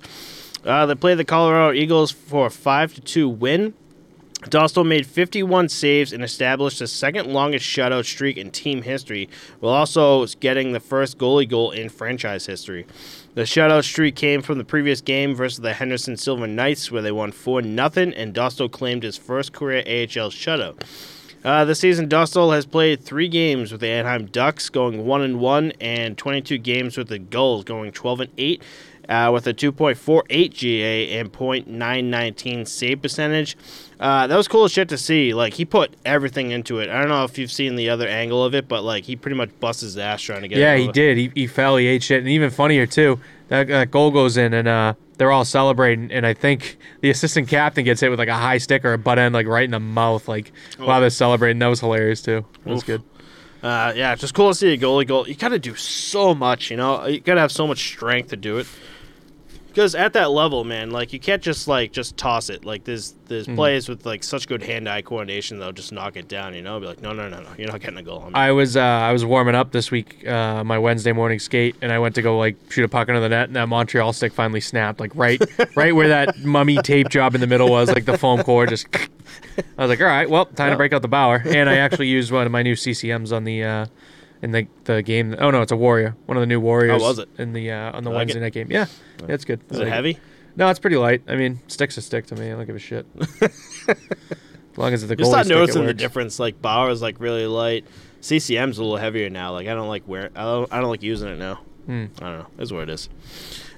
Uh, 0.63 0.85
they 0.85 0.95
played 0.95 1.17
the 1.17 1.25
Colorado 1.25 1.73
Eagles 1.73 2.11
for 2.11 2.45
a 2.45 2.51
five 2.51 2.93
to 2.93 3.01
two 3.01 3.27
win. 3.27 3.73
Dostal 4.43 4.87
made 4.87 5.05
51 5.05 5.69
saves 5.69 6.11
and 6.11 6.23
established 6.23 6.79
the 6.79 6.87
second 6.87 7.31
longest 7.31 7.63
shutout 7.63 8.05
streak 8.05 8.37
in 8.37 8.49
team 8.49 8.81
history, 8.81 9.29
while 9.59 9.73
also 9.73 10.25
getting 10.39 10.71
the 10.71 10.79
first 10.79 11.19
goalie 11.19 11.47
goal 11.47 11.69
in 11.69 11.89
franchise 11.89 12.47
history. 12.47 12.87
The 13.35 13.43
shutout 13.43 13.83
streak 13.83 14.15
came 14.15 14.41
from 14.41 14.57
the 14.57 14.63
previous 14.63 14.99
game 14.99 15.35
versus 15.35 15.59
the 15.59 15.73
Henderson 15.73 16.17
Silver 16.17 16.47
Knights, 16.47 16.91
where 16.91 17.03
they 17.03 17.11
won 17.11 17.31
4 17.31 17.61
0, 17.61 17.71
and 17.71 18.33
Dostal 18.33 18.71
claimed 18.71 19.03
his 19.03 19.15
first 19.15 19.53
career 19.53 19.83
AHL 19.85 20.31
shutout. 20.31 20.81
Uh, 21.43 21.65
this 21.65 21.79
season, 21.79 22.07
Dostal 22.07 22.53
has 22.53 22.65
played 22.65 23.03
three 23.03 23.27
games 23.27 23.71
with 23.71 23.81
the 23.81 23.87
Anaheim 23.87 24.27
Ducks, 24.27 24.69
going 24.69 25.05
1 25.05 25.21
and 25.21 25.39
1, 25.39 25.73
and 25.81 26.17
22 26.17 26.59
games 26.59 26.97
with 26.97 27.07
the 27.07 27.17
Gulls, 27.17 27.63
going 27.63 27.91
12 27.91 28.19
and 28.21 28.31
8, 28.37 28.63
uh, 29.09 29.31
with 29.33 29.47
a 29.47 29.53
2.48 29.53 30.53
GA 30.53 31.17
and 31.19 31.33
.919 31.33 32.67
save 32.67 33.01
percentage. 33.01 33.57
Uh, 33.99 34.27
that 34.27 34.35
was 34.35 34.47
cool 34.47 34.65
as 34.65 34.71
shit 34.71 34.87
to 34.89 34.97
see. 34.97 35.33
Like 35.33 35.53
he 35.55 35.65
put 35.65 35.95
everything 36.05 36.51
into 36.51 36.79
it. 36.79 36.89
I 36.89 36.99
don't 36.99 37.09
know 37.09 37.23
if 37.23 37.37
you've 37.37 37.51
seen 37.51 37.75
the 37.75 37.89
other 37.89 38.07
angle 38.07 38.43
of 38.43 38.53
it, 38.53 38.67
but 38.67 38.83
like 38.83 39.03
he 39.05 39.15
pretty 39.15 39.35
much 39.35 39.49
busts 39.59 39.81
his 39.81 39.97
ass 39.97 40.21
trying 40.21 40.41
to 40.43 40.47
get. 40.47 40.59
Yeah, 40.59 40.75
he 40.75 40.91
did. 40.91 41.17
He, 41.17 41.31
he 41.33 41.47
fell. 41.47 41.77
He 41.77 41.87
ate 41.87 42.03
shit. 42.03 42.19
And 42.19 42.29
even 42.29 42.51
funnier 42.51 42.85
too, 42.85 43.19
that, 43.47 43.67
that 43.67 43.91
goal 43.91 44.11
goes 44.11 44.37
in 44.37 44.53
and 44.53 44.67
uh, 44.67 44.93
they're 45.21 45.31
all 45.31 45.45
celebrating. 45.45 46.11
And 46.11 46.25
I 46.25 46.33
think 46.33 46.79
the 47.01 47.11
assistant 47.11 47.47
captain 47.47 47.85
gets 47.85 48.01
hit 48.01 48.09
with 48.09 48.17
like 48.17 48.27
a 48.27 48.33
high 48.33 48.57
stick 48.57 48.83
or 48.83 48.93
a 48.93 48.97
butt 48.97 49.19
end, 49.19 49.35
like 49.35 49.45
right 49.45 49.63
in 49.63 49.69
the 49.69 49.79
mouth, 49.79 50.27
like 50.27 50.51
while 50.79 50.99
they're 50.99 51.11
celebrating. 51.11 51.59
That 51.59 51.67
was 51.67 51.79
hilarious 51.79 52.23
too. 52.23 52.43
That 52.65 52.71
was 52.71 52.81
good. 52.83 53.03
Uh, 53.61 53.93
yeah, 53.95 54.13
it's 54.13 54.21
just 54.21 54.33
cool 54.33 54.49
to 54.49 54.55
see 54.55 54.73
a 54.73 54.77
goalie 54.79 55.05
goal. 55.05 55.29
You 55.29 55.35
gotta 55.35 55.59
do 55.59 55.75
so 55.75 56.33
much, 56.33 56.71
you 56.71 56.77
know. 56.77 57.05
You 57.05 57.19
gotta 57.19 57.39
have 57.39 57.51
so 57.51 57.67
much 57.67 57.89
strength 57.89 58.31
to 58.31 58.35
do 58.35 58.57
it. 58.57 58.67
Because 59.71 59.95
at 59.95 60.11
that 60.13 60.31
level, 60.31 60.65
man, 60.65 60.91
like 60.91 61.13
you 61.13 61.19
can't 61.19 61.41
just 61.41 61.67
like 61.67 61.93
just 61.93 62.17
toss 62.17 62.49
it. 62.49 62.65
Like 62.65 62.83
there's 62.83 63.15
there's 63.27 63.47
Mm-hmm. 63.47 63.55
players 63.55 63.87
with 63.89 64.05
like 64.05 64.23
such 64.23 64.47
good 64.47 64.61
hand-eye 64.61 65.01
coordination 65.03 65.57
they'll 65.57 65.71
just 65.71 65.91
knock 65.93 66.15
it 66.17 66.27
down. 66.27 66.53
You 66.53 66.61
know, 66.61 66.79
be 66.79 66.85
like, 66.85 67.01
no, 67.01 67.13
no, 67.13 67.29
no, 67.29 67.39
no, 67.41 67.49
you're 67.57 67.71
not 67.71 67.79
getting 67.79 67.97
a 67.97 68.03
goal 68.03 68.19
on. 68.19 68.35
I 68.35 68.51
was 68.51 68.75
uh, 68.75 68.81
I 68.81 69.11
was 69.13 69.23
warming 69.25 69.55
up 69.55 69.71
this 69.71 69.89
week, 69.89 70.27
uh, 70.27 70.63
my 70.63 70.77
Wednesday 70.77 71.13
morning 71.13 71.39
skate, 71.39 71.75
and 71.81 71.91
I 71.91 71.99
went 71.99 72.15
to 72.15 72.21
go 72.21 72.37
like 72.37 72.57
shoot 72.69 72.83
a 72.83 72.89
puck 72.89 73.07
into 73.07 73.21
the 73.21 73.29
net, 73.29 73.47
and 73.47 73.55
that 73.55 73.67
Montreal 73.69 74.11
stick 74.13 74.33
finally 74.33 74.61
snapped, 74.61 74.99
like 74.99 75.11
right 75.15 75.41
right 75.75 75.95
where 75.95 76.09
that 76.09 76.37
mummy 76.39 76.77
tape 76.77 77.09
job 77.09 77.33
in 77.33 77.41
the 77.41 77.47
middle 77.47 77.69
was, 77.69 77.89
like 77.89 78.05
the 78.05 78.17
foam 78.17 78.43
core 78.43 78.65
just. 78.67 78.87
I 79.77 79.81
was 79.85 79.89
like, 79.89 80.01
all 80.01 80.07
right, 80.07 80.29
well, 80.29 80.45
time 80.45 80.71
to 80.71 80.77
break 80.77 80.91
out 80.93 81.01
the 81.01 81.07
Bauer, 81.07 81.41
and 81.45 81.69
I 81.69 81.77
actually 81.77 82.07
used 82.07 82.31
one 82.31 82.45
of 82.45 82.51
my 82.51 82.61
new 82.63 82.75
CCMs 82.75 83.31
on 83.35 83.45
the. 83.45 83.63
Uh, 83.63 83.85
in 84.41 84.51
the, 84.51 84.67
the 84.85 85.01
game, 85.03 85.35
oh 85.39 85.51
no, 85.51 85.61
it's 85.61 85.71
a 85.71 85.75
warrior, 85.75 86.15
one 86.25 86.37
of 86.37 86.41
the 86.41 86.47
new 86.47 86.59
warriors. 86.59 87.01
was 87.01 87.19
it? 87.19 87.29
in 87.37 87.53
the 87.53 87.71
uh, 87.71 87.95
on 87.95 88.03
the 88.03 88.09
like 88.09 88.19
Wednesday 88.19 88.39
it. 88.39 88.43
night 88.43 88.53
game? 88.53 88.71
Yeah, 88.71 88.87
yeah, 89.19 89.35
it's 89.35 89.45
good. 89.45 89.61
Is 89.69 89.77
I 89.77 89.81
it 89.81 89.85
like 89.85 89.93
heavy? 89.93 90.19
No, 90.55 90.69
it's 90.69 90.79
pretty 90.79 90.97
light. 90.97 91.23
I 91.27 91.35
mean, 91.35 91.59
stick's 91.67 91.97
a 91.97 92.01
stick 92.01 92.25
to 92.27 92.35
me. 92.35 92.51
I 92.51 92.55
don't 92.55 92.65
give 92.65 92.75
a 92.75 92.79
shit. 92.79 93.05
as 93.41 94.77
long 94.77 94.93
as 94.93 95.03
it's 95.03 95.09
the 95.09 95.15
Just 95.15 95.31
not 95.31 95.47
noticing 95.47 95.85
the 95.85 95.93
difference. 95.93 96.39
Like 96.39 96.61
Bauer 96.61 96.89
is 96.89 97.01
like 97.01 97.19
really 97.19 97.45
light. 97.45 97.85
CCM's 98.21 98.77
a 98.77 98.83
little 98.83 98.97
heavier 98.97 99.29
now. 99.29 99.53
Like 99.53 99.67
I 99.67 99.73
don't 99.73 99.87
like 99.87 100.07
wear. 100.07 100.29
I 100.35 100.43
don't, 100.43 100.73
I 100.73 100.81
don't 100.81 100.89
like 100.89 101.03
using 101.03 101.29
it 101.29 101.39
now. 101.39 101.61
Hmm. 101.85 102.05
I 102.19 102.23
don't 102.23 102.39
know. 102.39 102.47
That's 102.57 102.71
what 102.71 102.83
it 102.83 102.89
is. 102.89 103.09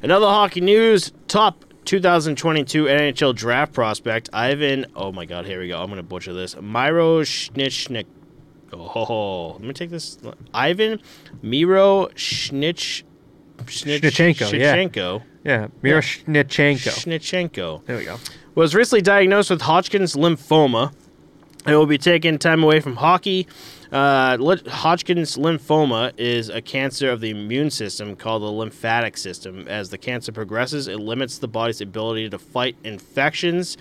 Another 0.01 0.27
hockey 0.27 0.61
news. 0.61 1.13
Top 1.27 1.63
2022 1.85 2.85
NHL 2.85 3.35
draft 3.35 3.73
prospect 3.73 4.29
Ivan. 4.33 4.85
Oh 4.95 5.11
my 5.11 5.25
God! 5.25 5.45
Here 5.45 5.59
we 5.59 5.67
go. 5.67 5.81
I'm 5.81 5.89
gonna 5.89 6.03
butcher 6.03 6.33
this. 6.33 6.55
Miro 6.55 7.21
Schnitzschnick. 7.21 8.05
Oh, 8.73 9.53
let 9.53 9.61
me 9.61 9.73
take 9.73 9.89
this. 9.89 10.17
Ivan 10.53 10.99
Miro 11.41 12.07
Schnitch. 12.15 13.03
Schnitch, 13.65 14.01
Schnichenko, 14.01 14.51
yeah. 14.59 14.75
Schnichenko. 14.75 15.23
Yeah, 15.43 15.67
Miroshnichenko. 15.83 16.89
Schnichenko 16.89 17.85
There 17.85 17.97
we 17.97 18.05
go. 18.05 18.17
was 18.55 18.73
recently 18.73 19.01
diagnosed 19.01 19.49
with 19.49 19.61
Hodgkin's 19.61 20.15
lymphoma 20.15 20.93
and 21.65 21.77
will 21.77 21.85
be 21.85 21.97
taking 21.97 22.37
time 22.37 22.63
away 22.63 22.79
from 22.79 22.95
hockey. 22.97 23.47
Uh, 23.91 24.37
Hodgkin's 24.67 25.37
lymphoma 25.37 26.13
is 26.17 26.49
a 26.49 26.61
cancer 26.61 27.09
of 27.11 27.21
the 27.21 27.29
immune 27.29 27.69
system 27.69 28.15
called 28.15 28.41
the 28.41 28.51
lymphatic 28.51 29.17
system. 29.17 29.67
As 29.67 29.89
the 29.89 29.97
cancer 29.97 30.31
progresses, 30.31 30.87
it 30.87 30.99
limits 30.99 31.37
the 31.37 31.47
body's 31.47 31.79
ability 31.79 32.29
to 32.29 32.39
fight 32.39 32.75
infections. 32.83 33.77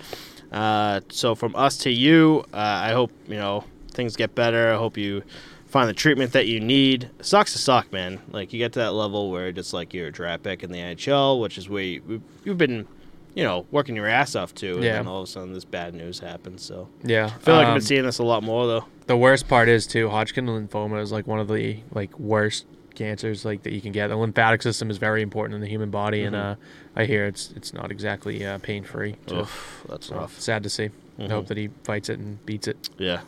Uh, 0.51 1.01
so, 1.09 1.33
from 1.33 1.55
us 1.55 1.77
to 1.79 1.89
you, 1.89 2.45
uh, 2.53 2.57
I 2.57 2.91
hope 2.91 3.11
you 3.27 3.37
know 3.37 3.63
things 3.93 4.15
get 4.15 4.35
better. 4.35 4.73
I 4.73 4.77
hope 4.77 4.97
you 4.97 5.23
find 5.67 5.89
the 5.89 5.93
treatment 5.93 6.33
that 6.33 6.47
you 6.47 6.59
need. 6.59 7.09
Sucks 7.21 7.53
to 7.53 7.59
suck, 7.59 7.91
man. 7.91 8.21
Like 8.31 8.53
you 8.53 8.59
get 8.59 8.73
to 8.73 8.79
that 8.79 8.93
level 8.93 9.31
where 9.31 9.47
it's 9.47 9.73
like 9.73 9.93
you're 9.93 10.07
a 10.07 10.11
draft 10.11 10.43
pick 10.43 10.63
in 10.63 10.71
the 10.71 10.79
NHL, 10.79 11.39
which 11.41 11.57
is 11.57 11.67
where 11.69 11.83
you, 11.83 12.21
you've 12.43 12.57
been, 12.57 12.87
you 13.33 13.43
know, 13.43 13.65
working 13.71 13.95
your 13.95 14.07
ass 14.07 14.35
off 14.35 14.53
to, 14.55 14.75
and 14.75 14.83
Yeah. 14.83 14.93
then 14.93 15.07
all 15.07 15.21
of 15.21 15.27
a 15.27 15.31
sudden 15.31 15.53
this 15.53 15.65
bad 15.65 15.93
news 15.95 16.19
happens. 16.19 16.63
So 16.63 16.89
Yeah, 17.03 17.25
I 17.25 17.29
feel 17.39 17.55
like 17.55 17.63
I've 17.65 17.69
um, 17.69 17.75
been 17.79 17.85
seeing 17.85 18.03
this 18.05 18.19
a 18.19 18.23
lot 18.23 18.43
more 18.43 18.67
though. 18.67 18.85
the 19.07 19.17
worst 19.17 19.47
part 19.47 19.67
is 19.69 19.87
too. 19.87 20.09
Hodgkin 20.09 20.45
lymphoma 20.45 21.01
is 21.01 21.11
like 21.11 21.25
one 21.27 21.39
of 21.39 21.47
the 21.47 21.79
like 21.91 22.17
worst 22.19 22.65
cancers 22.93 23.43
like 23.43 23.63
that 23.63 23.73
you 23.73 23.81
can 23.81 23.91
get. 23.91 24.09
The 24.09 24.15
lymphatic 24.15 24.61
system 24.61 24.91
is 24.91 24.97
very 24.97 25.23
important 25.23 25.55
in 25.55 25.61
the 25.61 25.67
human 25.67 25.89
body, 25.89 26.21
and 26.23 26.35
uh, 26.35 26.55
I 26.95 27.05
hear 27.05 27.25
it's 27.25 27.51
it's 27.55 27.73
not 27.73 27.89
exactly 27.89 28.45
uh, 28.45 28.59
pain 28.59 28.83
free. 28.83 29.15
Oof, 29.31 29.83
that's 29.89 30.11
rough. 30.11 30.39
Sad 30.39 30.61
to 30.61 30.69
see. 30.69 30.91
I 31.17 31.27
hope 31.27 31.47
that 31.47 31.57
he 31.57 31.69
fights 31.83 32.09
it 32.09 32.19
and 32.19 32.43
beats 32.45 32.67
it. 32.67 32.89
Yeah, 32.99 33.21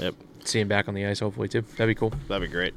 yep, 0.00 0.14
See 0.44 0.60
him 0.60 0.68
back 0.68 0.88
on 0.88 0.94
the 0.94 1.04
ice, 1.06 1.20
hopefully 1.20 1.48
too. 1.48 1.62
That'd 1.76 1.88
be 1.88 1.94
cool. 1.94 2.12
that'd 2.28 2.48
be 2.48 2.52
great. 2.52 2.74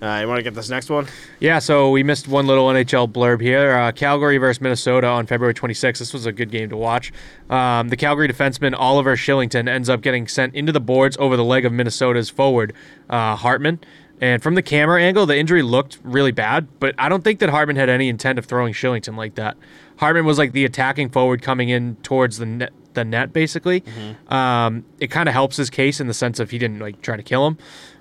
Uh, 0.00 0.18
you 0.20 0.26
want 0.26 0.36
to 0.36 0.42
get 0.42 0.52
this 0.54 0.68
next 0.68 0.90
one? 0.90 1.06
Yeah, 1.38 1.60
so 1.60 1.90
we 1.90 2.02
missed 2.02 2.26
one 2.26 2.48
little 2.48 2.66
NHL 2.66 3.12
blurb 3.12 3.40
here. 3.40 3.72
Uh, 3.72 3.92
Calgary 3.92 4.36
versus 4.36 4.60
Minnesota 4.60 5.06
on 5.06 5.26
February 5.26 5.54
26th. 5.54 5.98
This 5.98 6.12
was 6.12 6.26
a 6.26 6.32
good 6.32 6.50
game 6.50 6.68
to 6.70 6.76
watch. 6.76 7.12
Um, 7.48 7.88
the 7.88 7.96
Calgary 7.96 8.26
defenseman 8.26 8.74
Oliver 8.76 9.14
Kylington 9.14 9.68
ends 9.68 9.88
up 9.88 10.00
getting 10.00 10.26
sent 10.26 10.56
into 10.56 10.72
the 10.72 10.80
boards 10.80 11.16
over 11.20 11.36
the 11.36 11.44
leg 11.44 11.64
of 11.64 11.72
Minnesota's 11.72 12.28
forward 12.28 12.72
uh, 13.08 13.36
Hartman. 13.36 13.78
And 14.20 14.42
from 14.42 14.56
the 14.56 14.62
camera 14.62 15.00
angle, 15.00 15.24
the 15.24 15.36
injury 15.36 15.62
looked 15.62 15.98
really 16.02 16.32
bad, 16.32 16.66
but 16.80 16.96
I 16.98 17.08
don't 17.08 17.22
think 17.22 17.38
that 17.38 17.50
Hartman 17.50 17.76
had 17.76 17.88
any 17.88 18.08
intent 18.08 18.40
of 18.40 18.44
throwing 18.44 18.72
Kylington 18.72 19.16
like 19.16 19.36
that. 19.36 19.56
Hartman 19.98 20.24
was 20.24 20.36
like 20.36 20.50
the 20.50 20.64
attacking 20.64 21.10
forward 21.10 21.42
coming 21.42 21.68
in 21.68 21.94
towards 22.02 22.38
the 22.38 22.46
net, 22.46 22.72
the 22.94 23.04
net 23.04 23.32
basically. 23.32 23.82
Um, 24.28 24.84
it 25.00 25.10
kind 25.10 25.28
of 25.28 25.32
helps 25.34 25.56
his 25.56 25.70
case 25.70 26.00
in 26.00 26.06
the 26.06 26.14
sense 26.14 26.40
of 26.40 26.50
he 26.50 26.58
didn't 26.58 26.78
like 26.80 27.02
try 27.02 27.16
to 27.16 27.22
kill 27.22 27.46
him. 27.46 27.58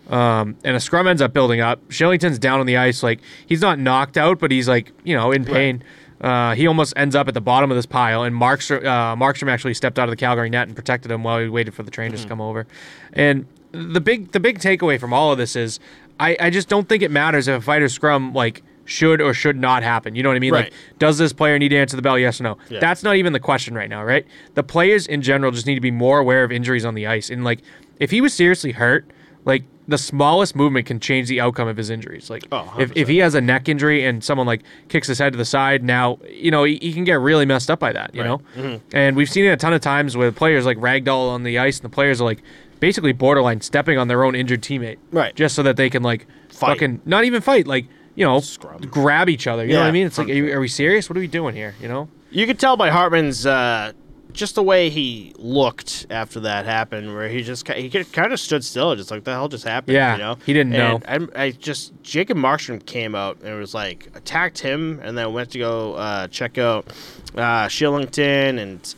Um, 0.10 0.58
and 0.64 0.76
a 0.76 0.80
scrum 0.80 1.08
ends 1.08 1.22
up 1.22 1.32
building 1.34 1.62
up. 1.62 1.88
Kylington's 1.90 2.40
down 2.40 2.60
on 2.60 2.66
the 2.66 2.78
ice, 2.78 3.04
like 3.04 3.20
he's 3.46 3.62
not 3.62 3.80
knocked 3.80 4.18
out, 4.18 4.40
but 4.40 4.52
he's 4.52 4.68
like 4.68 4.92
you 5.04 5.16
know 5.16 5.32
in 5.32 5.46
pain. 5.46 5.84
Uh, 6.20 6.54
he 6.54 6.68
almost 6.68 6.94
ends 6.96 7.16
up 7.16 7.28
at 7.28 7.34
the 7.34 7.42
bottom 7.42 7.72
of 7.72 7.78
this 7.78 7.88
pile, 7.88 8.24
and 8.24 8.36
Markstrom, 8.36 8.86
uh, 8.86 9.16
Markstrom 9.16 9.50
actually 9.50 9.74
stepped 9.74 9.98
out 9.98 10.04
of 10.04 10.12
the 10.12 10.16
Calgary 10.16 10.52
net 10.52 10.68
and 10.68 10.76
protected 10.76 11.10
him 11.12 11.24
while 11.24 11.40
he 11.40 11.50
waited 11.50 11.74
for 11.74 11.82
the 11.82 11.90
trainers 11.90 12.22
to 12.22 12.28
come 12.28 12.40
over. 12.40 12.68
And 13.14 13.48
the 13.72 14.02
big 14.02 14.32
the 14.32 14.40
big 14.40 14.60
takeaway 14.60 15.00
from 15.00 15.14
all 15.14 15.32
of 15.32 15.38
this 15.40 15.56
is, 15.56 15.80
I, 16.20 16.38
I 16.40 16.50
just 16.52 16.70
don't 16.70 16.88
think 16.88 17.02
it 17.02 17.10
matters 17.10 17.48
if 17.48 17.58
a 17.58 17.62
fighter 17.62 17.90
scrum 17.90 18.34
like 18.34 18.62
should 18.86 19.22
or 19.22 19.34
should 19.34 19.58
not 19.58 19.84
happen. 19.84 20.16
You 20.16 20.24
know 20.24 20.30
what 20.30 20.36
I 20.36 20.40
mean? 20.40 20.54
Right. 20.54 20.66
Like, 20.66 20.74
does 21.00 21.18
this 21.18 21.34
player 21.34 21.58
need 21.60 21.70
to 21.70 21.78
answer 21.78 21.96
the 21.96 22.02
bell? 22.02 22.18
Yes 22.20 22.40
or 22.40 22.44
no? 22.44 22.58
Yeah. 22.70 22.80
That's 22.80 23.04
not 23.04 23.16
even 23.16 23.34
the 23.34 23.40
question 23.40 23.74
right 23.76 23.90
now, 23.90 24.04
right? 24.04 24.26
The 24.56 24.64
players 24.64 25.08
in 25.08 25.22
general 25.22 25.52
just 25.52 25.66
need 25.68 25.76
to 25.76 25.82
be 25.82 25.92
more 25.92 26.20
aware 26.20 26.44
of 26.44 26.52
injuries 26.52 26.86
on 26.86 26.94
the 26.96 27.08
ice. 27.08 27.30
And 27.30 27.44
like, 27.44 27.62
if 28.00 28.12
he 28.12 28.22
was 28.22 28.34
seriously 28.34 28.72
hurt, 28.74 29.06
like 29.46 29.64
the 29.88 29.98
smallest 29.98 30.56
movement 30.56 30.86
can 30.86 31.00
change 31.00 31.28
the 31.28 31.42
outcome 31.42 31.68
of 31.68 31.76
his 31.78 31.90
injuries. 31.90 32.30
Like, 32.30 32.44
Oh, 32.52 32.74
if, 32.80 32.92
if 32.96 33.08
he 33.08 33.18
has 33.18 33.34
a 33.36 33.42
neck 33.42 33.68
injury 33.68 34.06
and 34.06 34.24
someone 34.24 34.46
like 34.48 34.62
kicks 34.90 35.08
his 35.08 35.18
head 35.20 35.34
to 35.34 35.38
the 35.38 35.46
side, 35.46 35.84
now 35.84 36.20
you 36.30 36.52
know 36.52 36.64
he, 36.64 36.78
he 36.82 36.94
can 36.94 37.04
get 37.04 37.20
really 37.20 37.46
messed 37.46 37.70
up 37.72 37.80
by 37.80 37.92
that. 37.94 38.14
You 38.16 38.24
know, 38.24 38.42
Mm-hmm. 38.56 38.96
and 38.96 39.16
we've 39.16 39.30
seen 39.30 39.46
it 39.46 39.50
a 39.50 39.58
ton 39.58 39.74
of 39.74 39.82
times 39.82 40.16
with 40.16 40.36
players 40.36 40.66
like 40.66 40.78
ragdoll 40.78 41.30
on 41.32 41.44
the 41.44 41.58
ice, 41.60 41.78
and 41.80 41.84
the 41.86 41.94
players 41.94 42.22
are 42.22 42.26
like 42.26 42.42
basically 42.80 43.12
borderline 43.14 43.62
stepping 43.62 43.98
on 43.98 44.08
their 44.08 44.24
own 44.24 44.34
injured 44.36 44.62
teammate, 44.62 44.98
Right. 45.12 45.36
Just 45.36 45.56
so 45.56 45.64
that 45.64 45.76
they 45.78 45.90
can 45.90 46.04
like 46.04 46.26
Fight. 46.50 46.70
fucking 46.74 47.02
not 47.06 47.26
even 47.26 47.42
fight, 47.42 47.66
like 47.68 47.88
you 48.16 48.26
know, 48.26 48.40
Scrum. 48.40 48.82
grab 48.82 49.30
each 49.30 49.48
other. 49.48 49.66
You 49.66 49.74
know 49.74 49.82
what 49.82 49.88
I 49.88 49.92
mean? 49.92 50.08
It's 50.08 50.18
like, 50.18 50.30
are, 50.30 50.34
you, 50.34 50.54
are 50.54 50.60
we 50.60 50.68
serious? 50.68 51.10
What 51.10 51.18
are 51.18 51.22
we 51.22 51.28
doing 51.28 51.56
here? 51.56 51.76
You 51.80 51.88
know? 51.88 52.10
You 52.30 52.46
could 52.46 52.60
tell 52.60 52.78
by 52.78 52.90
Hartman's 52.90 53.46
uh, 53.46 53.94
just 54.34 54.56
the 54.56 54.64
way 54.64 54.90
he 54.90 55.34
looked 55.38 56.08
after 56.10 56.42
that 56.42 56.66
happened, 56.66 57.14
where 57.14 57.28
he 57.30 57.44
just 57.44 57.68
he 57.68 57.90
kind 57.90 58.34
of 58.34 58.40
stood 58.40 58.64
still, 58.64 58.96
just 58.96 59.12
like 59.12 59.24
the 59.24 59.32
hell 59.32 59.48
just 59.48 59.66
happened. 59.66 59.96
Yeah, 59.96 60.14
you 60.14 60.20
know, 60.20 60.38
he 60.46 60.54
didn't 60.54 60.72
know. 60.72 61.02
And 61.06 61.30
I, 61.36 61.44
I 61.44 61.52
just 61.52 61.94
Jacob 62.04 62.38
Markstrom 62.38 62.86
came 62.86 63.16
out 63.16 63.42
and 63.44 63.58
was 63.60 63.74
like 63.74 64.08
attacked 64.16 64.60
him, 64.60 65.00
and 65.04 65.18
then 65.18 65.34
went 65.34 65.52
to 65.52 65.60
go 65.60 65.94
uh, 65.96 66.28
check 66.28 66.58
out 66.58 66.88
uh, 67.36 67.68
Kylington, 67.68 68.60
and 68.60 68.96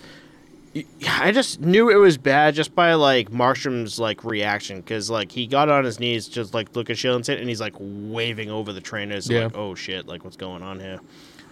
I 1.07 1.31
just 1.31 1.62
knew 1.62 1.89
it 1.89 1.95
was 1.95 2.17
bad 2.17 2.55
just 2.55 2.73
by 2.73 2.93
like 2.95 3.29
Markstrom's 3.29 3.99
like 3.99 4.23
reaction, 4.23 4.81
because 4.81 5.09
like 5.09 5.31
he 5.31 5.45
got 5.45 5.69
on 5.69 5.83
his 5.83 5.99
knees, 5.99 6.27
just 6.27 6.53
like 6.53 6.75
look 6.75 6.89
at 6.89 6.97
Kylington, 6.97 7.39
and 7.39 7.47
he's 7.47 7.62
like 7.62 7.75
waving 7.77 8.49
over 8.49 8.73
the 8.73 8.81
trainers, 8.81 9.29
Yeah. 9.29 9.45
like 9.45 9.55
oh 9.57 9.75
shit, 9.75 10.07
like 10.07 10.23
what's 10.23 10.38
going 10.38 10.63
on 10.63 10.79
here. 10.79 10.99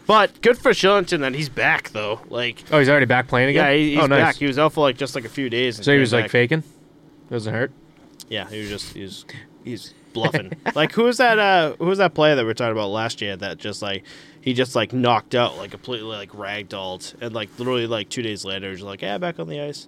But 0.08 0.42
good 0.42 0.58
for 0.58 0.72
Kylington 0.72 1.20
that 1.20 1.36
he's 1.36 1.50
back 1.50 1.90
though. 1.92 2.22
Like 2.30 2.64
Oh, 2.72 2.80
he's 2.80 2.90
already 2.90 3.06
back 3.06 3.28
playing 3.28 3.50
again. 3.50 3.66
yeah, 3.72 3.78
he- 3.78 3.90
he's 3.96 4.00
oh, 4.04 4.08
nice. 4.08 4.20
back. 4.24 4.36
He 4.38 4.46
was 4.48 4.58
out 4.58 4.74
for 4.74 4.82
like 4.82 4.98
just 4.98 5.14
like 5.14 5.26
a 5.26 5.30
few 5.30 5.50
days. 5.50 5.78
and 5.78 5.86
so 5.86 5.94
he 5.94 6.00
was 6.00 6.12
like 6.14 6.30
faking. 6.32 6.64
Doesn't 7.30 7.54
hurt. 7.54 7.72
Yeah, 8.28 8.50
he 8.50 8.60
was 8.62 8.70
just 8.70 8.94
he's 8.96 9.26
he's 9.64 9.94
bluffing. 10.14 10.52
like 10.76 10.94
who 10.94 11.04
was 11.04 11.18
that? 11.18 11.38
Uh, 11.38 11.76
who 11.78 11.86
was 11.86 12.00
that 12.00 12.16
player 12.16 12.36
that 12.36 12.42
we 12.42 12.48
were 12.48 12.54
talking 12.56 12.72
about 12.72 12.90
last 12.90 13.22
year 13.22 13.36
that 13.38 13.60
just 13.60 13.82
like 13.84 14.04
he 14.42 14.54
just 14.54 14.76
like 14.76 14.92
knocked 14.94 15.36
out 15.36 15.58
like 15.58 15.72
completely 15.72 16.08
like 16.16 16.32
ragdolled 16.32 17.14
and 17.22 17.34
like 17.34 17.50
literally 17.60 17.88
like 17.88 18.10
two 18.10 18.22
days 18.22 18.44
later 18.44 18.72
he's 18.72 18.82
like 18.82 19.02
yeah 19.02 19.18
back 19.18 19.40
on 19.40 19.48
the 19.48 19.60
ice. 19.62 19.88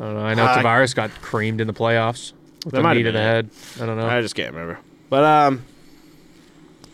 I 0.00 0.04
don't 0.04 0.14
know. 0.14 0.20
I 0.20 0.34
know 0.34 0.44
Uh, 0.44 0.58
Tavares 0.62 0.94
got 0.94 1.10
creamed 1.22 1.60
in 1.60 1.66
the 1.66 1.72
playoffs 1.74 2.32
with 2.64 2.74
That 2.74 2.82
might 2.82 2.90
have 2.90 2.96
knee 2.98 3.02
to 3.04 3.12
the 3.12 3.18
head. 3.18 3.50
I 3.80 3.86
don't 3.86 3.96
know. 3.96 4.06
I 4.06 4.20
just 4.20 4.34
can't 4.34 4.52
remember. 4.54 4.78
But 5.10 5.24
um, 5.24 5.64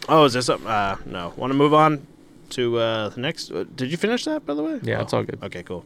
oh, 0.08 0.24
is 0.24 0.32
this 0.34 0.46
something? 0.46 0.66
Uh, 0.68 0.96
no. 1.04 1.32
Want 1.36 1.50
to 1.52 1.56
move 1.56 1.74
on 1.74 2.06
to 2.50 2.78
uh 2.78 3.08
the 3.08 3.20
next? 3.20 3.50
uh, 3.50 3.64
Did 3.74 3.90
you 3.90 3.96
finish 3.96 4.24
that 4.26 4.46
by 4.46 4.54
the 4.54 4.62
way? 4.62 4.78
Yeah, 4.82 4.98
Oh, 4.98 5.02
it's 5.02 5.12
all 5.12 5.22
good. 5.24 5.38
Okay, 5.42 5.62
cool. 5.64 5.84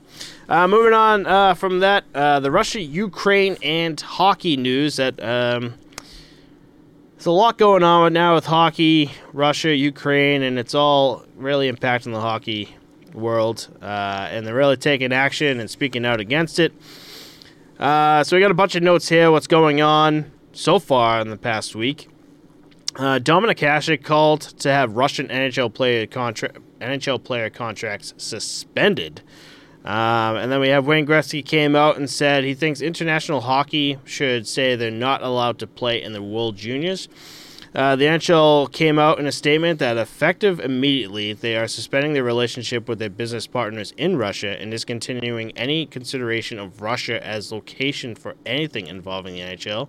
Uh, 0.48 0.68
moving 0.68 0.92
on 0.92 1.26
uh, 1.26 1.54
from 1.54 1.80
that, 1.80 2.04
uh, 2.14 2.40
the 2.40 2.50
Russia, 2.50 2.80
Ukraine, 2.80 3.56
and 3.62 3.98
hockey 4.00 4.56
news. 4.56 4.96
That 4.96 5.22
um, 5.22 5.74
there's 7.18 7.26
a 7.26 7.32
lot 7.32 7.58
going 7.58 7.82
on 7.82 8.02
right 8.02 8.12
now 8.12 8.36
with 8.36 8.46
hockey, 8.46 9.10
Russia, 9.32 9.74
Ukraine, 9.74 10.42
and 10.44 10.56
it's 10.56 10.72
all 10.72 11.24
really 11.34 11.68
impacting 11.68 12.12
the 12.12 12.20
hockey 12.20 12.76
world. 13.12 13.66
Uh, 13.82 14.28
and 14.30 14.46
they're 14.46 14.54
really 14.54 14.76
taking 14.76 15.12
action 15.12 15.58
and 15.58 15.68
speaking 15.68 16.06
out 16.06 16.20
against 16.20 16.60
it. 16.60 16.72
Uh, 17.76 18.22
so 18.22 18.36
we 18.36 18.40
got 18.40 18.52
a 18.52 18.54
bunch 18.54 18.76
of 18.76 18.84
notes 18.84 19.08
here. 19.08 19.32
What's 19.32 19.48
going 19.48 19.80
on 19.80 20.30
so 20.52 20.78
far 20.78 21.20
in 21.20 21.28
the 21.28 21.36
past 21.36 21.74
week? 21.74 22.08
Uh, 22.94 23.18
Dominik 23.18 23.58
Hasek 23.58 24.04
called 24.04 24.42
to 24.60 24.70
have 24.70 24.92
Russian 24.92 25.26
NHL 25.26 25.74
player 25.74 26.06
NHL 26.06 27.24
player 27.24 27.50
contracts 27.50 28.14
suspended. 28.16 29.22
Um, 29.88 30.36
and 30.36 30.52
then 30.52 30.60
we 30.60 30.68
have 30.68 30.86
Wayne 30.86 31.06
Gretzky 31.06 31.42
came 31.42 31.74
out 31.74 31.96
and 31.96 32.10
said 32.10 32.44
he 32.44 32.52
thinks 32.52 32.82
international 32.82 33.40
hockey 33.40 33.96
should 34.04 34.46
say 34.46 34.76
they're 34.76 34.90
not 34.90 35.22
allowed 35.22 35.58
to 35.60 35.66
play 35.66 36.02
in 36.02 36.12
the 36.12 36.20
World 36.20 36.56
Juniors. 36.56 37.08
Uh, 37.74 37.96
the 37.96 38.04
NHL 38.04 38.70
came 38.70 38.98
out 38.98 39.18
in 39.18 39.26
a 39.26 39.32
statement 39.32 39.78
that 39.78 39.96
effective 39.96 40.60
immediately, 40.60 41.32
they 41.32 41.56
are 41.56 41.66
suspending 41.66 42.12
their 42.12 42.22
relationship 42.22 42.86
with 42.86 42.98
their 42.98 43.08
business 43.08 43.46
partners 43.46 43.94
in 43.96 44.18
Russia 44.18 44.60
and 44.60 44.70
discontinuing 44.70 45.56
any 45.56 45.86
consideration 45.86 46.58
of 46.58 46.82
Russia 46.82 47.26
as 47.26 47.50
location 47.50 48.14
for 48.14 48.36
anything 48.44 48.88
involving 48.88 49.36
the 49.36 49.40
NHL. 49.40 49.88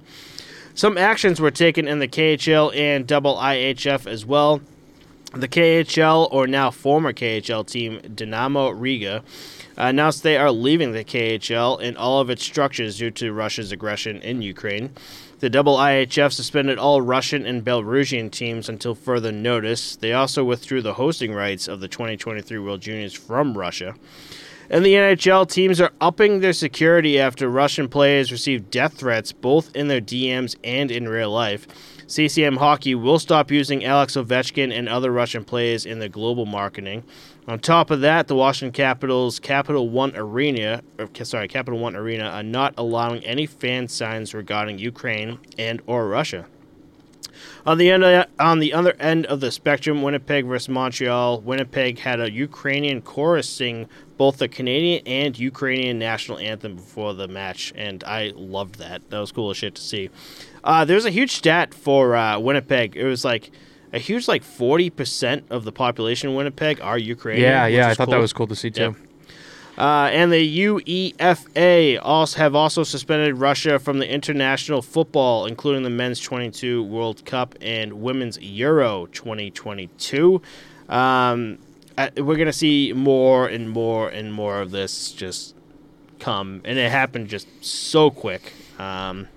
Some 0.75 0.97
actions 0.97 1.41
were 1.41 1.51
taken 1.51 1.89
in 1.89 1.99
the 1.99 2.07
KHL 2.07 2.73
and 2.73 3.05
double 3.05 3.35
IHF 3.35 4.07
as 4.07 4.25
well. 4.25 4.61
The 5.33 5.49
KHL, 5.49 6.29
or 6.31 6.47
now 6.47 6.71
former 6.71 7.11
KHL 7.11 7.67
team, 7.67 7.99
Dynamo 8.15 8.69
Riga, 8.69 9.23
Uh, 9.79 9.83
announced 9.83 10.23
they 10.23 10.35
are 10.35 10.51
leaving 10.51 10.91
the 10.91 11.05
KHL 11.05 11.81
and 11.81 11.97
all 11.97 12.19
of 12.19 12.29
its 12.29 12.43
structures 12.43 12.97
due 12.97 13.11
to 13.11 13.31
Russia's 13.31 13.71
aggression 13.71 14.21
in 14.21 14.41
Ukraine. 14.41 14.91
The 15.39 15.49
double 15.49 15.77
IHF 15.77 16.33
suspended 16.33 16.77
all 16.77 17.01
Russian 17.01 17.45
and 17.45 17.63
Belarusian 17.63 18.29
teams 18.29 18.67
until 18.67 18.93
further 18.93 19.31
notice. 19.31 19.95
They 19.95 20.11
also 20.11 20.43
withdrew 20.43 20.81
the 20.81 20.95
hosting 20.95 21.33
rights 21.33 21.69
of 21.69 21.79
the 21.79 21.87
2023 21.87 22.59
World 22.59 22.81
Juniors 22.81 23.13
from 23.13 23.57
Russia. 23.57 23.95
And 24.69 24.85
the 24.85 24.95
NHL 24.95 25.49
teams 25.49 25.79
are 25.79 25.93
upping 26.01 26.41
their 26.41 26.53
security 26.53 27.17
after 27.17 27.49
Russian 27.49 27.87
players 27.87 28.33
received 28.33 28.69
death 28.69 28.95
threats 28.95 29.31
both 29.31 29.73
in 29.75 29.87
their 29.87 30.01
DMs 30.01 30.57
and 30.61 30.91
in 30.91 31.07
real 31.07 31.31
life. 31.31 31.67
CCM 32.05 32.57
Hockey 32.57 32.95
will 32.95 33.19
stop 33.19 33.49
using 33.49 33.85
Alex 33.85 34.15
Ovechkin 34.15 34.75
and 34.75 34.89
other 34.89 35.11
Russian 35.11 35.45
players 35.45 35.85
in 35.85 35.99
their 35.99 36.09
global 36.09 36.45
marketing. 36.45 37.03
On 37.49 37.57
top 37.57 37.89
of 37.89 38.01
that, 38.01 38.27
the 38.27 38.35
Washington 38.35 38.71
Capitals 38.71 39.39
Capital 39.39 39.89
One 39.89 40.15
Arena, 40.15 40.83
or, 40.99 41.09
sorry, 41.23 41.47
Capital 41.47 41.79
One 41.79 41.95
Arena, 41.95 42.25
are 42.25 42.43
not 42.43 42.75
allowing 42.77 43.25
any 43.25 43.47
fan 43.47 43.87
signs 43.87 44.35
regarding 44.35 44.77
Ukraine 44.77 45.39
and 45.57 45.81
or 45.87 46.07
Russia. 46.07 46.45
On 47.65 47.79
the 47.79 47.89
end 47.89 48.27
on 48.37 48.59
the 48.59 48.71
other 48.71 48.93
end 48.99 49.25
of 49.25 49.39
the 49.39 49.49
spectrum, 49.49 50.03
Winnipeg 50.03 50.45
versus 50.45 50.69
Montreal. 50.69 51.41
Winnipeg 51.41 51.97
had 51.97 52.19
a 52.21 52.31
Ukrainian 52.31 53.01
chorus 53.01 53.49
sing 53.49 53.89
both 54.15 54.37
the 54.37 54.47
Canadian 54.47 55.01
and 55.07 55.39
Ukrainian 55.39 55.97
national 55.97 56.37
anthem 56.37 56.75
before 56.75 57.15
the 57.15 57.27
match, 57.27 57.73
and 57.75 58.03
I 58.03 58.31
loved 58.35 58.75
that. 58.75 59.09
That 59.09 59.17
was 59.17 59.31
cool 59.31 59.49
as 59.49 59.57
shit 59.57 59.73
to 59.73 59.81
see. 59.81 60.11
Uh, 60.63 60.85
there's 60.85 61.05
a 61.05 61.09
huge 61.09 61.31
stat 61.31 61.73
for 61.73 62.15
uh, 62.15 62.37
Winnipeg. 62.37 62.95
It 62.95 63.05
was 63.05 63.25
like 63.25 63.49
a 63.93 63.99
huge 63.99 64.27
like 64.27 64.43
40% 64.43 65.43
of 65.49 65.63
the 65.63 65.71
population 65.71 66.29
in 66.29 66.35
Winnipeg 66.35 66.79
are 66.81 66.97
Ukrainian. 66.97 67.49
Yeah, 67.49 67.67
yeah, 67.67 67.87
I 67.89 67.93
thought 67.93 68.09
that 68.09 68.19
was 68.19 68.33
cool 68.33 68.47
to 68.47 68.55
see 68.55 68.71
too. 68.71 68.95
Uh, 69.77 70.09
and 70.11 70.29
the 70.29 70.59
UEFA 70.59 71.99
also 72.01 72.37
have 72.37 72.53
also 72.53 72.83
suspended 72.83 73.35
Russia 73.35 73.79
from 73.79 73.99
the 73.99 74.11
international 74.11 74.81
football, 74.81 75.45
including 75.45 75.83
the 75.83 75.89
men's 75.89 76.19
22 76.19 76.83
World 76.83 77.23
Cup 77.23 77.55
and 77.61 77.93
women's 77.93 78.37
Euro 78.41 79.05
2022. 79.13 80.41
Um, 80.89 81.59
we're 82.17 82.35
gonna 82.35 82.51
see 82.51 82.91
more 82.93 83.47
and 83.47 83.69
more 83.69 84.09
and 84.09 84.33
more 84.33 84.59
of 84.59 84.71
this 84.71 85.13
just 85.13 85.55
come, 86.19 86.61
and 86.65 86.77
it 86.77 86.91
happened 86.91 87.29
just 87.29 87.47
so 87.63 88.09
quick. 88.11 88.51
Um, 88.77 89.29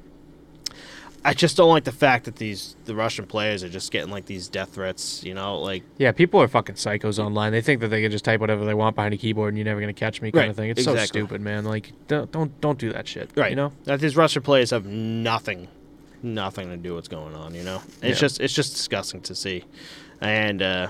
I 1.25 1.35
just 1.35 1.57
don't 1.57 1.69
like 1.71 1.85
the 1.85 1.93
fact 1.93 2.25
that 2.25 2.37
these 2.37 2.75
the 2.85 2.95
Russian 2.97 3.27
players 3.27 3.63
are 3.63 3.69
just 3.69 3.93
getting 3.93 4.11
like 4.11 4.27
these 4.27 4.49
death 4.49 4.71
threats. 4.75 5.23
You 5.23 5.35
know, 5.35 5.59
like 5.59 5.85
Yeah, 5.99 6.11
people 6.13 6.41
are 6.43 6.49
fucking 6.49 6.75
psychos 6.75 7.19
online. 7.19 7.53
They 7.53 7.61
think 7.61 7.81
that 7.81 7.89
they 7.89 8.03
can 8.03 8.11
just 8.11 8.25
type 8.25 8.41
whatever 8.41 8.65
they 8.65 8.75
want 8.75 8.97
behind 8.97 9.15
a 9.15 9.17
keyboard 9.17 9.51
and 9.51 9.59
you're 9.59 9.65
never 9.65 9.81
gonna 9.81 9.93
catch 9.93 10.21
me, 10.21 10.33
kind 10.33 10.43
Right, 10.43 10.51
of 10.51 10.57
thing. 10.57 10.71
It's 10.71 10.83
so 10.83 10.97
stupid, 10.97 11.41
man. 11.41 11.65
Like, 11.65 11.93
don't 12.09 12.31
don't 12.33 12.61
don't 12.61 12.79
do 12.79 12.93
that 12.93 13.07
shit. 13.07 13.31
Right. 13.37 13.51
You 13.51 13.57
know. 13.57 13.73
that 13.85 14.01
these 14.01 14.17
Russian 14.17 14.43
players 14.43 14.71
have 14.71 14.85
nothing, 14.87 15.69
nothing 16.23 16.69
to 16.71 16.77
do 16.77 16.91
with 16.91 16.97
what's 16.97 17.09
going 17.09 17.35
on. 17.37 17.55
You 17.55 17.63
know, 17.63 17.83
it's 18.03 18.03
Yeah. 18.03 18.15
just 18.15 18.41
it's 18.41 18.55
just 18.55 18.73
disgusting 18.75 19.21
to 19.23 19.35
see, 19.37 19.65
and 20.21 20.61
uh, 20.61 20.89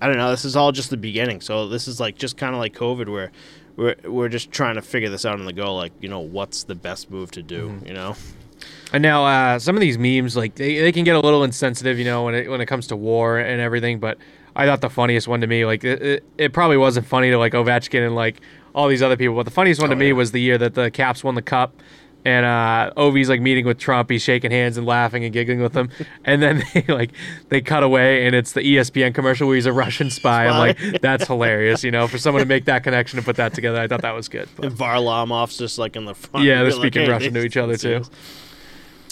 I 0.00 0.06
don't 0.06 0.16
know. 0.16 0.30
This 0.30 0.44
is 0.46 0.56
all 0.56 0.72
just 0.72 0.88
the 0.90 0.96
beginning. 0.96 1.40
So 1.42 1.68
this 1.68 1.86
is 1.86 2.00
like 2.00 2.16
just 2.16 2.36
kind 2.38 2.54
of 2.54 2.60
like 2.60 2.74
COVID, 2.74 3.08
where 3.10 3.30
we're 3.76 3.94
we're 4.04 4.28
just 4.30 4.50
trying 4.52 4.76
to 4.76 4.82
figure 4.82 5.10
this 5.10 5.26
out 5.26 5.38
on 5.38 5.44
the 5.44 5.52
go. 5.52 5.74
Like 5.74 5.92
you 6.00 6.08
know, 6.08 6.20
what's 6.20 6.64
the 6.64 6.74
best 6.74 7.10
move 7.10 7.30
to 7.32 7.42
do? 7.42 7.68
Mm-hmm. 7.68 7.86
You 7.86 7.92
know, 7.92 8.16
And 8.92 9.02
now 9.02 9.24
uh, 9.26 9.58
some 9.58 9.76
of 9.76 9.80
these 9.80 9.98
memes, 9.98 10.36
like 10.36 10.54
they, 10.54 10.78
they 10.80 10.92
can 10.92 11.04
get 11.04 11.14
a 11.14 11.20
little 11.20 11.44
insensitive, 11.44 11.98
you 11.98 12.04
know, 12.06 12.24
when 12.24 12.34
it 12.34 12.50
when 12.50 12.60
it 12.60 12.66
comes 12.66 12.86
to 12.88 12.96
war 12.96 13.38
and 13.38 13.60
everything. 13.60 13.98
But 14.00 14.16
I 14.56 14.64
thought 14.66 14.80
the 14.80 14.88
funniest 14.90 15.28
one 15.28 15.40
to 15.42 15.46
me, 15.46 15.66
like 15.66 15.84
it, 15.84 16.02
it, 16.02 16.24
it 16.38 16.52
probably 16.52 16.78
wasn't 16.78 17.06
funny 17.06 17.30
to 17.30 17.38
like 17.38 17.52
Ovechkin 17.52 18.04
and 18.06 18.14
like 18.14 18.40
all 18.74 18.88
these 18.88 19.02
other 19.02 19.16
people, 19.16 19.34
but 19.36 19.42
the 19.44 19.50
funniest 19.50 19.80
one 19.80 19.90
to 19.90 19.96
Oh, 19.96 19.98
me 19.98 20.06
yeah. 20.08 20.12
was 20.14 20.32
the 20.32 20.40
year 20.40 20.56
that 20.58 20.74
the 20.74 20.90
Caps 20.90 21.22
won 21.22 21.34
the 21.34 21.42
cup. 21.42 21.74
And 22.24 22.44
uh, 22.44 22.92
Ovi's 22.96 23.28
like 23.28 23.40
meeting 23.40 23.64
with 23.64 23.78
Trump. 23.78 24.10
He's 24.10 24.22
shaking 24.22 24.50
hands 24.50 24.76
and 24.76 24.84
laughing 24.86 25.22
and 25.24 25.32
giggling 25.32 25.60
with 25.60 25.74
him. 25.74 25.88
And 26.24 26.42
then 26.42 26.62
they 26.74 26.82
like 26.88 27.12
they 27.48 27.60
cut 27.60 27.82
away, 27.82 28.26
and 28.26 28.34
it's 28.34 28.52
the 28.52 28.60
ESPN 28.60 29.14
commercial 29.14 29.46
where 29.46 29.54
he's 29.54 29.66
a 29.66 29.72
Russian 29.72 30.10
spy. 30.10 30.46
I'm 30.46 30.58
like, 30.58 31.00
that's 31.00 31.26
hilarious, 31.28 31.84
you 31.84 31.90
know, 31.90 32.08
for 32.08 32.18
someone 32.18 32.42
to 32.42 32.46
make 32.48 32.64
that 32.66 32.82
connection 32.84 33.18
and 33.18 33.24
put 33.24 33.36
that 33.36 33.54
together. 33.54 33.80
I 33.80 33.86
thought 33.86 34.02
that 34.02 34.14
was 34.14 34.28
good. 34.28 34.48
But- 34.56 34.66
and 34.66 34.74
Varlamov's 34.74 35.56
just 35.58 35.78
like 35.78 35.94
in 35.94 36.06
the 36.06 36.14
front. 36.14 36.44
yeah, 36.44 36.56
they're 36.56 36.64
You're 36.64 36.72
like, 36.72 36.82
speaking 36.82 37.02
hey, 37.02 37.10
Russian 37.10 37.34
to 37.34 37.44
each 37.44 37.56
other 37.56 37.76
too. 37.76 38.02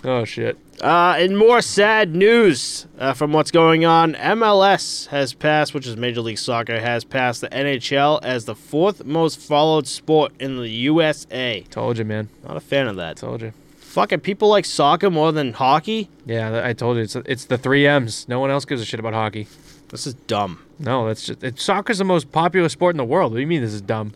Oh 0.07 0.24
shit. 0.24 0.57
Uh, 0.80 1.16
in 1.18 1.34
more 1.34 1.61
sad 1.61 2.14
news 2.14 2.86
uh, 2.98 3.12
from 3.12 3.32
what's 3.32 3.50
going 3.50 3.84
on, 3.84 4.14
MLS 4.14 5.09
has 5.09 5.34
passed, 5.34 5.74
which 5.74 5.84
is 5.84 5.96
Major 5.96 6.20
League 6.20 6.38
Soccer, 6.38 6.78
has 6.78 7.02
passed 7.02 7.40
the 7.40 7.48
NHL 7.48 8.20
as 8.22 8.44
the 8.44 8.54
fourth 8.54 9.04
most 9.04 9.40
followed 9.40 9.88
sport 9.88 10.32
in 10.38 10.59
the 10.59 10.68
USA. 10.68 11.62
Told 11.70 11.98
you, 11.98 12.04
man. 12.04 12.28
Not 12.46 12.57
a 12.57 12.61
fan 12.61 12.86
of 12.86 12.94
that. 12.96 13.16
Told 13.16 13.42
you. 13.42 13.52
Fucking 13.78 14.20
people 14.20 14.48
like 14.48 14.64
soccer 14.64 15.11
more 15.11 15.32
than 15.32 15.54
hockey. 15.54 16.09
Yeah, 16.24 16.62
I 16.64 16.72
told 16.72 16.98
you 16.98 17.02
it's 17.02 17.16
it's 17.16 17.46
the 17.46 17.59
three 17.59 17.84
M's. 17.86 18.28
No 18.28 18.38
one 18.38 18.50
else 18.50 18.64
gives 18.64 18.82
a 18.82 18.84
shit 18.84 19.00
about 19.00 19.14
hockey. 19.14 19.48
This 19.88 20.07
is 20.07 20.14
dumb. 20.14 20.62
No, 20.78 21.09
that's 21.09 21.26
just 21.26 21.42
it, 21.42 21.59
soccer's 21.59 21.98
the 21.98 22.04
most 22.04 22.30
popular 22.30 22.68
sport 22.68 22.94
in 22.94 22.98
the 22.98 23.04
world. 23.04 23.32
What 23.32 23.38
do 23.38 23.40
you 23.40 23.46
mean 23.48 23.62
this 23.62 23.72
is 23.72 23.80
dumb? 23.80 24.12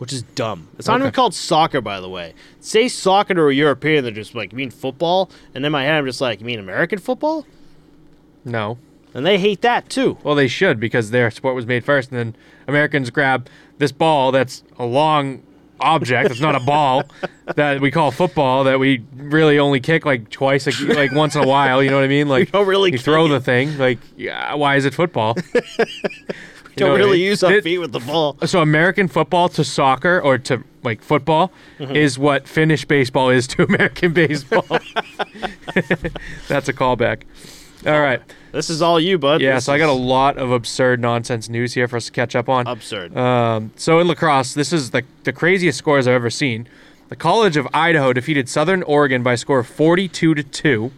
Which 0.00 0.14
is 0.14 0.22
dumb. 0.22 0.66
It's 0.78 0.88
not 0.88 0.98
even 0.98 1.12
called 1.12 1.34
soccer, 1.34 1.82
by 1.82 2.00
the 2.00 2.08
way. 2.08 2.32
Say 2.58 2.88
soccer 2.88 3.34
to 3.34 3.42
a 3.48 3.52
European, 3.52 4.02
they're 4.02 4.10
just 4.14 4.34
like, 4.34 4.50
you 4.50 4.56
mean 4.56 4.70
football? 4.70 5.30
And 5.54 5.66
in 5.66 5.70
my 5.70 5.84
head, 5.84 5.96
I'm 5.96 6.06
just 6.06 6.22
like, 6.22 6.40
you 6.40 6.46
mean 6.46 6.58
American 6.58 6.98
football? 6.98 7.46
No. 8.42 8.78
And 9.12 9.26
they 9.26 9.38
hate 9.38 9.60
that 9.60 9.90
too. 9.90 10.16
Well, 10.22 10.34
they 10.34 10.48
should 10.48 10.80
because 10.80 11.10
their 11.10 11.30
sport 11.30 11.54
was 11.54 11.66
made 11.66 11.84
first, 11.84 12.10
and 12.10 12.18
then 12.18 12.36
Americans 12.66 13.10
grab 13.10 13.46
this 13.76 13.92
ball 13.92 14.32
that's 14.32 14.62
a 14.78 14.86
long 14.86 15.42
object. 15.80 16.30
It's 16.30 16.40
not 16.40 16.54
a 16.54 16.60
ball 16.60 17.04
that 17.56 17.82
we 17.82 17.90
call 17.90 18.10
football 18.10 18.64
that 18.64 18.80
we 18.80 19.04
really 19.14 19.58
only 19.58 19.80
kick 19.80 20.06
like 20.06 20.30
twice, 20.30 20.64
like, 20.64 20.96
like 20.96 21.12
once 21.12 21.34
in 21.34 21.44
a 21.44 21.46
while. 21.46 21.82
You 21.82 21.90
know 21.90 21.96
what 21.96 22.04
I 22.04 22.08
mean? 22.08 22.28
Like 22.30 22.52
don't 22.52 22.66
really 22.66 22.92
you 22.92 22.98
throw 22.98 23.26
it. 23.26 23.28
the 23.28 23.40
thing. 23.40 23.76
Like, 23.76 23.98
yeah, 24.16 24.54
why 24.54 24.76
is 24.76 24.86
it 24.86 24.94
football? 24.94 25.36
Don't 26.80 26.98
know 26.98 27.04
really 27.06 27.18
mean? 27.18 27.26
use 27.26 27.42
our 27.42 27.52
It- 27.52 27.64
feet 27.64 27.78
with 27.78 27.92
the 27.92 28.00
ball. 28.00 28.36
So 28.46 28.60
American 28.60 29.08
football 29.08 29.48
to 29.50 29.64
soccer 29.64 30.20
or 30.20 30.38
to 30.38 30.62
like 30.82 31.02
football 31.02 31.52
Mm-hmm. 31.78 31.94
is 31.96 32.18
what 32.18 32.46
Finnish 32.48 32.84
baseball 32.84 33.30
is 33.30 33.46
to 33.48 33.62
American 33.68 34.12
baseball. 34.12 34.66
That's 36.48 36.68
a 36.68 36.72
callback. 36.72 37.22
All 37.86 38.00
right. 38.00 38.20
This 38.52 38.68
is 38.68 38.82
all 38.82 38.98
you, 39.00 39.16
bud. 39.18 39.40
Yeah, 39.40 39.54
This 39.54 39.66
so 39.66 39.72
I 39.72 39.78
got 39.78 39.88
a 39.88 39.92
lot 39.92 40.36
of 40.36 40.50
absurd 40.50 41.00
nonsense 41.00 41.48
news 41.48 41.74
here 41.74 41.86
for 41.88 41.96
us 41.96 42.06
to 42.06 42.12
catch 42.12 42.34
up 42.34 42.48
on. 42.48 42.66
absurd. 42.66 43.16
Um, 43.16 43.70
so 43.76 43.98
in 44.00 44.08
lacrosse, 44.08 44.54
this 44.54 44.72
is 44.72 44.90
the, 44.90 45.04
the 45.24 45.32
craziest 45.32 45.78
scores 45.78 46.06
I've 46.06 46.14
ever 46.14 46.30
seen. 46.30 46.66
The 47.08 47.16
College 47.16 47.56
of 47.56 47.66
Idaho 47.72 48.12
defeated 48.12 48.48
Southern 48.48 48.82
Oregon 48.82 49.22
by 49.22 49.34
a 49.34 49.36
score 49.36 49.60
of 49.60 49.66
42 49.68 50.34
to 50.34 50.42
2. 50.42 50.92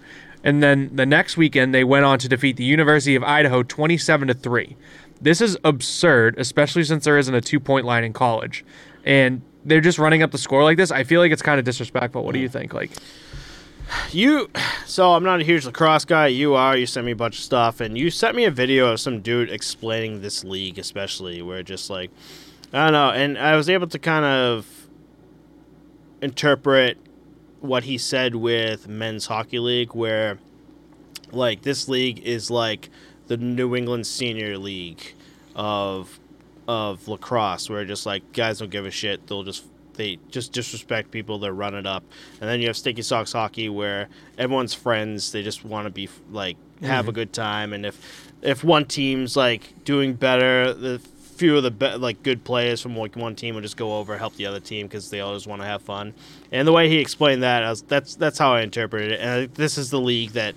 And 0.44 0.60
then 0.62 0.90
the 0.94 1.06
next 1.06 1.36
weekend 1.36 1.72
they 1.72 1.84
went 1.84 2.04
on 2.04 2.18
to 2.18 2.28
defeat 2.28 2.56
the 2.56 2.64
University 2.64 3.14
of 3.14 3.22
Idaho 3.22 3.62
27 3.62 4.28
to 4.28 4.34
3. 4.34 4.76
This 5.22 5.40
is 5.40 5.56
absurd, 5.64 6.34
especially 6.38 6.84
since 6.84 7.04
there 7.04 7.16
isn't 7.16 7.34
a 7.34 7.40
two-point 7.40 7.86
line 7.86 8.04
in 8.04 8.12
college. 8.12 8.64
And 9.04 9.42
they're 9.64 9.80
just 9.80 9.98
running 9.98 10.22
up 10.22 10.32
the 10.32 10.38
score 10.38 10.64
like 10.64 10.76
this. 10.76 10.90
I 10.90 11.04
feel 11.04 11.20
like 11.20 11.32
it's 11.32 11.42
kind 11.42 11.58
of 11.58 11.64
disrespectful. 11.64 12.24
What 12.24 12.34
do 12.34 12.40
you 12.40 12.48
think? 12.48 12.74
Like 12.74 12.90
You, 14.10 14.50
so 14.86 15.12
I'm 15.12 15.24
not 15.24 15.40
a 15.40 15.44
huge 15.44 15.64
lacrosse 15.64 16.04
guy. 16.04 16.26
You 16.28 16.54
are. 16.54 16.76
You 16.76 16.86
sent 16.86 17.06
me 17.06 17.12
a 17.12 17.16
bunch 17.16 17.38
of 17.38 17.44
stuff, 17.44 17.80
and 17.80 17.96
you 17.96 18.10
sent 18.10 18.36
me 18.36 18.44
a 18.44 18.50
video 18.50 18.92
of 18.92 19.00
some 19.00 19.20
dude 19.20 19.50
explaining 19.50 20.20
this 20.20 20.44
league, 20.44 20.78
especially 20.78 21.42
where 21.42 21.62
just 21.62 21.90
like, 21.90 22.10
I 22.72 22.84
don't 22.84 22.92
know, 22.92 23.10
and 23.10 23.38
I 23.38 23.56
was 23.56 23.68
able 23.68 23.86
to 23.88 23.98
kind 23.98 24.24
of 24.24 24.66
interpret 26.20 26.98
what 27.60 27.84
he 27.84 27.98
said 27.98 28.34
with 28.34 28.88
men's 28.88 29.26
hockey 29.26 29.58
league, 29.58 29.94
where 29.94 30.38
like 31.30 31.62
this 31.62 31.88
league 31.88 32.18
is 32.20 32.50
like 32.50 32.90
the 33.32 33.38
New 33.38 33.74
England 33.74 34.06
Senior 34.06 34.58
League 34.58 35.14
of 35.56 36.20
of 36.68 37.08
lacrosse, 37.08 37.70
where 37.70 37.84
just 37.86 38.04
like 38.04 38.32
guys 38.34 38.58
don't 38.58 38.70
give 38.70 38.84
a 38.84 38.90
shit. 38.90 39.26
They'll 39.26 39.42
just 39.42 39.64
they 39.94 40.18
just 40.28 40.52
disrespect 40.52 41.10
people. 41.10 41.38
They're 41.38 41.54
running 41.54 41.86
up, 41.86 42.04
and 42.40 42.50
then 42.50 42.60
you 42.60 42.66
have 42.66 42.76
sticky 42.76 43.00
socks 43.00 43.32
hockey, 43.32 43.70
where 43.70 44.08
everyone's 44.36 44.74
friends. 44.74 45.32
They 45.32 45.42
just 45.42 45.64
want 45.64 45.86
to 45.86 45.90
be 45.90 46.10
like 46.30 46.58
have 46.82 47.06
a 47.06 47.08
mm-hmm. 47.08 47.14
good 47.14 47.32
time, 47.32 47.72
and 47.72 47.86
if 47.86 48.30
if 48.42 48.62
one 48.62 48.84
team's 48.84 49.34
like 49.34 49.82
doing 49.84 50.12
better, 50.12 50.74
the 50.74 50.98
few 50.98 51.56
of 51.56 51.62
the 51.62 51.70
be- 51.70 51.96
like 51.96 52.22
good 52.22 52.44
players 52.44 52.82
from 52.82 52.94
like 52.94 53.16
one 53.16 53.34
team 53.34 53.54
will 53.54 53.62
just 53.62 53.78
go 53.78 53.96
over 53.96 54.18
help 54.18 54.36
the 54.36 54.44
other 54.44 54.60
team 54.60 54.86
because 54.86 55.08
they 55.08 55.20
always 55.20 55.46
want 55.46 55.62
to 55.62 55.66
have 55.66 55.80
fun. 55.80 56.12
And 56.52 56.68
the 56.68 56.72
way 56.72 56.90
he 56.90 56.98
explained 56.98 57.42
that, 57.42 57.64
I 57.64 57.70
was, 57.70 57.80
that's 57.80 58.14
that's 58.14 58.38
how 58.38 58.52
I 58.52 58.60
interpreted 58.60 59.12
it. 59.12 59.20
And 59.20 59.30
I 59.30 59.46
this 59.46 59.78
is 59.78 59.88
the 59.88 60.00
league 60.00 60.32
that 60.32 60.54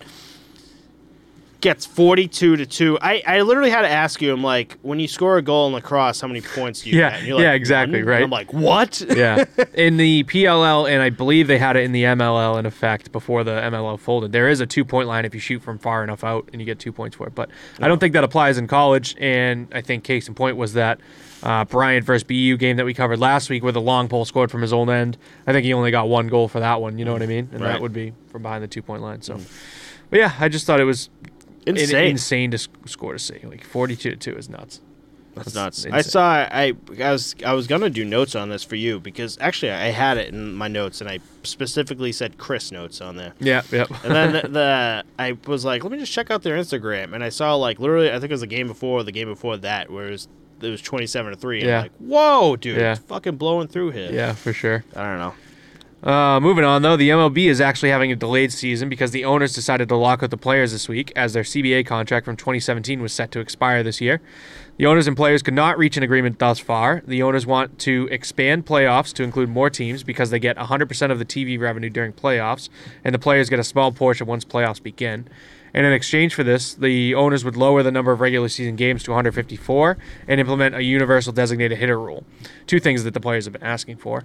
gets 1.66 1.84
42 1.84 2.58
to 2.58 2.66
2. 2.68 3.00
I, 3.02 3.24
I 3.26 3.42
literally 3.42 3.72
had 3.72 3.82
to 3.82 3.90
ask 3.90 4.22
you, 4.22 4.32
I'm 4.32 4.44
like, 4.44 4.78
when 4.84 5.00
you 5.00 5.08
score 5.08 5.38
a 5.38 5.42
goal 5.42 5.66
in 5.66 5.74
lacrosse, 5.74 6.22
how 6.22 6.28
many 6.28 6.42
points 6.42 6.84
do 6.84 6.92
you 6.92 7.00
Yeah, 7.00 7.10
get? 7.10 7.20
And 7.20 7.28
you're 7.28 7.42
yeah, 7.42 7.54
exactly, 7.54 8.04
right. 8.04 8.18
And 8.18 8.26
I'm 8.26 8.30
like, 8.30 8.54
what? 8.54 9.02
yeah. 9.02 9.46
In 9.74 9.98
the 9.98 10.24
PLL, 10.26 10.88
and 10.88 11.02
I 11.02 11.10
believe 11.10 11.48
they 11.48 11.58
had 11.58 11.76
it 11.76 11.84
in 11.84 11.92
the 11.92 12.04
MLL 12.04 12.60
in 12.60 12.68
effect 12.68 13.12
before 13.12 13.44
the 13.44 13.52
MLL 13.52 14.00
folded. 14.00 14.32
There 14.32 14.48
is 14.48 14.60
a 14.60 14.68
two 14.68 14.86
point 14.86 15.08
line 15.08 15.26
if 15.26 15.34
you 15.34 15.40
shoot 15.40 15.64
from 15.64 15.80
far 15.80 16.04
enough 16.04 16.24
out 16.24 16.48
and 16.54 16.62
you 16.62 16.66
get 16.66 16.78
two 16.78 16.92
points 16.92 17.16
for 17.18 17.26
it. 17.26 17.34
But 17.34 17.50
I 17.82 17.88
don't 17.88 17.98
think 18.00 18.14
that 18.14 18.24
applies 18.24 18.60
in 18.60 18.68
college. 18.68 19.16
And 19.20 19.68
I 19.74 19.82
think 19.82 20.04
case 20.04 20.28
in 20.28 20.36
point 20.36 20.58
was 20.58 20.74
that 20.74 21.00
uh, 21.42 21.66
Bryant 21.66 22.06
versus 22.06 22.24
BU 22.24 22.58
game 22.58 22.78
that 22.78 22.86
we 22.86 22.94
covered 22.94 23.18
last 23.20 23.50
week 23.50 23.64
where 23.64 23.72
the 23.72 23.82
long 23.82 24.08
pole 24.08 24.24
scored 24.26 24.52
from 24.52 24.62
his 24.62 24.72
own 24.72 24.90
end. 24.90 25.18
I 25.48 25.52
think 25.52 25.66
he 25.66 25.74
only 25.74 25.90
got 25.92 26.08
one 26.08 26.28
goal 26.28 26.48
for 26.48 26.60
that 26.60 26.80
one. 26.80 27.00
You 27.00 27.06
know 27.06 27.14
what 27.14 27.24
I 27.24 27.28
mean? 27.28 27.50
And 27.52 27.62
Right. 27.62 27.72
that 27.74 27.82
would 27.82 27.94
be 27.94 28.14
from 28.28 28.44
behind 28.44 28.64
the 28.64 28.68
two 28.68 28.84
point 28.84 29.02
line. 29.02 29.24
So, 29.24 29.40
but 30.12 30.20
yeah, 30.20 30.32
I 30.40 30.48
just 30.48 30.68
thought 30.68 30.80
it 30.80 30.84
was 30.86 31.10
in- 31.66 31.78
Insane. 31.78 32.12
insane 32.12 32.52
to 32.52 32.58
score 32.86 33.14
to 33.14 33.20
see. 33.20 33.40
Like 33.44 33.64
42 33.64 34.12
to 34.12 34.16
2 34.16 34.36
is 34.36 34.50
nuts. 34.50 34.82
That's 35.36 35.54
nuts. 35.54 35.80
insane. 35.80 35.94
I 35.94 36.02
saw. 36.02 36.30
I 36.50 36.74
I 37.04 37.12
was 37.12 37.36
I 37.46 37.54
was 37.54 37.68
gonna 37.68 37.90
do 37.90 38.06
notes 38.06 38.36
on 38.36 38.48
this 38.48 38.64
for 38.64 38.76
you 38.78 39.02
because 39.02 39.38
actually 39.42 39.72
I 39.74 39.88
had 39.88 40.18
it 40.18 40.34
in 40.34 40.54
my 40.54 40.70
notes 40.70 41.02
and 41.02 41.10
I 41.10 41.20
specifically 41.44 42.14
said 42.14 42.38
Chris 42.38 42.72
notes 42.72 43.02
on 43.02 43.18
there. 43.18 43.34
Yeah, 43.42 43.62
yeah. 43.70 43.86
And 44.06 44.16
then 44.16 44.32
the, 44.32 44.48
the 44.48 45.04
I 45.20 45.38
was 45.46 45.66
like, 45.66 45.84
let 45.84 45.92
me 45.92 45.98
just 45.98 46.14
check 46.14 46.32
out 46.32 46.42
their 46.44 46.58
Instagram, 46.58 47.14
and 47.14 47.22
I 47.22 47.28
saw 47.30 47.54
like 47.56 47.80
literally, 47.82 48.10
I 48.10 48.14
think 48.14 48.26
it 48.26 48.32
was 48.32 48.42
the 48.42 48.48
game 48.48 48.68
before, 48.68 49.04
the 49.04 49.12
game 49.12 49.28
before 49.28 49.58
that, 49.58 49.90
where 49.92 50.08
it 50.08 50.12
was, 50.12 50.30
it 50.62 50.70
was 50.70 50.82
twenty 50.82 51.06
seven 51.06 51.34
to 51.34 51.38
three. 51.38 51.60
And 51.60 51.68
Yeah. 51.68 51.78
I'm 51.80 51.84
like, 51.84 51.98
whoa, 51.98 52.56
dude, 52.56 52.78
Yeah. 52.78 52.94
it's 52.94 53.02
fucking 53.02 53.36
blowing 53.36 53.68
through 53.68 53.92
here. 53.92 54.12
yeah, 54.14 54.32
for 54.36 54.54
sure. 54.54 54.86
I 54.96 55.04
don't 55.04 55.20
know. 55.20 55.34
Uh, 56.06 56.40
moving 56.40 56.64
on, 56.64 56.84
though, 56.84 56.96
the 56.96 57.10
MLB 57.10 57.48
is 57.48 57.60
actually 57.60 57.90
having 57.90 58.12
a 58.12 58.16
delayed 58.16 58.52
season 58.52 58.90
because 58.90 59.10
the 59.10 59.26
owners 59.26 59.56
decided 59.56 59.90
to 59.90 59.96
lock 59.96 60.22
out 60.22 60.30
the 60.30 60.38
players 60.38 60.72
this 60.72 60.88
week 60.88 61.12
as 61.16 61.34
their 61.34 61.42
CBA 61.42 61.84
contract 61.88 62.26
from 62.26 62.38
2017 62.38 63.02
was 63.02 63.12
set 63.12 63.32
to 63.32 63.40
expire 63.40 63.82
this 63.82 64.00
year. 64.00 64.22
The 64.78 64.86
owners 64.86 65.08
and 65.08 65.18
players 65.18 65.42
could 65.42 65.56
not 65.56 65.80
reach 65.80 65.98
an 65.98 66.04
agreement 66.04 66.38
thus 66.38 66.60
far. 66.60 67.02
The 67.08 67.24
owners 67.24 67.48
want 67.48 67.80
to 67.80 68.08
expand 68.12 68.68
playoffs 68.68 69.14
to 69.14 69.24
include 69.24 69.50
more 69.50 69.72
teams 69.72 70.04
because 70.04 70.30
they 70.30 70.38
get 70.38 70.58
100% 70.58 71.12
of 71.12 71.18
the 71.18 71.26
TV 71.26 71.60
revenue 71.60 71.90
during 71.90 72.14
playoffs, 72.14 72.70
and 73.04 73.16
the 73.16 73.20
players 73.20 73.50
get 73.50 73.58
a 73.58 73.64
small 73.64 73.92
portion 73.92 74.28
once 74.28 74.46
playoffs 74.46 74.84
begin. 74.84 75.28
And 75.74 75.86
in 75.86 75.92
exchange 75.92 76.34
for 76.34 76.44
this, 76.44 76.74
the 76.74 77.16
owners 77.16 77.44
would 77.44 77.58
lower 77.58 77.84
the 77.84 77.92
number 77.92 78.14
of 78.14 78.22
regular 78.22 78.48
season 78.48 78.78
games 78.78 79.04
to 79.04 79.12
154 79.12 79.98
and 80.26 80.40
implement 80.40 80.74
a 80.74 80.82
universal 80.82 81.34
designated 81.34 81.78
hitter 81.78 82.00
rule. 82.00 82.24
Two 82.66 82.80
things 82.80 83.04
that 83.04 83.14
the 83.14 83.20
players 83.20 83.44
have 83.44 83.52
been 83.52 83.64
asking 83.64 83.98
for. 83.98 84.24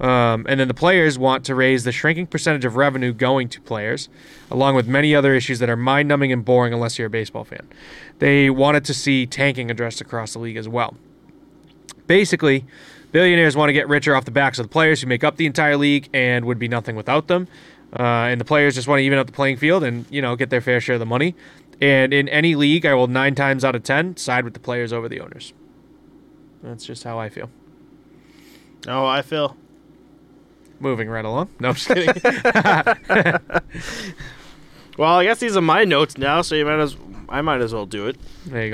Um, 0.00 0.46
and 0.48 0.60
then 0.60 0.68
the 0.68 0.74
players 0.74 1.18
want 1.18 1.44
to 1.46 1.54
raise 1.54 1.82
the 1.84 1.90
shrinking 1.90 2.28
percentage 2.28 2.64
of 2.64 2.76
revenue 2.76 3.12
going 3.12 3.48
to 3.48 3.60
players, 3.60 4.08
along 4.50 4.76
with 4.76 4.86
many 4.86 5.14
other 5.14 5.34
issues 5.34 5.58
that 5.58 5.68
are 5.68 5.76
mind 5.76 6.08
numbing 6.08 6.32
and 6.32 6.44
boring 6.44 6.72
unless 6.72 6.98
you're 6.98 7.08
a 7.08 7.10
baseball 7.10 7.44
fan. 7.44 7.66
They 8.20 8.48
wanted 8.48 8.84
to 8.84 8.94
see 8.94 9.26
tanking 9.26 9.70
addressed 9.70 10.00
across 10.00 10.34
the 10.34 10.38
league 10.38 10.56
as 10.56 10.68
well. 10.68 10.96
Basically, 12.06 12.64
billionaires 13.10 13.56
want 13.56 13.70
to 13.70 13.72
get 13.72 13.88
richer 13.88 14.14
off 14.14 14.24
the 14.24 14.30
backs 14.30 14.58
of 14.58 14.66
the 14.66 14.70
players 14.70 15.00
who 15.00 15.08
make 15.08 15.24
up 15.24 15.36
the 15.36 15.46
entire 15.46 15.76
league 15.76 16.08
and 16.14 16.44
would 16.44 16.58
be 16.58 16.68
nothing 16.68 16.94
without 16.94 17.26
them. 17.26 17.48
Uh, 17.92 18.02
and 18.02 18.40
the 18.40 18.44
players 18.44 18.74
just 18.74 18.86
want 18.86 19.00
to 19.00 19.02
even 19.02 19.18
out 19.18 19.26
the 19.26 19.32
playing 19.32 19.56
field 19.56 19.82
and 19.82 20.04
you 20.10 20.20
know 20.20 20.36
get 20.36 20.50
their 20.50 20.60
fair 20.60 20.80
share 20.80 20.94
of 20.94 21.00
the 21.00 21.06
money. 21.06 21.34
And 21.80 22.12
in 22.12 22.28
any 22.28 22.54
league, 22.54 22.84
I 22.84 22.94
will 22.94 23.06
nine 23.06 23.34
times 23.34 23.64
out 23.64 23.74
of 23.74 23.82
ten 23.82 24.16
side 24.16 24.44
with 24.44 24.54
the 24.54 24.60
players 24.60 24.92
over 24.92 25.08
the 25.08 25.20
owners. 25.20 25.52
That's 26.62 26.84
just 26.84 27.04
how 27.04 27.18
I 27.18 27.28
feel. 27.28 27.50
Oh, 28.86 29.06
I 29.06 29.22
feel. 29.22 29.56
Moving 30.80 31.08
right 31.08 31.24
along. 31.24 31.48
No, 31.60 31.68
I'm 31.70 31.74
just 31.74 31.88
kidding. 31.88 32.14
Well, 34.98 35.14
I 35.14 35.22
guess 35.22 35.38
these 35.38 35.56
are 35.56 35.62
my 35.62 35.84
notes 35.84 36.18
now, 36.18 36.42
so 36.42 36.56
you 36.56 36.64
might 36.64 36.80
as 36.80 36.96
I 37.28 37.40
might 37.40 37.60
as 37.60 37.72
well 37.72 37.86
do 37.86 38.08
it. 38.08 38.16
there 38.44 38.66
you 38.66 38.70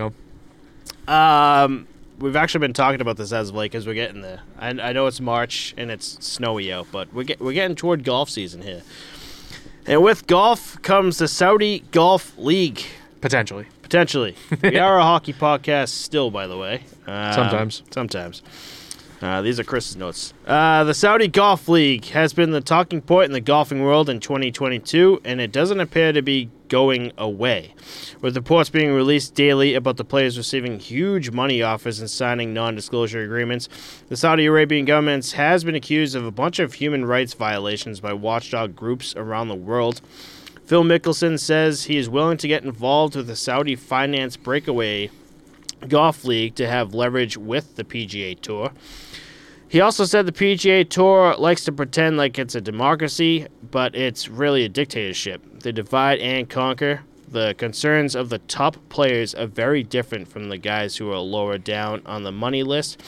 go. 1.07 1.13
Um, 1.13 1.87
we've 2.19 2.35
actually 2.35 2.61
been 2.61 2.73
talking 2.73 3.03
about 3.03 3.19
this 3.19 3.31
as 3.31 3.51
of 3.51 3.55
late 3.57 3.71
because 3.71 3.87
we're 3.87 3.93
getting 3.93 4.23
there. 4.23 4.41
I, 4.59 4.71
I 4.71 4.93
know 4.95 5.07
it's 5.07 5.21
March 5.21 5.75
and 5.77 5.91
it's 5.91 6.25
snowy 6.27 6.73
out, 6.73 6.87
but 6.91 7.13
we're 7.13 7.25
get, 7.25 7.41
we're 7.41 7.53
getting 7.53 7.77
toward 7.77 8.05
golf 8.05 8.31
season 8.31 8.63
here. 8.63 8.83
And 9.87 10.03
with 10.03 10.27
golf 10.27 10.81
comes 10.81 11.19
the 11.19 11.29
Saudi 11.29 11.81
Golf 11.91 12.33
League. 12.39 12.83
Potentially. 13.21 13.67
Potentially. 13.83 14.35
we 14.63 14.79
are 14.79 14.99
a 14.99 15.03
hockey 15.03 15.35
podcast 15.35 15.91
still, 15.91 16.31
by 16.31 16.47
the 16.47 16.57
way. 16.57 16.85
Um, 17.07 17.35
Sometimes. 17.35 17.83
Sometimes. 17.91 18.43
Uh, 19.23 19.41
these 19.43 19.59
are 19.59 19.65
Chris's 19.65 19.97
notes. 19.97 20.35
Uh, 20.47 20.85
the 20.85 20.95
Saudi 20.95 21.29
Golf 21.29 21.69
League 21.69 22.07
has 22.07 22.33
been 22.33 22.51
the 22.51 22.61
talking 22.61 23.01
point 23.01 23.27
in 23.27 23.33
the 23.33 23.41
golfing 23.41 23.83
world 23.83 24.11
in 24.11 24.21
2022, 24.21 25.21
and 25.25 25.41
it 25.41 25.53
doesn't 25.53 25.81
appear 25.81 26.13
to 26.13 26.21
be 26.21 26.51
going 26.69 27.13
away. 27.17 27.75
With 28.21 28.37
reports 28.37 28.71
being 28.71 28.93
released 28.93 29.35
daily 29.35 29.75
about 29.75 29.97
the 29.97 30.05
players 30.05 30.37
receiving 30.37 30.79
huge 30.79 31.31
money 31.31 31.63
offers 31.63 32.01
and 32.01 32.11
signing 32.11 32.53
non 32.53 32.75
disclosure 32.75 33.23
agreements, 33.23 33.69
the 34.09 34.17
Saudi 34.17 34.47
Arabian 34.47 34.85
government 34.85 35.31
has 35.33 35.65
been 35.65 35.75
accused 35.75 36.17
of 36.17 36.25
a 36.25 36.31
bunch 36.31 36.59
of 36.59 36.75
human 36.75 37.05
rights 37.05 37.35
violations 37.35 38.01
by 38.01 38.13
watchdog 38.13 38.75
groups 38.75 39.15
around 39.17 39.49
the 39.49 39.55
world. 39.55 40.01
Phil 40.67 40.83
Mickelson 40.83 41.39
says 41.39 41.85
he 41.85 41.99
is 41.99 42.09
willing 42.09 42.39
to 42.39 42.49
get 42.49 42.65
involved 42.65 43.17
with 43.17 43.27
the 43.27 43.37
Saudi 43.37 43.77
finance 43.77 44.37
breakaway 44.37 45.11
golf 45.89 46.25
league 46.25 46.55
to 46.57 46.69
have 46.69 46.95
leverage 46.95 47.37
with 47.37 47.77
the 47.77 47.85
PGA 47.85 48.41
Tour. 48.41 48.71
He 49.69 49.81
also 49.81 50.05
said 50.05 50.27
the 50.27 50.33
PGA 50.33 50.89
Tour 50.89 51.35
likes 51.37 51.65
to 51.65 51.73
pretend 51.73 52.17
like 52.17 52.39
it's 52.39 52.55
a 52.55 52.61
democracy, 52.61 53.47
but 53.71 53.97
it's 53.97 54.29
really 54.29 54.65
a 54.65 54.69
dictatorship. 54.69 55.43
They 55.63 55.73
divide 55.73 56.21
and 56.21 56.49
conquer. 56.49 57.01
The 57.27 57.55
concerns 57.55 58.15
of 58.15 58.29
the 58.29 58.39
top 58.39 58.77
players 58.89 59.35
are 59.35 59.47
very 59.47 59.83
different 59.83 60.29
from 60.29 60.49
the 60.49 60.59
guys 60.59 60.97
who 60.97 61.11
are 61.11 61.19
lower 61.19 61.59
down 61.59 62.03
on 62.07 62.23
the 62.23 62.31
money 62.31 62.63
list, 62.63 63.03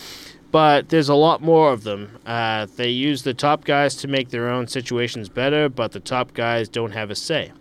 but 0.50 0.88
there's 0.88 1.08
a 1.08 1.14
lot 1.14 1.42
more 1.42 1.72
of 1.72 1.84
them. 1.84 2.18
Uh, 2.26 2.66
they 2.76 2.88
use 2.88 3.22
the 3.22 3.34
top 3.34 3.64
guys 3.64 3.94
to 3.96 4.08
make 4.08 4.30
their 4.30 4.48
own 4.48 4.66
situations 4.66 5.28
better, 5.28 5.68
but 5.68 5.92
the 5.92 6.00
top 6.00 6.34
guys 6.34 6.68
don't 6.68 6.92
have 6.92 7.10
a 7.10 7.14
say. 7.14 7.52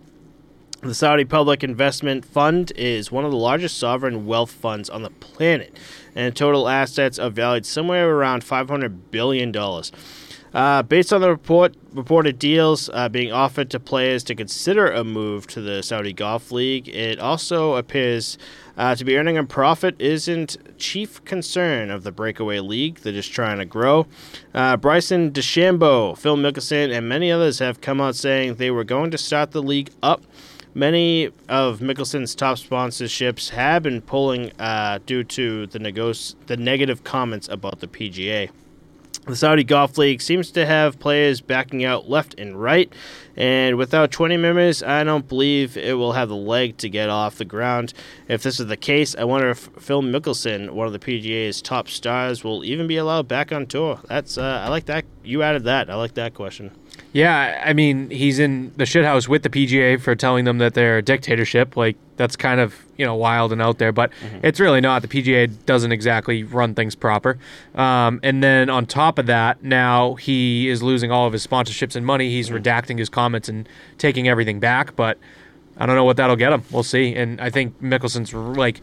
The 0.86 0.94
Saudi 0.94 1.24
Public 1.24 1.64
Investment 1.64 2.24
Fund 2.24 2.70
is 2.76 3.10
one 3.10 3.24
of 3.24 3.32
the 3.32 3.36
largest 3.36 3.76
sovereign 3.76 4.24
wealth 4.24 4.52
funds 4.52 4.88
on 4.88 5.02
the 5.02 5.10
planet, 5.10 5.76
and 6.14 6.34
total 6.36 6.68
assets 6.68 7.18
are 7.18 7.28
valued 7.28 7.66
somewhere 7.66 8.08
around 8.08 8.44
$500 8.44 8.96
billion. 9.10 9.52
Uh, 10.54 10.82
based 10.84 11.12
on 11.12 11.20
the 11.22 11.28
report, 11.28 11.74
reported 11.92 12.38
deals 12.38 12.88
uh, 12.92 13.08
being 13.08 13.32
offered 13.32 13.68
to 13.70 13.80
players 13.80 14.22
to 14.24 14.36
consider 14.36 14.86
a 14.86 15.02
move 15.02 15.48
to 15.48 15.60
the 15.60 15.82
Saudi 15.82 16.12
Golf 16.12 16.52
League, 16.52 16.88
it 16.88 17.18
also 17.18 17.74
appears 17.74 18.38
uh, 18.76 18.94
to 18.94 19.04
be 19.04 19.16
earning 19.16 19.36
a 19.36 19.42
profit 19.42 20.00
isn't 20.00 20.56
chief 20.78 21.24
concern 21.24 21.90
of 21.90 22.04
the 22.04 22.12
breakaway 22.12 22.60
league. 22.60 22.98
They're 22.98 23.12
just 23.12 23.32
trying 23.32 23.58
to 23.58 23.64
grow. 23.64 24.06
Uh, 24.54 24.76
Bryson 24.76 25.32
DeChambeau, 25.32 26.16
Phil 26.16 26.36
Mickelson, 26.36 26.96
and 26.96 27.08
many 27.08 27.32
others 27.32 27.58
have 27.58 27.80
come 27.80 28.00
out 28.00 28.14
saying 28.14 28.54
they 28.54 28.70
were 28.70 28.84
going 28.84 29.10
to 29.10 29.18
start 29.18 29.50
the 29.50 29.62
league 29.62 29.90
up. 30.00 30.22
Many 30.76 31.30
of 31.48 31.80
Mickelson's 31.80 32.34
top 32.34 32.58
sponsorships 32.58 33.48
have 33.48 33.84
been 33.84 34.02
pulling 34.02 34.52
uh, 34.60 34.98
due 35.06 35.24
to 35.24 35.66
the, 35.68 35.78
negos- 35.78 36.34
the 36.48 36.58
negative 36.58 37.02
comments 37.02 37.48
about 37.48 37.80
the 37.80 37.86
PGA. 37.86 38.50
The 39.24 39.36
Saudi 39.36 39.64
Golf 39.64 39.96
League 39.96 40.20
seems 40.20 40.50
to 40.50 40.66
have 40.66 40.98
players 40.98 41.40
backing 41.40 41.82
out 41.86 42.10
left 42.10 42.34
and 42.38 42.60
right, 42.60 42.92
and 43.36 43.78
without 43.78 44.10
20 44.10 44.36
members, 44.36 44.82
I 44.82 45.02
don't 45.02 45.26
believe 45.26 45.78
it 45.78 45.94
will 45.94 46.12
have 46.12 46.28
the 46.28 46.36
leg 46.36 46.76
to 46.76 46.90
get 46.90 47.08
off 47.08 47.36
the 47.36 47.46
ground. 47.46 47.94
If 48.28 48.42
this 48.42 48.60
is 48.60 48.66
the 48.66 48.76
case, 48.76 49.16
I 49.16 49.24
wonder 49.24 49.48
if 49.48 49.70
Phil 49.78 50.02
Mickelson, 50.02 50.72
one 50.72 50.86
of 50.86 50.92
the 50.92 50.98
PGA's 50.98 51.62
top 51.62 51.88
stars, 51.88 52.44
will 52.44 52.62
even 52.66 52.86
be 52.86 52.98
allowed 52.98 53.28
back 53.28 53.50
on 53.50 53.64
tour. 53.64 53.98
That's 54.08 54.36
uh, 54.36 54.62
I 54.62 54.68
like 54.68 54.84
that. 54.84 55.06
You 55.24 55.42
added 55.42 55.64
that. 55.64 55.88
I 55.88 55.94
like 55.94 56.12
that 56.14 56.34
question. 56.34 56.70
Yeah, 57.16 57.62
I 57.64 57.72
mean, 57.72 58.10
he's 58.10 58.38
in 58.38 58.74
the 58.76 58.84
shithouse 58.84 59.26
with 59.26 59.42
the 59.42 59.48
PGA 59.48 59.98
for 59.98 60.14
telling 60.14 60.44
them 60.44 60.58
that 60.58 60.74
they're 60.74 60.98
a 60.98 61.02
dictatorship. 61.02 61.74
Like, 61.74 61.96
that's 62.18 62.36
kind 62.36 62.60
of, 62.60 62.74
you 62.98 63.06
know, 63.06 63.14
wild 63.14 63.52
and 63.52 63.62
out 63.62 63.78
there, 63.78 63.90
but 63.90 64.12
it's 64.42 64.60
really 64.60 64.82
not. 64.82 65.00
The 65.00 65.08
PGA 65.08 65.50
doesn't 65.64 65.92
exactly 65.92 66.44
run 66.44 66.74
things 66.74 66.94
proper. 66.94 67.38
Um, 67.74 68.20
and 68.22 68.42
then 68.42 68.68
on 68.68 68.84
top 68.84 69.18
of 69.18 69.24
that, 69.28 69.62
now 69.62 70.16
he 70.16 70.68
is 70.68 70.82
losing 70.82 71.10
all 71.10 71.26
of 71.26 71.32
his 71.32 71.46
sponsorships 71.46 71.96
and 71.96 72.04
money. 72.04 72.28
He's 72.28 72.50
redacting 72.50 72.98
his 72.98 73.08
comments 73.08 73.48
and 73.48 73.66
taking 73.96 74.28
everything 74.28 74.60
back, 74.60 74.94
but 74.94 75.16
I 75.78 75.86
don't 75.86 75.96
know 75.96 76.04
what 76.04 76.18
that'll 76.18 76.36
get 76.36 76.52
him. 76.52 76.64
We'll 76.70 76.82
see. 76.82 77.14
And 77.14 77.40
I 77.40 77.48
think 77.48 77.80
Mickelson's 77.80 78.34
like, 78.34 78.82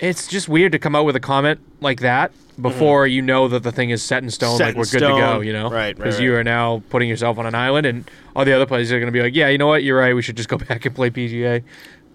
it's 0.00 0.26
just 0.26 0.48
weird 0.48 0.72
to 0.72 0.78
come 0.78 0.94
out 0.94 1.04
with 1.04 1.16
a 1.16 1.20
comment 1.20 1.60
like 1.80 2.00
that 2.00 2.32
mm-hmm. 2.32 2.62
before 2.62 3.06
you 3.06 3.22
know 3.22 3.48
that 3.48 3.62
the 3.62 3.72
thing 3.72 3.90
is 3.90 4.02
set 4.02 4.22
in 4.22 4.30
stone, 4.30 4.56
Set 4.56 4.66
like 4.66 4.74
in 4.74 4.78
we're 4.80 4.84
good 4.84 5.00
to 5.00 5.08
go, 5.08 5.40
you 5.40 5.52
know? 5.52 5.64
Right, 5.64 5.72
right, 5.72 5.96
Because 5.96 6.16
right. 6.16 6.24
you 6.24 6.34
are 6.36 6.44
now 6.44 6.82
putting 6.90 7.08
yourself 7.08 7.38
on 7.38 7.46
an 7.46 7.54
island, 7.54 7.86
and 7.86 8.10
all 8.36 8.44
the 8.44 8.52
other 8.52 8.66
players 8.66 8.90
are 8.92 8.98
going 8.98 9.12
to 9.12 9.12
be 9.12 9.22
like, 9.22 9.34
yeah, 9.34 9.48
you 9.48 9.58
know 9.58 9.66
what? 9.66 9.82
You're 9.82 9.98
right. 9.98 10.14
We 10.14 10.22
should 10.22 10.36
just 10.36 10.48
go 10.48 10.56
back 10.68 10.84
and 10.84 10.94
play 10.94 11.10
PGA. 11.10 11.62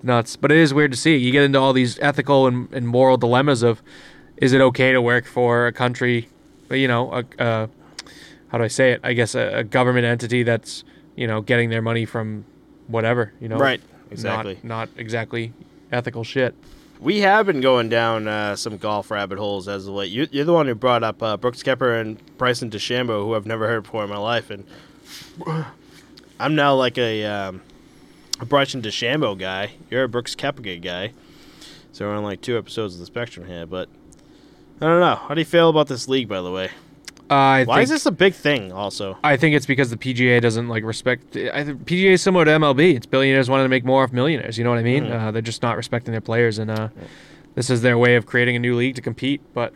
Nuts. 0.01 0.35
But 0.35 0.51
it 0.51 0.57
is 0.57 0.73
weird 0.73 0.91
to 0.91 0.97
see. 0.97 1.15
You 1.15 1.31
get 1.31 1.43
into 1.43 1.59
all 1.59 1.71
these 1.71 1.97
ethical 1.99 2.45
and, 2.45 2.71
and 2.73 2.87
moral 2.87 3.15
dilemmas 3.15 3.63
of, 3.63 3.81
is 4.37 4.51
it 4.51 4.59
okay 4.59 4.91
to 4.91 5.01
work 5.01 5.25
for 5.25 5.67
a 5.67 5.71
country, 5.71 6.27
you 6.69 6.87
know, 6.89 7.11
a, 7.13 7.23
a 7.39 7.69
how 8.49 8.57
do 8.57 8.63
I 8.65 8.67
say 8.67 8.91
it? 8.91 8.99
I 9.03 9.13
guess 9.13 9.33
a, 9.33 9.59
a 9.59 9.63
government 9.63 10.05
entity 10.05 10.43
that's 10.43 10.83
you 11.15 11.25
know 11.25 11.41
getting 11.41 11.69
their 11.69 11.81
money 11.81 12.05
from 12.05 12.45
whatever, 12.87 13.33
you 13.39 13.47
know, 13.47 13.57
Right. 13.57 13.79
not- 13.79 14.11
Exactly. 14.11 14.59
not 14.61 14.89
exactly 14.97 15.53
ethical 15.91 16.23
shit. 16.23 16.53
We 17.03 17.19
have 17.19 17.47
been 17.47 17.59
going 17.59 17.89
down 17.89 18.29
uh, 18.29 18.55
some 18.55 18.77
golf 18.77 19.11
rabbit 19.11 19.37
holes 19.37 19.67
as 19.67 19.87
of 19.87 19.93
late. 19.93 20.09
You, 20.09 20.25
you're 20.31 20.45
the 20.45 20.53
one 20.53 20.67
who 20.67 20.73
brought 20.73 21.03
up 21.03 21.21
uh, 21.21 21.35
Brooks 21.35 21.61
Koepka 21.61 21.99
and 21.99 22.37
Bryson 22.37 22.69
DeChambeau, 22.69 23.25
who 23.25 23.35
I've 23.35 23.45
never 23.45 23.67
heard 23.67 23.83
before 23.83 24.05
in 24.05 24.09
my 24.09 24.17
life, 24.17 24.49
and 24.49 24.63
I'm 26.39 26.55
now 26.55 26.75
like 26.75 26.97
a, 26.97 27.25
um, 27.25 27.61
a 28.39 28.45
Bryson 28.45 28.81
DeChambeau 28.81 29.37
guy. 29.37 29.71
You're 29.89 30.05
a 30.05 30.07
Brooks 30.07 30.33
Koepka 30.33 30.81
guy, 30.81 31.11
so 31.91 32.07
we're 32.07 32.15
on 32.15 32.23
like 32.23 32.39
two 32.39 32.57
episodes 32.57 32.93
of 32.93 33.01
the 33.01 33.05
spectrum 33.05 33.47
here. 33.47 33.65
But 33.65 33.89
I 34.79 34.85
don't 34.85 35.01
know. 35.01 35.15
How 35.15 35.33
do 35.33 35.41
you 35.41 35.45
feel 35.45 35.67
about 35.67 35.87
this 35.87 36.07
league, 36.07 36.29
by 36.29 36.41
the 36.41 36.51
way? 36.51 36.69
Uh, 37.29 37.33
I 37.33 37.63
Why 37.63 37.75
think, 37.77 37.83
is 37.85 37.89
this 37.89 38.05
a 38.05 38.11
big 38.11 38.33
thing? 38.33 38.71
Also, 38.71 39.17
I 39.23 39.37
think 39.37 39.55
it's 39.55 39.65
because 39.65 39.89
the 39.89 39.97
PGA 39.97 40.41
doesn't 40.41 40.67
like 40.67 40.83
respect. 40.83 41.35
I 41.35 41.63
think 41.63 41.85
PGA 41.85 42.11
is 42.11 42.21
similar 42.21 42.45
to 42.45 42.51
MLB. 42.51 42.95
It's 42.95 43.05
billionaires 43.05 43.49
wanting 43.49 43.65
to 43.65 43.69
make 43.69 43.85
more 43.85 44.03
off 44.03 44.11
millionaires. 44.11 44.57
You 44.57 44.63
know 44.63 44.69
what 44.69 44.79
I 44.79 44.83
mean? 44.83 45.05
Mhm. 45.05 45.11
Uh, 45.27 45.31
they're 45.31 45.41
just 45.41 45.63
not 45.63 45.77
respecting 45.77 46.11
their 46.11 46.21
players, 46.21 46.59
and 46.59 46.69
uh, 46.69 46.89
this 47.55 47.69
is 47.69 47.81
their 47.81 47.97
way 47.97 48.15
of 48.15 48.25
creating 48.25 48.55
a 48.55 48.59
new 48.59 48.75
league 48.75 48.95
to 48.95 49.01
compete. 49.01 49.41
But 49.53 49.73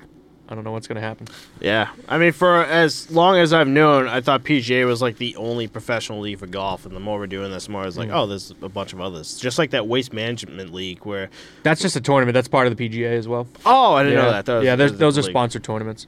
I 0.49 0.55
don't 0.55 0.63
know 0.63 0.71
what's 0.71 0.87
going 0.87 0.95
to 0.97 1.01
happen. 1.01 1.27
yeah. 1.59 1.89
I 2.07 2.17
mean, 2.17 2.31
for 2.31 2.63
as 2.63 3.09
long 3.11 3.37
as 3.37 3.51
I've 3.53 3.67
known, 3.67 4.07
I 4.07 4.21
thought 4.21 4.43
PGA 4.43 4.85
was 4.85 5.01
like 5.01 5.17
the 5.17 5.35
only 5.37 5.67
professional 5.67 6.19
league 6.19 6.39
for 6.39 6.47
golf, 6.47 6.85
and 6.85 6.95
the 6.95 6.99
more 7.01 7.17
we're 7.17 7.27
doing 7.27 7.51
this, 7.51 7.65
the 7.65 7.71
more 7.71 7.85
it's 7.87 7.97
like, 7.97 8.09
Mm. 8.09 8.15
oh, 8.15 8.27
there's 8.27 8.53
a 8.61 8.69
bunch 8.69 8.93
of 8.93 9.01
others. 9.01 9.37
Just 9.37 9.57
like 9.57 9.71
that 9.71 9.87
waste 9.87 10.13
management 10.13 10.73
league 10.73 10.99
where 11.05 11.29
That's 11.63 11.81
just 11.81 11.95
a 11.95 12.01
tournament. 12.01 12.33
That's 12.33 12.47
part 12.47 12.67
of 12.67 12.75
the 12.77 12.89
PGA 12.89 13.17
as 13.17 13.27
well. 13.27 13.47
Oh, 13.65 13.95
I 13.95 14.03
didn't 14.03 14.17
yeah, 14.19 14.23
know 14.25 14.31
that. 14.31 14.45
that 14.45 14.55
was, 14.57 14.65
yeah, 14.65 14.75
that 14.75 14.99
those 14.99 15.17
are 15.17 15.21
league. 15.21 15.31
sponsored 15.31 15.63
tournaments. 15.63 16.07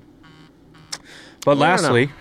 But 1.58 1.64
I 1.64 1.76
don't 1.76 1.82
know. 1.84 1.90
lastly, 1.90 2.12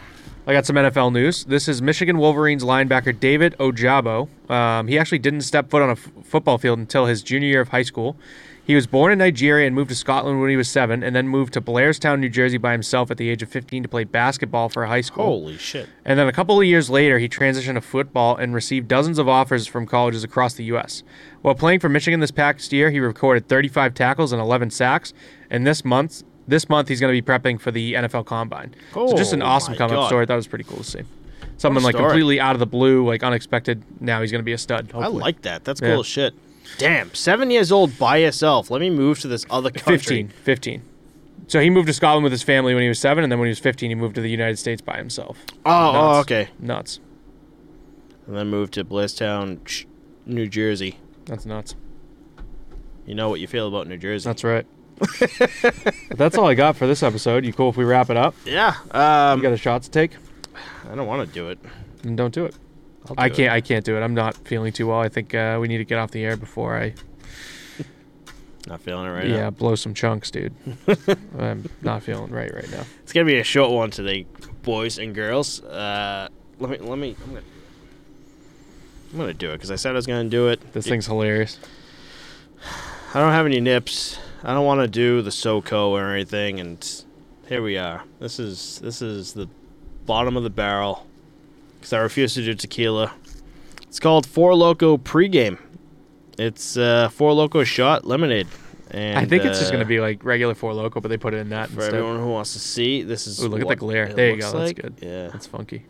I 0.46 0.52
got 0.52 0.64
some 0.64 0.76
NFL 0.76 1.12
news. 1.12 1.44
This 1.44 1.68
is 1.68 1.82
Michigan 1.82 2.16
Wolverines 2.16 2.64
linebacker 2.64 3.18
David 3.18 3.54
Ojabo. 3.58 4.28
Um, 4.50 4.88
he 4.88 4.98
actually 4.98 5.18
didn't 5.18 5.42
step 5.42 5.68
foot 5.68 5.82
on 5.82 5.90
a 5.90 5.92
f- 5.92 6.10
football 6.24 6.56
field 6.56 6.78
until 6.78 7.04
his 7.04 7.22
junior 7.22 7.48
year 7.48 7.60
of 7.60 7.68
high 7.68 7.82
school. 7.82 8.16
He 8.64 8.74
was 8.74 8.86
born 8.86 9.12
in 9.12 9.18
Nigeria 9.18 9.66
and 9.66 9.74
moved 9.74 9.90
to 9.90 9.94
Scotland 9.94 10.40
when 10.40 10.50
he 10.50 10.56
was 10.56 10.68
seven, 10.68 11.02
and 11.02 11.16
then 11.16 11.26
moved 11.28 11.54
to 11.54 11.60
Blairstown, 11.60 12.20
New 12.20 12.28
Jersey 12.30 12.58
by 12.58 12.72
himself 12.72 13.10
at 13.10 13.16
the 13.18 13.28
age 13.30 13.42
of 13.42 13.48
15 13.50 13.82
to 13.82 13.88
play 13.88 14.04
basketball 14.04 14.68
for 14.68 14.86
high 14.86 15.00
school. 15.00 15.24
Holy 15.24 15.56
shit! 15.56 15.88
And 16.04 16.18
then 16.18 16.28
a 16.28 16.32
couple 16.32 16.58
of 16.58 16.66
years 16.66 16.88
later, 16.88 17.18
he 17.18 17.28
transitioned 17.28 17.74
to 17.74 17.80
football 17.82 18.36
and 18.36 18.54
received 18.54 18.88
dozens 18.88 19.18
of 19.18 19.28
offers 19.28 19.66
from 19.66 19.86
colleges 19.86 20.24
across 20.24 20.54
the 20.54 20.64
U.S. 20.64 21.02
While 21.42 21.54
playing 21.54 21.80
for 21.80 21.88
Michigan 21.88 22.20
this 22.20 22.30
past 22.30 22.72
year, 22.72 22.90
he 22.90 23.00
recorded 23.00 23.48
35 23.48 23.94
tackles 23.94 24.32
and 24.32 24.40
11 24.40 24.70
sacks. 24.70 25.12
And 25.50 25.66
this 25.66 25.82
month, 25.84 26.22
this 26.48 26.68
month 26.68 26.88
he's 26.88 26.98
going 27.00 27.14
to 27.14 27.22
be 27.22 27.24
prepping 27.24 27.60
for 27.60 27.70
the 27.70 27.92
NFL 27.94 28.26
Combine. 28.26 28.74
Oh, 28.96 29.08
so 29.08 29.16
just 29.16 29.32
an 29.32 29.42
Oh 29.42 29.46
awesome 29.46 29.72
my 29.74 29.78
come 29.78 29.92
up 29.92 30.06
story. 30.08 30.26
That 30.26 30.34
was 30.34 30.48
pretty 30.48 30.64
cool 30.64 30.78
to 30.78 30.84
see. 30.84 31.02
Someone 31.58 31.82
like 31.84 31.94
completely 31.96 32.40
out 32.40 32.54
of 32.56 32.60
the 32.60 32.66
blue, 32.66 33.06
like 33.06 33.22
unexpected. 33.22 33.82
Now 34.00 34.20
he's 34.20 34.30
going 34.32 34.40
to 34.40 34.44
be 34.44 34.52
a 34.52 34.58
stud. 34.58 34.90
I 34.94 35.06
like 35.08 35.42
that. 35.42 35.64
That's 35.64 35.80
Yeah. 35.80 35.90
cool 35.92 36.00
as 36.00 36.06
shit. 36.06 36.34
Damn, 36.78 37.14
seven 37.14 37.50
years 37.50 37.72
old 37.72 37.98
by 37.98 38.18
yourself. 38.18 38.70
Let 38.70 38.80
me 38.80 38.90
move 38.90 39.18
to 39.20 39.28
this 39.28 39.46
other 39.50 39.70
country. 39.70 39.96
15. 40.24 40.28
15. 40.28 40.82
So 41.48 41.60
he 41.60 41.70
moved 41.70 41.86
to 41.88 41.94
Scotland 41.94 42.24
with 42.24 42.32
his 42.32 42.42
family 42.42 42.74
when 42.74 42.82
he 42.82 42.88
was 42.88 42.98
seven, 42.98 43.24
and 43.24 43.32
then 43.32 43.38
when 43.38 43.46
he 43.46 43.50
was 43.50 43.58
15, 43.58 43.90
he 43.90 43.94
moved 43.94 44.14
to 44.16 44.20
the 44.20 44.28
United 44.30 44.58
States 44.58 44.82
by 44.82 44.98
himself. 44.98 45.38
Oh, 45.64 45.92
oh, 46.16 46.20
okay. 46.20 46.48
Nuts. 46.60 47.00
And 48.26 48.36
then 48.36 48.48
moved 48.48 48.74
to 48.74 48.84
Blairstown, 48.84 49.66
sh- 49.66 49.86
New 50.26 50.46
Jersey. 50.46 50.98
That's 51.24 51.46
nuts. 51.46 51.74
You 53.06 53.14
know 53.14 53.30
what 53.30 53.40
you 53.40 53.46
feel 53.46 53.66
about 53.66 53.86
New 53.86 53.96
Jersey? 53.96 54.28
That's 54.28 54.44
right. 54.44 54.66
that's 56.10 56.36
all 56.36 56.46
I 56.46 56.54
got 56.54 56.76
for 56.76 56.86
this 56.86 57.02
episode. 57.02 57.44
You 57.44 57.52
cool 57.52 57.70
if 57.70 57.76
we 57.76 57.84
wrap 57.84 58.10
it 58.10 58.16
up? 58.16 58.34
yeah. 58.44 58.74
You 58.94 59.00
Um, 59.00 59.40
got 59.40 59.52
a 59.52 59.56
shot 59.56 59.82
to 59.84 59.90
take? 59.90 60.12
I 60.90 60.94
don't 60.94 61.06
want 61.06 61.26
to 61.28 61.32
do 61.34 61.48
it. 61.50 61.58
Then 62.02 62.16
don't 62.16 62.32
do 62.34 62.44
it. 62.44 62.54
Do 63.06 63.14
I 63.16 63.28
can't. 63.28 63.52
I 63.52 63.60
can't 63.60 63.84
do 63.84 63.96
it. 63.96 64.00
I'm 64.02 64.14
not 64.14 64.36
feeling 64.46 64.72
too 64.72 64.88
well. 64.88 65.00
I 65.00 65.08
think 65.08 65.34
uh, 65.34 65.58
we 65.60 65.68
need 65.68 65.78
to 65.78 65.84
get 65.84 65.98
off 65.98 66.10
the 66.10 66.24
air 66.24 66.36
before 66.36 66.76
I 66.78 66.94
Not 68.66 68.80
feeling 68.82 69.06
it 69.06 69.10
right 69.10 69.26
yeah 69.26 69.36
now. 69.44 69.50
blow 69.50 69.74
some 69.76 69.94
chunks, 69.94 70.30
dude. 70.30 70.52
I'm 71.38 71.68
not 71.82 72.02
feeling 72.02 72.30
right 72.30 72.52
right 72.52 72.70
now. 72.70 72.84
It's 73.02 73.12
gonna 73.12 73.24
be 73.24 73.38
a 73.38 73.44
short 73.44 73.70
one 73.70 73.90
today, 73.90 74.26
boys 74.62 74.98
and 74.98 75.14
girls. 75.14 75.62
Uh, 75.62 76.28
let 76.58 76.70
me. 76.70 76.78
Let 76.78 76.98
me. 76.98 77.16
I'm 77.24 77.28
gonna. 77.34 77.44
I'm 79.12 79.18
gonna 79.18 79.32
do 79.34 79.50
it 79.52 79.54
because 79.54 79.70
I 79.70 79.76
said 79.76 79.92
I 79.92 79.94
was 79.94 80.06
gonna 80.06 80.28
do 80.28 80.48
it. 80.48 80.72
This 80.74 80.86
thing's 80.86 81.06
hilarious. 81.06 81.58
I 83.14 83.20
don't 83.20 83.32
have 83.32 83.46
any 83.46 83.60
nips. 83.60 84.18
I 84.44 84.54
don't 84.54 84.64
want 84.64 84.80
to 84.80 84.88
do 84.88 85.22
the 85.22 85.30
SoCo 85.30 85.88
or 85.88 86.12
anything, 86.14 86.60
and 86.60 87.04
here 87.48 87.62
we 87.62 87.76
are. 87.76 88.04
This 88.20 88.38
is 88.38 88.78
this 88.80 89.02
is 89.02 89.32
the 89.32 89.48
bottom 90.06 90.36
of 90.36 90.42
the 90.42 90.50
barrel 90.50 91.06
because 91.78 91.92
I 91.92 91.98
refuse 91.98 92.34
to 92.34 92.44
do 92.44 92.54
tequila. 92.54 93.12
It's 93.82 93.98
called 93.98 94.26
Four 94.26 94.54
Loco 94.54 94.96
pregame. 94.96 95.58
It's 96.38 96.76
uh, 96.76 97.08
Four 97.08 97.32
Loco 97.32 97.64
shot 97.64 98.04
lemonade. 98.04 98.46
And 98.90 99.18
I 99.18 99.26
think 99.26 99.44
it's 99.44 99.58
just 99.58 99.70
uh, 99.70 99.72
gonna 99.72 99.84
be 99.84 100.00
like 100.00 100.24
regular 100.24 100.54
Four 100.54 100.72
Loco, 100.72 101.00
but 101.00 101.08
they 101.08 101.16
put 101.18 101.34
it 101.34 101.38
in 101.38 101.48
that 101.50 101.68
for 101.68 101.80
instead. 101.80 101.94
everyone 101.94 102.20
who 102.20 102.28
wants 102.28 102.52
to 102.52 102.58
see. 102.58 103.02
This 103.02 103.26
is 103.26 103.42
Ooh, 103.42 103.48
look 103.48 103.60
at 103.60 103.68
the 103.68 103.76
glare. 103.76 104.12
There 104.12 104.30
you 104.30 104.40
go. 104.40 104.52
That's 104.58 104.72
good. 104.72 104.94
Yeah, 105.02 105.28
That's 105.28 105.46
funky. 105.46 105.84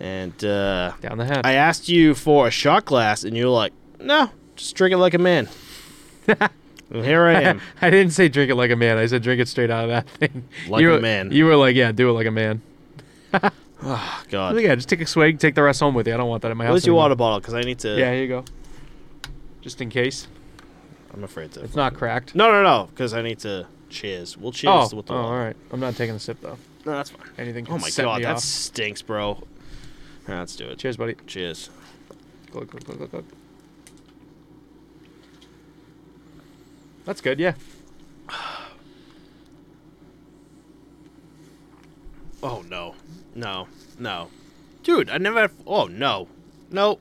and 0.00 0.32
uh, 0.44 0.92
Down 1.00 1.18
the 1.18 1.26
hatch. 1.26 1.44
I 1.44 1.52
asked 1.52 1.88
you 1.88 2.14
for 2.14 2.48
a 2.48 2.50
shot 2.50 2.86
glass, 2.86 3.24
and 3.24 3.36
you're 3.36 3.48
like, 3.50 3.72
"No, 4.00 4.30
just 4.56 4.74
drink 4.74 4.92
it 4.94 4.98
like 4.98 5.14
a 5.14 5.18
man." 5.18 5.48
well, 6.90 7.02
here 7.02 7.24
I 7.26 7.42
am. 7.42 7.60
I 7.82 7.90
didn't 7.90 8.12
say 8.12 8.28
drink 8.28 8.50
it 8.50 8.54
like 8.54 8.70
a 8.70 8.76
man. 8.76 8.98
I 8.98 9.06
said 9.06 9.22
drink 9.22 9.40
it 9.40 9.48
straight 9.48 9.70
out 9.70 9.84
of 9.84 9.90
that 9.90 10.08
thing. 10.08 10.48
Like 10.68 10.82
you 10.82 10.94
a 10.94 11.00
man. 11.00 11.32
You 11.32 11.46
were 11.46 11.56
like, 11.56 11.76
yeah, 11.76 11.92
do 11.92 12.08
it 12.10 12.12
like 12.12 12.26
a 12.26 12.30
man. 12.30 12.62
Oh 13.80 14.24
God. 14.28 14.60
yeah, 14.60 14.74
just 14.74 14.88
take 14.88 15.00
a 15.00 15.06
swig, 15.06 15.38
take 15.38 15.54
the 15.54 15.62
rest 15.62 15.80
home 15.80 15.94
with 15.94 16.08
you. 16.08 16.14
I 16.14 16.16
don't 16.16 16.28
want 16.28 16.42
that 16.42 16.50
in 16.50 16.56
my 16.56 16.64
house. 16.64 16.72
Where's 16.72 16.86
your 16.86 16.94
anymore. 16.94 17.04
water 17.04 17.14
bottle? 17.14 17.40
Because 17.40 17.54
I 17.54 17.60
need 17.60 17.78
to. 17.80 17.96
Yeah, 17.98 18.12
here 18.12 18.22
you 18.22 18.28
go. 18.28 18.44
Just 19.60 19.80
in 19.80 19.88
case 19.90 20.26
I'm 21.14 21.22
afraid 21.24 21.52
to. 21.52 21.62
it's 21.62 21.76
not 21.76 21.94
cracked. 21.94 22.34
No, 22.34 22.50
no, 22.50 22.62
no. 22.62 22.88
Because 22.90 23.14
I 23.14 23.22
need 23.22 23.38
to 23.40 23.66
cheers. 23.88 24.36
We'll 24.36 24.52
cheers 24.52 24.92
Oh, 24.92 24.96
with 24.96 25.06
the 25.06 25.14
oh, 25.14 25.22
water. 25.22 25.28
all 25.34 25.38
right. 25.44 25.56
I'm 25.72 25.80
not 25.80 25.94
taking 25.96 26.16
a 26.16 26.18
sip 26.18 26.40
though. 26.40 26.58
No, 26.84 26.92
that's 26.92 27.10
fine. 27.10 27.28
Anything. 27.38 27.66
Oh 27.70 27.78
my 27.78 27.90
God, 27.90 28.22
that 28.22 28.36
off. 28.36 28.40
stinks, 28.40 29.02
bro. 29.02 29.26
All 29.28 29.44
right, 30.26 30.38
let's 30.40 30.56
do 30.56 30.66
it. 30.68 30.78
Cheers, 30.78 30.96
buddy. 30.96 31.14
Cheers. 31.26 31.70
Glug, 32.50 32.68
glug, 32.68 32.84
glug, 32.84 32.98
glug, 32.98 33.10
glug. 33.10 33.24
That's 37.08 37.22
good. 37.22 37.40
Yeah. 37.40 37.54
Oh 42.42 42.62
no, 42.68 42.94
no, 43.34 43.66
no, 43.98 44.28
dude. 44.82 45.08
I 45.08 45.16
never. 45.16 45.50
Oh 45.66 45.86
no, 45.86 46.28
no, 46.70 46.98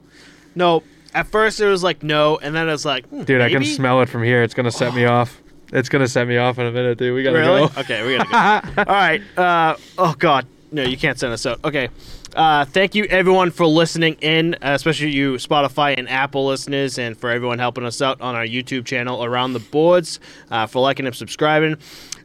no. 0.55 0.81
At 1.13 1.27
first 1.27 1.59
it 1.59 1.67
was 1.67 1.83
like 1.83 2.03
no, 2.03 2.37
and 2.37 2.55
then 2.55 2.69
it 2.69 2.71
was 2.71 2.85
like, 2.85 3.05
hmm, 3.09 3.23
Dude, 3.23 3.41
I 3.41 3.49
can 3.49 3.65
smell 3.65 4.01
it 4.01 4.07
from 4.07 4.23
here. 4.23 4.43
It's 4.43 4.53
gonna 4.53 4.71
set 4.71 4.95
me 4.95 5.03
off. 5.03 5.41
It's 5.73 5.89
gonna 5.89 6.07
set 6.07 6.25
me 6.25 6.37
off 6.37 6.57
in 6.57 6.65
a 6.67 6.71
minute, 6.71 6.97
dude. 6.97 7.13
We 7.13 7.23
gotta 7.23 7.37
Really? 7.39 7.67
go. 7.67 7.81
Okay, 7.81 8.07
we 8.07 8.17
gotta 8.17 8.71
go. 8.75 8.83
All 8.83 8.95
right. 8.95 9.21
Uh, 9.37 9.75
oh 9.97 10.15
God, 10.17 10.47
no, 10.71 10.83
you 10.83 10.97
can't 10.97 11.17
send 11.17 11.33
us 11.33 11.45
out. 11.45 11.63
Okay. 11.63 11.89
Uh, 12.35 12.65
thank 12.65 12.93
you 12.93 13.05
everyone 13.05 13.49
for 13.51 13.65
listening 13.65 14.15
in, 14.21 14.53
uh, 14.55 14.73
especially 14.73 15.09
you 15.09 15.33
Spotify 15.35 15.97
and 15.97 16.07
Apple 16.09 16.45
listeners, 16.45 16.99
and 16.99 17.17
for 17.17 17.29
everyone 17.29 17.57
helping 17.57 17.85
us 17.85 18.01
out 18.01 18.21
on 18.21 18.35
our 18.35 18.45
YouTube 18.45 18.85
channel 18.85 19.23
around 19.23 19.53
the 19.53 19.59
boards, 19.59 20.19
uh, 20.51 20.67
for 20.67 20.81
liking 20.81 21.07
and 21.07 21.15
subscribing. 21.15 21.77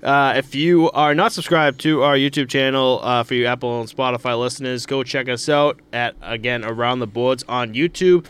Uh, 0.03 0.35
if 0.37 0.55
you 0.55 0.91
are 0.91 1.15
not 1.15 1.33
subscribed 1.33 1.81
to 1.81 2.03
our 2.03 2.17
YouTube 2.17 2.49
channel, 2.49 3.01
uh, 3.03 3.23
for 3.23 3.35
you 3.35 3.47
Apple 3.47 3.81
and 3.81 3.89
Spotify 3.89 4.39
listeners, 4.39 4.85
go 4.85 5.03
check 5.03 5.29
us 5.29 5.49
out 5.49 5.81
at 5.93 6.17
again 6.21 6.65
around 6.65 6.99
the 6.99 7.07
boards 7.07 7.45
on 7.49 7.73
YouTube. 7.73 8.27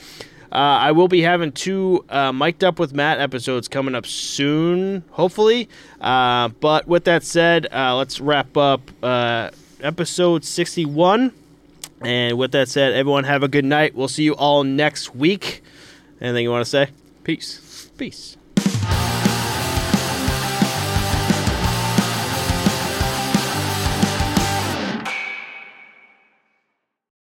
Uh, 0.53 0.57
I 0.57 0.93
will 0.93 1.09
be 1.09 1.23
having 1.23 1.51
two 1.51 2.05
uh, 2.11 2.31
mic'd 2.31 2.63
up 2.63 2.79
with 2.79 2.93
Matt 2.93 3.19
episodes 3.19 3.69
coming 3.69 3.95
up 3.95 4.05
soon, 4.05 5.03
hopefully. 5.13 5.67
Uh, 5.99 6.49
but 6.49 6.87
with 6.87 7.05
that 7.05 7.23
said, 7.23 7.69
uh, 7.73 7.97
let's 7.97 8.21
wrap 8.21 8.55
up 8.59 8.83
episode 9.83 10.45
61. 10.45 11.33
And 12.01 12.39
with 12.39 12.53
that 12.53 12.69
said, 12.69 12.93
everyone 12.93 13.25
have 13.25 13.43
a 13.43 13.49
good 13.49 13.65
night. 13.65 13.95
We'll 13.95 14.09
see 14.09 14.25
you 14.25 14.35
all 14.35 14.65
next 14.65 15.15
week. 15.15 15.63
Anything 16.21 16.45
you 16.45 16.51
want 16.51 16.65
to 16.65 16.71
say? 16.71 16.89
Peace. 17.25 17.91
Peace. 17.97 18.37